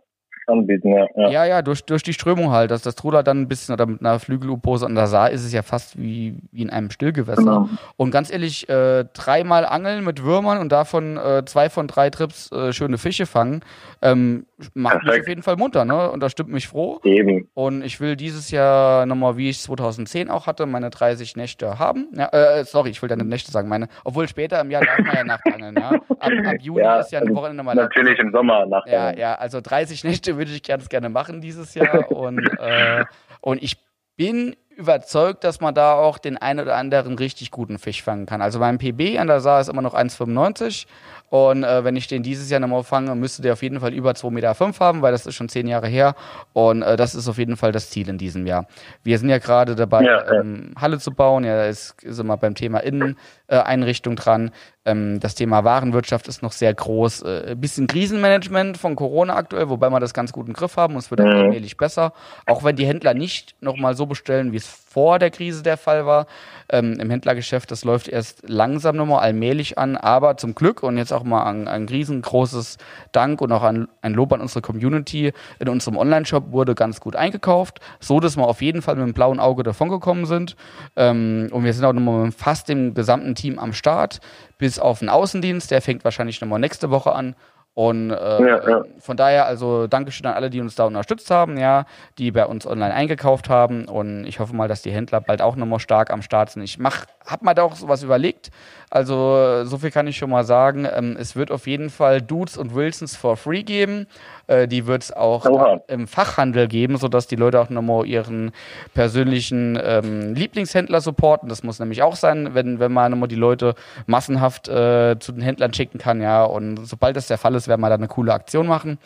[0.47, 1.07] anbieten, ja.
[1.17, 2.71] Ja, ja, ja durch, durch die Strömung halt.
[2.71, 5.53] Dass das Trudert dann ein bisschen oder mit einer Flügelupose an der Saar ist es
[5.53, 7.43] ja fast wie, wie in einem Stillgewässer.
[7.43, 7.69] Genau.
[7.97, 12.51] Und ganz ehrlich, äh, dreimal angeln mit Würmern und davon äh, zwei von drei Trips
[12.51, 13.63] äh, schöne Fische fangen,
[14.03, 15.13] ähm, macht Perfekt.
[15.13, 16.11] mich auf jeden Fall munter, ne?
[16.11, 17.01] Und das stimmt mich froh.
[17.05, 17.49] Eben.
[17.55, 21.79] Und ich will dieses Jahr nochmal, wie ich es 2010 auch hatte, meine 30 Nächte
[21.79, 22.09] haben.
[22.17, 23.89] Ja, äh, sorry, ich will deine Nächte sagen, meine.
[24.05, 25.91] Obwohl später im Jahr darf man ja Nachtangeln, ja.
[26.21, 29.19] Ab, ab Juni ja, ist ja ein Wochenende mal Natürlich im Sommer Nachtangeln.
[29.19, 32.11] Ja, ja, also 30 Nächte würde ich ganz gerne machen dieses Jahr.
[32.13, 33.05] und, äh,
[33.41, 33.79] und ich
[34.17, 38.43] bin überzeugt, dass man da auch den einen oder anderen richtig guten Fisch fangen kann.
[38.43, 40.87] Also beim PB an der Saar ist immer noch 1,95
[41.31, 44.11] und äh, wenn ich den dieses Jahr nochmal fange, müsste der auf jeden Fall über
[44.11, 46.17] 2,5 Meter haben, weil das ist schon zehn Jahre her.
[46.53, 48.67] Und äh, das ist auf jeden Fall das Ziel in diesem Jahr.
[49.05, 50.41] Wir sind ja gerade dabei, ja, ja.
[50.41, 51.45] Ähm, Halle zu bauen.
[51.45, 54.51] Ja, da ist, ist immer beim Thema Inneneinrichtung dran.
[54.85, 57.23] Ähm, das Thema Warenwirtschaft ist noch sehr groß.
[57.23, 60.95] Äh, ein bisschen Krisenmanagement von Corona aktuell, wobei wir das ganz gut im Griff haben
[60.95, 61.27] und es wird mhm.
[61.27, 62.13] allmählich besser.
[62.47, 66.05] Auch wenn die Händler nicht nochmal so bestellen, wie es vor der Krise der Fall
[66.05, 66.27] war.
[66.69, 71.13] Ähm, Im Händlergeschäft, das läuft erst langsam nochmal allmählich an, aber zum Glück und jetzt
[71.13, 72.77] auch mal ein, ein riesengroßes
[73.13, 75.33] Dank und auch ein, ein Lob an unsere Community.
[75.61, 79.15] In unserem Online-Shop wurde ganz gut eingekauft, so dass wir auf jeden Fall mit dem
[79.15, 80.57] blauen Auge davongekommen sind.
[80.97, 84.21] Ähm, und wir sind auch nochmal mit fast dem gesamten Team am Start,
[84.59, 87.37] bis auf den Außendienst, der fängt wahrscheinlich nochmal nächste Woche an.
[87.75, 88.85] Und äh, ja, ja.
[88.99, 91.85] von daher, also Dankeschön an alle, die uns da unterstützt haben, ja,
[92.19, 93.87] die bei uns online eingekauft haben.
[93.87, 96.63] Und ich hoffe mal, dass die Händler bald auch nochmal stark am Start sind.
[96.63, 98.51] Ich mach, hab mal da auch sowas überlegt.
[98.93, 100.85] Also, so viel kann ich schon mal sagen.
[100.93, 104.09] Ähm, es wird auf jeden Fall Dudes und Wilsons for free geben.
[104.49, 105.47] Äh, die wird es auch
[105.87, 108.51] im Fachhandel geben, sodass die Leute auch nochmal ihren
[108.93, 111.49] persönlichen ähm, Lieblingshändler supporten.
[111.49, 113.77] Das muss nämlich auch sein, wenn, wenn man nochmal die Leute
[114.07, 116.43] massenhaft äh, zu den Händlern schicken kann, ja.
[116.43, 118.99] Und sobald das der Fall ist, werden wir da eine coole Aktion machen.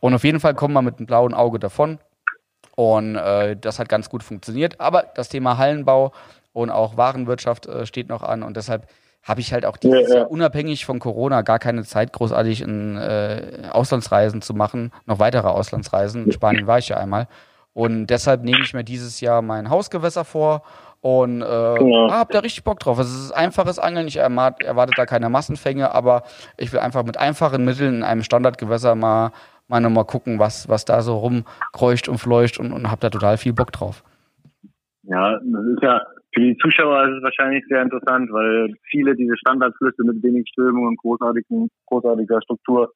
[0.00, 1.98] Und auf jeden Fall kommen wir mit einem blauen Auge davon.
[2.76, 4.80] Und äh, das hat ganz gut funktioniert.
[4.80, 6.12] Aber das Thema Hallenbau
[6.52, 8.86] und auch Warenwirtschaft äh, steht noch an und deshalb
[9.22, 10.16] habe ich halt auch dieses ja, ja.
[10.20, 15.48] Jahr unabhängig von Corona gar keine Zeit, großartig in äh, Auslandsreisen zu machen, noch weitere
[15.48, 16.24] Auslandsreisen.
[16.24, 17.28] In Spanien war ich ja einmal.
[17.72, 20.62] Und deshalb nehme ich mir dieses Jahr mein Hausgewässer vor
[21.00, 22.10] und äh, ja.
[22.10, 22.98] habe da richtig Bock drauf.
[22.98, 26.24] Es ist einfaches Angeln, ich erwarte, da keine Massenfänge, aber
[26.56, 29.32] ich will einfach mit einfachen Mitteln in einem Standardgewässer mal,
[29.68, 33.38] mal nochmal gucken, was, was da so rumkreucht und fleucht und, und habe da total
[33.38, 34.02] viel Bock drauf.
[35.04, 36.00] Ja, das ist ja
[36.32, 40.86] für die Zuschauer ist es wahrscheinlich sehr interessant, weil viele diese Standardflüsse mit wenig Strömung
[40.86, 42.92] und großartigen, großartiger Struktur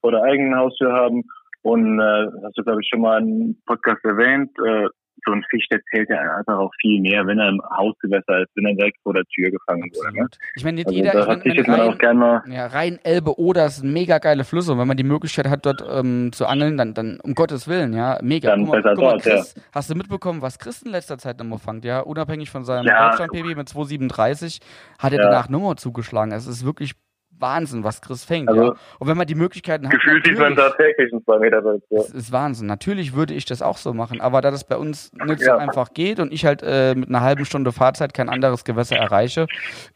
[0.00, 1.22] vor der eigenen Haustür haben.
[1.62, 4.86] Und äh, hast du, glaube ich, schon mal einen Podcast erwähnt, äh,
[5.26, 8.50] so ein Fisch, der zählt ja einfach auch viel mehr, wenn er im Hausgewässer ist,
[8.54, 10.16] wenn er direkt vor der Tür gefangen wurde.
[10.16, 10.28] Ne?
[10.54, 13.38] Ich meine, nicht also jeder, ich meine, ich mein, Rhein, auch gerne ja, Rhein, Elbe,
[13.38, 16.46] Oder ist ein mega geile Flüsse und wenn man die Möglichkeit hat, dort ähm, zu
[16.46, 18.50] angeln, dann, dann um Gottes Willen, ja, mega.
[18.50, 19.62] Dann guck mal, guck mal, Chris, ja.
[19.72, 22.00] Hast du mitbekommen, was Chris in letzter Zeit nochmal fangt, ja?
[22.00, 23.10] Unabhängig von seinem ja.
[23.10, 24.60] Deutschland-PB mit 237
[24.98, 25.24] hat er ja.
[25.26, 26.32] danach Nummer zugeschlagen.
[26.32, 26.92] Es ist wirklich
[27.38, 28.48] Wahnsinn, was Chris fängt.
[28.48, 28.74] Also, ja.
[28.98, 29.92] Und wenn man die Möglichkeiten hat.
[29.92, 31.82] Gefühlt sieht man da täglich ein zwei Meter Welt.
[31.90, 31.98] Ja.
[31.98, 32.66] Das ist Wahnsinn.
[32.66, 35.46] Natürlich würde ich das auch so machen, aber da das bei uns nicht ja.
[35.46, 38.96] so einfach geht und ich halt äh, mit einer halben Stunde Fahrzeit kein anderes Gewässer
[38.96, 39.46] erreiche,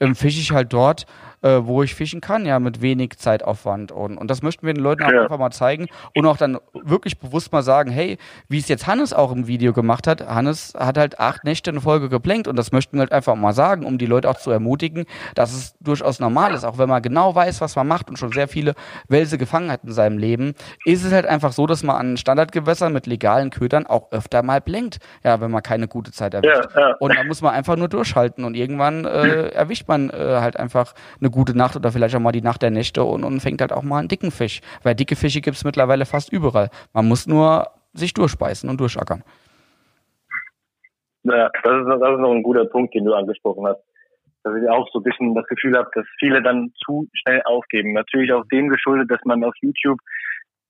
[0.01, 1.07] ähm, fische ich halt dort
[1.43, 3.93] äh, wo ich fischen kann, ja, mit wenig Zeitaufwand.
[3.93, 7.19] Und, und das möchten wir den Leuten auch einfach mal zeigen und auch dann wirklich
[7.19, 8.19] bewusst mal sagen, hey,
[8.49, 11.81] wie es jetzt Hannes auch im Video gemacht hat, Hannes hat halt acht Nächte in
[11.81, 14.51] Folge geplankt und das möchten wir halt einfach mal sagen, um die Leute auch zu
[14.51, 18.19] ermutigen, dass es durchaus normal ist, auch wenn man genau weiß, was man macht und
[18.19, 18.75] schon sehr viele
[19.09, 20.55] Wälse gefangen hat in seinem Leben,
[20.85, 24.61] ist es halt einfach so, dass man an Standardgewässern mit legalen Ködern auch öfter mal
[24.61, 26.69] blenkt, ja, wenn man keine gute Zeit erwischt.
[26.75, 26.97] Ja, ja.
[26.99, 30.95] Und da muss man einfach nur durchhalten und irgendwann äh, erwischt man äh, halt einfach
[31.21, 33.73] eine gute Nacht oder vielleicht auch mal die Nacht der Nächte und, und fängt halt
[33.73, 34.61] auch mal einen dicken Fisch.
[34.83, 36.71] Weil dicke Fische gibt es mittlerweile fast überall.
[36.93, 39.23] Man muss nur sich durchspeisen und durchackern.
[41.23, 43.81] Ja, das ist, das ist noch ein guter Punkt, den du angesprochen hast.
[44.43, 47.93] Dass ich auch so ein bisschen das Gefühl habe, dass viele dann zu schnell aufgeben.
[47.93, 49.99] Natürlich auch dem geschuldet, dass man auf YouTube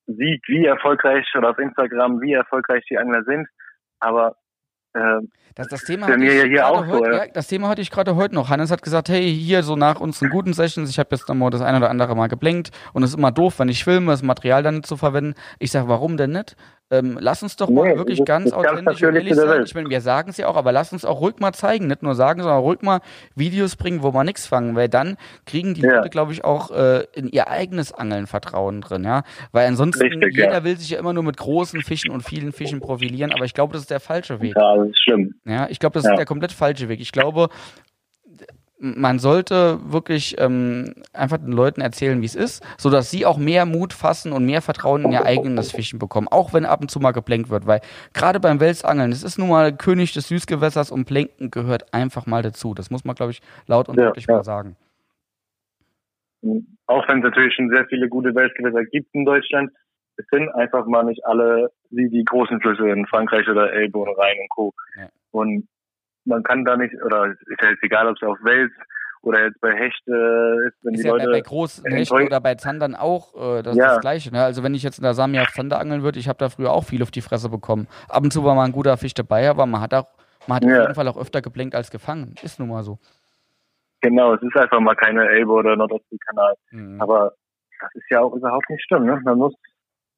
[0.06, 3.46] sieht, wie erfolgreich oder auf Instagram, wie erfolgreich die Angler sind.
[4.00, 4.36] Aber
[4.94, 5.20] äh,
[5.54, 7.26] das, das, Thema hatte ich ja heute, so, ja.
[7.28, 8.48] das Thema hatte ich gerade heute noch.
[8.48, 11.60] Hannes hat gesagt, hey, hier so nach unseren guten Sessions, ich habe jetzt nochmal das
[11.60, 14.62] eine oder andere Mal geblinkt und es ist immer doof, wenn ich filme, das Material
[14.62, 15.34] dann nicht zu verwenden.
[15.58, 16.56] Ich sage, warum denn nicht?
[16.92, 19.62] Ähm, lass uns doch nee, mal wirklich ganz authentisch und ehrlich sein.
[19.64, 21.86] Ich meine, wir sagen es ja auch, aber lass uns auch ruhig mal zeigen.
[21.86, 23.00] Nicht nur sagen, sondern ruhig mal
[23.36, 25.96] Videos bringen, wo wir nichts fangen, weil dann kriegen die ja.
[25.96, 29.22] Leute, glaube ich, auch äh, in ihr eigenes Angeln Vertrauen drin, ja.
[29.52, 30.64] Weil ansonsten, Richtig, jeder ja.
[30.64, 33.72] will sich ja immer nur mit großen Fischen und vielen Fischen profilieren, aber ich glaube,
[33.72, 34.56] das ist der falsche Weg.
[34.56, 35.34] Ja, das ist schlimm.
[35.44, 36.10] Ja, ich glaube, das ja.
[36.10, 37.00] ist der komplett falsche Weg.
[37.00, 37.50] Ich glaube,
[38.80, 43.66] man sollte wirklich ähm, einfach den Leuten erzählen, wie es ist, sodass sie auch mehr
[43.66, 46.98] Mut fassen und mehr Vertrauen in ihr eigenes Fischen bekommen, auch wenn ab und zu
[46.98, 47.80] mal geplenkt wird, weil
[48.14, 52.42] gerade beim Welsangeln, es ist nun mal König des Süßgewässers und Plenken gehört einfach mal
[52.42, 52.72] dazu.
[52.74, 54.38] Das muss man, glaube ich, laut und deutlich ja, ja.
[54.38, 54.76] mal sagen.
[56.86, 59.70] Auch wenn es natürlich schon sehr viele gute Weltgewässer gibt in Deutschland,
[60.16, 64.16] es sind einfach mal nicht alle wie die großen Flüsse in Frankreich oder Elbe und
[64.18, 64.72] Rhein und Co.
[64.96, 65.08] Ja.
[65.32, 65.68] Und
[66.24, 68.72] man kann da nicht, oder ist ja jetzt egal, ob es auf Wels
[69.22, 71.26] oder jetzt bei Hechte ist, wenn ist die ja Leute.
[71.26, 73.88] Bei, bei großen Hechten oder bei Zandern auch äh, das, ja.
[73.88, 74.32] das Gleiche.
[74.32, 74.42] Ne?
[74.42, 76.72] Also wenn ich jetzt in der Samia auf Zander angeln würde, ich habe da früher
[76.72, 77.86] auch viel auf die Fresse bekommen.
[78.08, 80.08] Ab und zu war mal ein guter Fisch dabei, aber man hat auch,
[80.46, 80.70] man hat ja.
[80.70, 82.34] auf jeden Fall auch öfter geblenkt als gefangen.
[82.42, 82.98] Ist nun mal so.
[84.00, 86.54] Genau, es ist einfach mal keine Elbe oder Nordostseekanal.
[86.70, 87.00] Mhm.
[87.02, 87.34] Aber
[87.80, 89.04] das ist ja auch überhaupt nicht schlimm.
[89.04, 89.20] Ne?
[89.22, 89.54] Man muss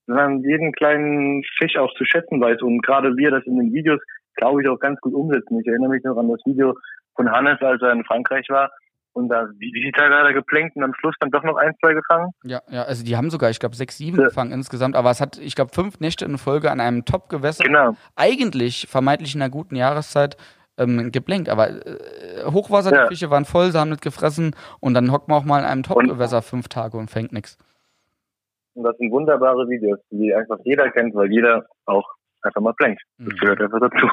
[0.06, 3.72] wenn man jeden kleinen Fisch auch zu schätzen weiß und gerade wir das in den
[3.72, 4.00] Videos
[4.36, 5.60] glaube ich, auch ganz gut umsetzen.
[5.60, 6.74] Ich erinnere mich noch an das Video
[7.14, 8.70] von Hannes, als er in Frankreich war.
[9.14, 11.74] Und da, wie, die Tage hat er geplenkt und am Schluss dann doch noch ein,
[11.80, 12.30] zwei gefangen?
[12.44, 14.24] Ja, ja, also die haben sogar, ich glaube, sechs, sieben ja.
[14.28, 17.94] gefangen insgesamt, aber es hat, ich glaube, fünf Nächte in Folge an einem Top-Gewässer, genau.
[18.16, 20.38] eigentlich vermeintlich in einer guten Jahreszeit,
[20.78, 21.48] ähm, geblenkt.
[21.48, 23.02] Aber äh, Hochwasser, ja.
[23.02, 25.66] die Fische waren voll, sie haben nicht gefressen und dann hockt man auch mal in
[25.66, 27.58] einem Top-Gewässer fünf Tage und fängt nichts.
[28.74, 32.08] Und das sind wunderbare Videos, die einfach jeder kennt, weil jeder auch
[32.42, 32.98] einfach mal blank.
[33.18, 33.38] Das mhm.
[33.38, 34.06] gehört einfach dazu.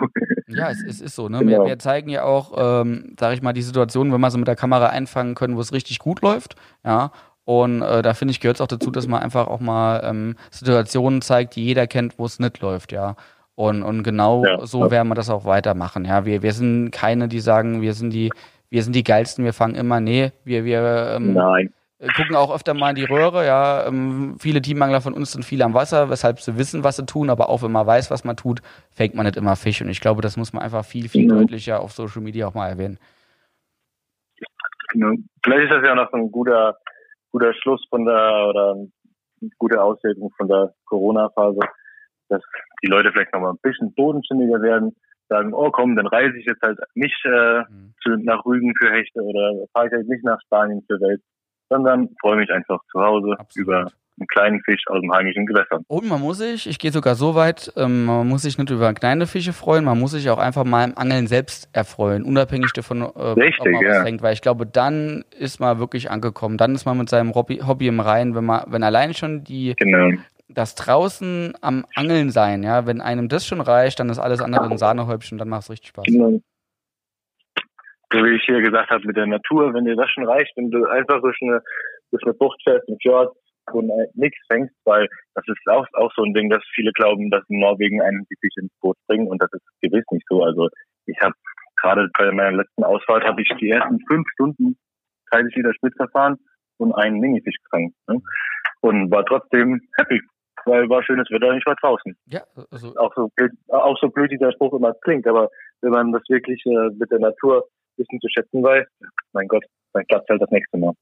[0.47, 1.29] Ja, es, es ist so.
[1.29, 1.39] Ne?
[1.39, 1.63] Genau.
[1.63, 4.47] Wir, wir, zeigen ja auch, ähm, sage ich mal, die Situation, wenn wir so mit
[4.47, 6.55] der Kamera einfangen können, wo es richtig gut läuft.
[6.83, 7.11] Ja.
[7.45, 10.35] Und äh, da finde ich, gehört es auch dazu, dass man einfach auch mal ähm,
[10.51, 13.15] Situationen zeigt, die jeder kennt, wo es nicht läuft, ja.
[13.55, 14.91] Und, und genau ja, so ja.
[14.91, 16.05] werden wir das auch weitermachen.
[16.05, 18.31] Ja, wir, wir sind keine, die sagen, wir sind die,
[18.69, 19.99] wir sind die geilsten, wir fangen immer.
[19.99, 21.73] Nee, wir, wir ähm, Nein
[22.07, 23.45] gucken auch öfter mal in die Röhre.
[23.45, 27.05] Ja, ähm, viele Teammangler von uns sind viel am Wasser, weshalb sie wissen, was sie
[27.05, 28.61] tun, aber auch wenn man weiß, was man tut,
[28.91, 29.81] fängt man nicht immer Fisch.
[29.81, 31.39] Und ich glaube, das muss man einfach viel, viel mhm.
[31.39, 32.97] deutlicher auf Social Media auch mal erwähnen.
[34.91, 35.13] Genau.
[35.43, 36.77] Vielleicht ist das ja noch ein guter,
[37.31, 41.59] guter Schluss von der oder eine gute Auswirkung von der Corona-Phase,
[42.29, 42.41] dass
[42.81, 44.95] die Leute vielleicht noch mal ein bisschen bodenständiger werden,
[45.27, 47.93] sagen, oh komm, dann reise ich jetzt halt nicht äh, mhm.
[48.01, 51.21] zu, nach Rügen für Hechte oder fahre ich halt nicht nach Spanien für Welt,
[51.69, 53.67] sondern freue mich einfach zu Hause Absolut.
[53.67, 55.79] über einen kleinen Fisch aus dem heimischen Gewässer.
[55.87, 58.93] Und man muss sich, ich gehe sogar so weit, ähm, man muss sich nicht über
[58.93, 63.01] kleine Fische freuen, man muss sich auch einfach mal im Angeln selbst erfreuen, unabhängig davon,
[63.01, 63.89] äh, Richtig, ob man ja.
[63.91, 67.33] was fängt, weil ich glaube, dann ist man wirklich angekommen, dann ist man mit seinem
[67.33, 70.17] Hobby, Hobby im Reinen, wenn man, wenn allein schon die genau.
[70.49, 74.65] das draußen am Angeln sein, ja, wenn einem das schon reicht, dann ist alles andere
[74.65, 76.05] ein Sahnehäubchen, dann macht es richtig Spaß.
[76.05, 76.41] Genau
[78.11, 80.71] so wie ich hier gesagt habe, mit der Natur, wenn dir das schon reicht, wenn
[80.71, 81.61] du einfach durch eine,
[82.11, 83.35] durch eine Bucht fährst, ein Fjord,
[83.73, 87.29] und äh, nichts fängst, weil das ist auch, auch so ein Ding, dass viele glauben,
[87.29, 90.43] dass in Norwegen einen wirklich ins Boot bringen und das ist gewiss nicht so.
[90.43, 90.69] Also
[91.05, 91.33] ich habe
[91.81, 94.77] gerade bei meiner letzten Ausfahrt habe ich die ersten fünf Stunden
[95.31, 96.37] 30 Liter Spitzer fahren
[96.77, 97.93] und einen Minifisch gefangen.
[98.07, 98.21] Ne?
[98.81, 100.21] Und war trotzdem happy,
[100.65, 102.15] weil war schönes Wetter und ich war draußen.
[102.25, 102.41] Ja,
[102.71, 105.49] also auch so blöd, auch so blöd dieser Spruch immer klingt, aber
[105.81, 107.67] wenn man das wirklich äh, mit der Natur
[107.99, 108.87] wissen zu schätzen weiß,
[109.33, 110.93] mein Gott, dann klappt halt das nächste Mal.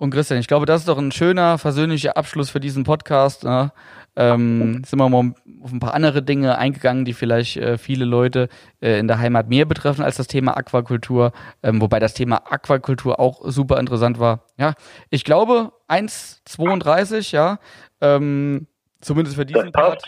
[0.00, 3.42] Und Christian, ich glaube, das ist doch ein schöner, versöhnlicher Abschluss für diesen Podcast.
[3.42, 3.72] Ne?
[4.14, 8.48] Ähm, sind wir mal auf ein paar andere Dinge eingegangen, die vielleicht äh, viele Leute
[8.80, 11.32] äh, in der Heimat mehr betreffen als das Thema Aquakultur,
[11.64, 14.44] ähm, wobei das Thema Aquakultur auch super interessant war.
[14.56, 14.74] Ja,
[15.10, 17.58] ich glaube 1,32, ja,
[18.00, 18.68] ähm,
[19.00, 20.04] zumindest für diesen Part.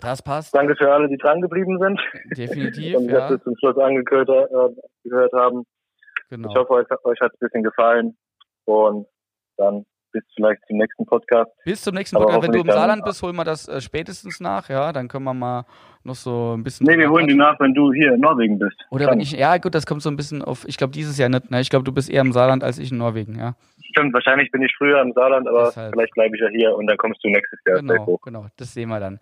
[0.00, 0.54] Das passt.
[0.54, 2.00] Danke für alle, die dran geblieben sind.
[2.36, 2.96] Definitiv.
[2.98, 3.30] Und ja.
[3.30, 5.64] wir zum Schluss angehört äh, haben.
[6.30, 6.50] Genau.
[6.50, 8.16] Ich hoffe, euch, euch hat es ein bisschen gefallen.
[8.64, 9.06] Und
[9.56, 9.86] dann
[10.16, 11.50] bis vielleicht zum nächsten Podcast.
[11.64, 12.42] Bis zum nächsten Podcast.
[12.42, 14.92] Wenn du im Saarland bist, holen wir das äh, spätestens nach, ja.
[14.92, 15.66] Dann können wir mal
[16.04, 16.86] noch so ein bisschen.
[16.86, 18.76] Nee, wir holen die nach, wenn du hier in Norwegen bist.
[18.90, 21.28] Oder wenn ich, ja gut, das kommt so ein bisschen auf, ich glaube dieses Jahr
[21.28, 21.60] nicht, ne?
[21.60, 23.56] Ich glaube, du bist eher im Saarland als ich in Norwegen, ja.
[23.90, 25.92] Stimmt, wahrscheinlich bin ich früher im Saarland, aber Deshalb.
[25.92, 27.80] vielleicht bleibe ich ja hier und dann kommst du nächstes Jahr.
[27.80, 29.18] Genau, genau, das sehen wir dann.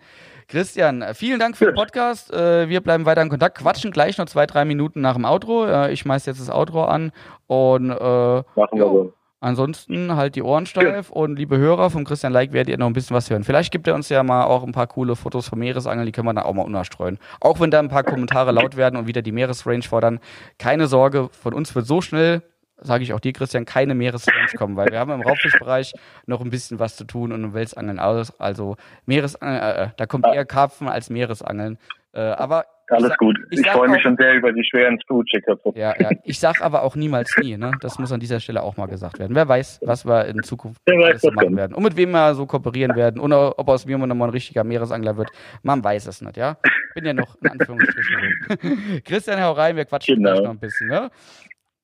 [0.49, 2.32] Christian, vielen Dank für den Podcast.
[2.32, 5.89] Äh, wir bleiben weiter in Kontakt, quatschen gleich noch zwei, drei Minuten nach dem Outro.
[5.89, 7.12] Ich schmeiß jetzt das Outro an
[7.47, 9.12] und äh, Machen wir so.
[9.45, 11.15] Ansonsten halt die Ohren steif ja.
[11.15, 13.45] und liebe Hörer vom Christian Like werdet ihr noch ein bisschen was hören.
[13.45, 16.27] Vielleicht gibt er uns ja mal auch ein paar coole Fotos vom Meeresangeln, die können
[16.27, 17.19] wir dann auch mal unterstreuen.
[17.43, 20.19] Auch wenn da ein paar Kommentare laut werden und wieder die Meeresrange fordern.
[20.59, 22.41] Keine Sorge, von uns wird so schnell,
[22.76, 25.92] sage ich auch dir, Christian, keine Meeresrange kommen, weil wir haben im Raubfischbereich
[26.26, 28.38] noch ein bisschen was zu tun und im Welsangeln aus.
[28.40, 28.76] Also
[29.06, 31.78] Meeresangeln, äh, äh, da kommt eher Karpfen als Meeresangeln.
[32.12, 33.38] Äh, aber alles sag, gut.
[33.51, 35.56] Ich, ich freue mich schon sehr über die schweren Food-Checker.
[35.74, 36.10] Ja, ja.
[36.24, 37.72] Ich sag aber auch niemals nie, ne?
[37.80, 39.34] Das muss an dieser Stelle auch mal gesagt werden.
[39.34, 41.74] Wer weiß, was wir in Zukunft weiß, machen werden.
[41.74, 43.20] Und mit wem wir so kooperieren werden.
[43.20, 45.30] Und ob aus mir nochmal ein richtiger Meeresangler wird.
[45.62, 46.59] Man weiß es nicht, ja?
[46.94, 49.02] Bin ja noch in Anführungsstrichen.
[49.05, 50.32] Christian, hau rein, wir quatschen genau.
[50.32, 51.10] gleich noch ein bisschen, ne?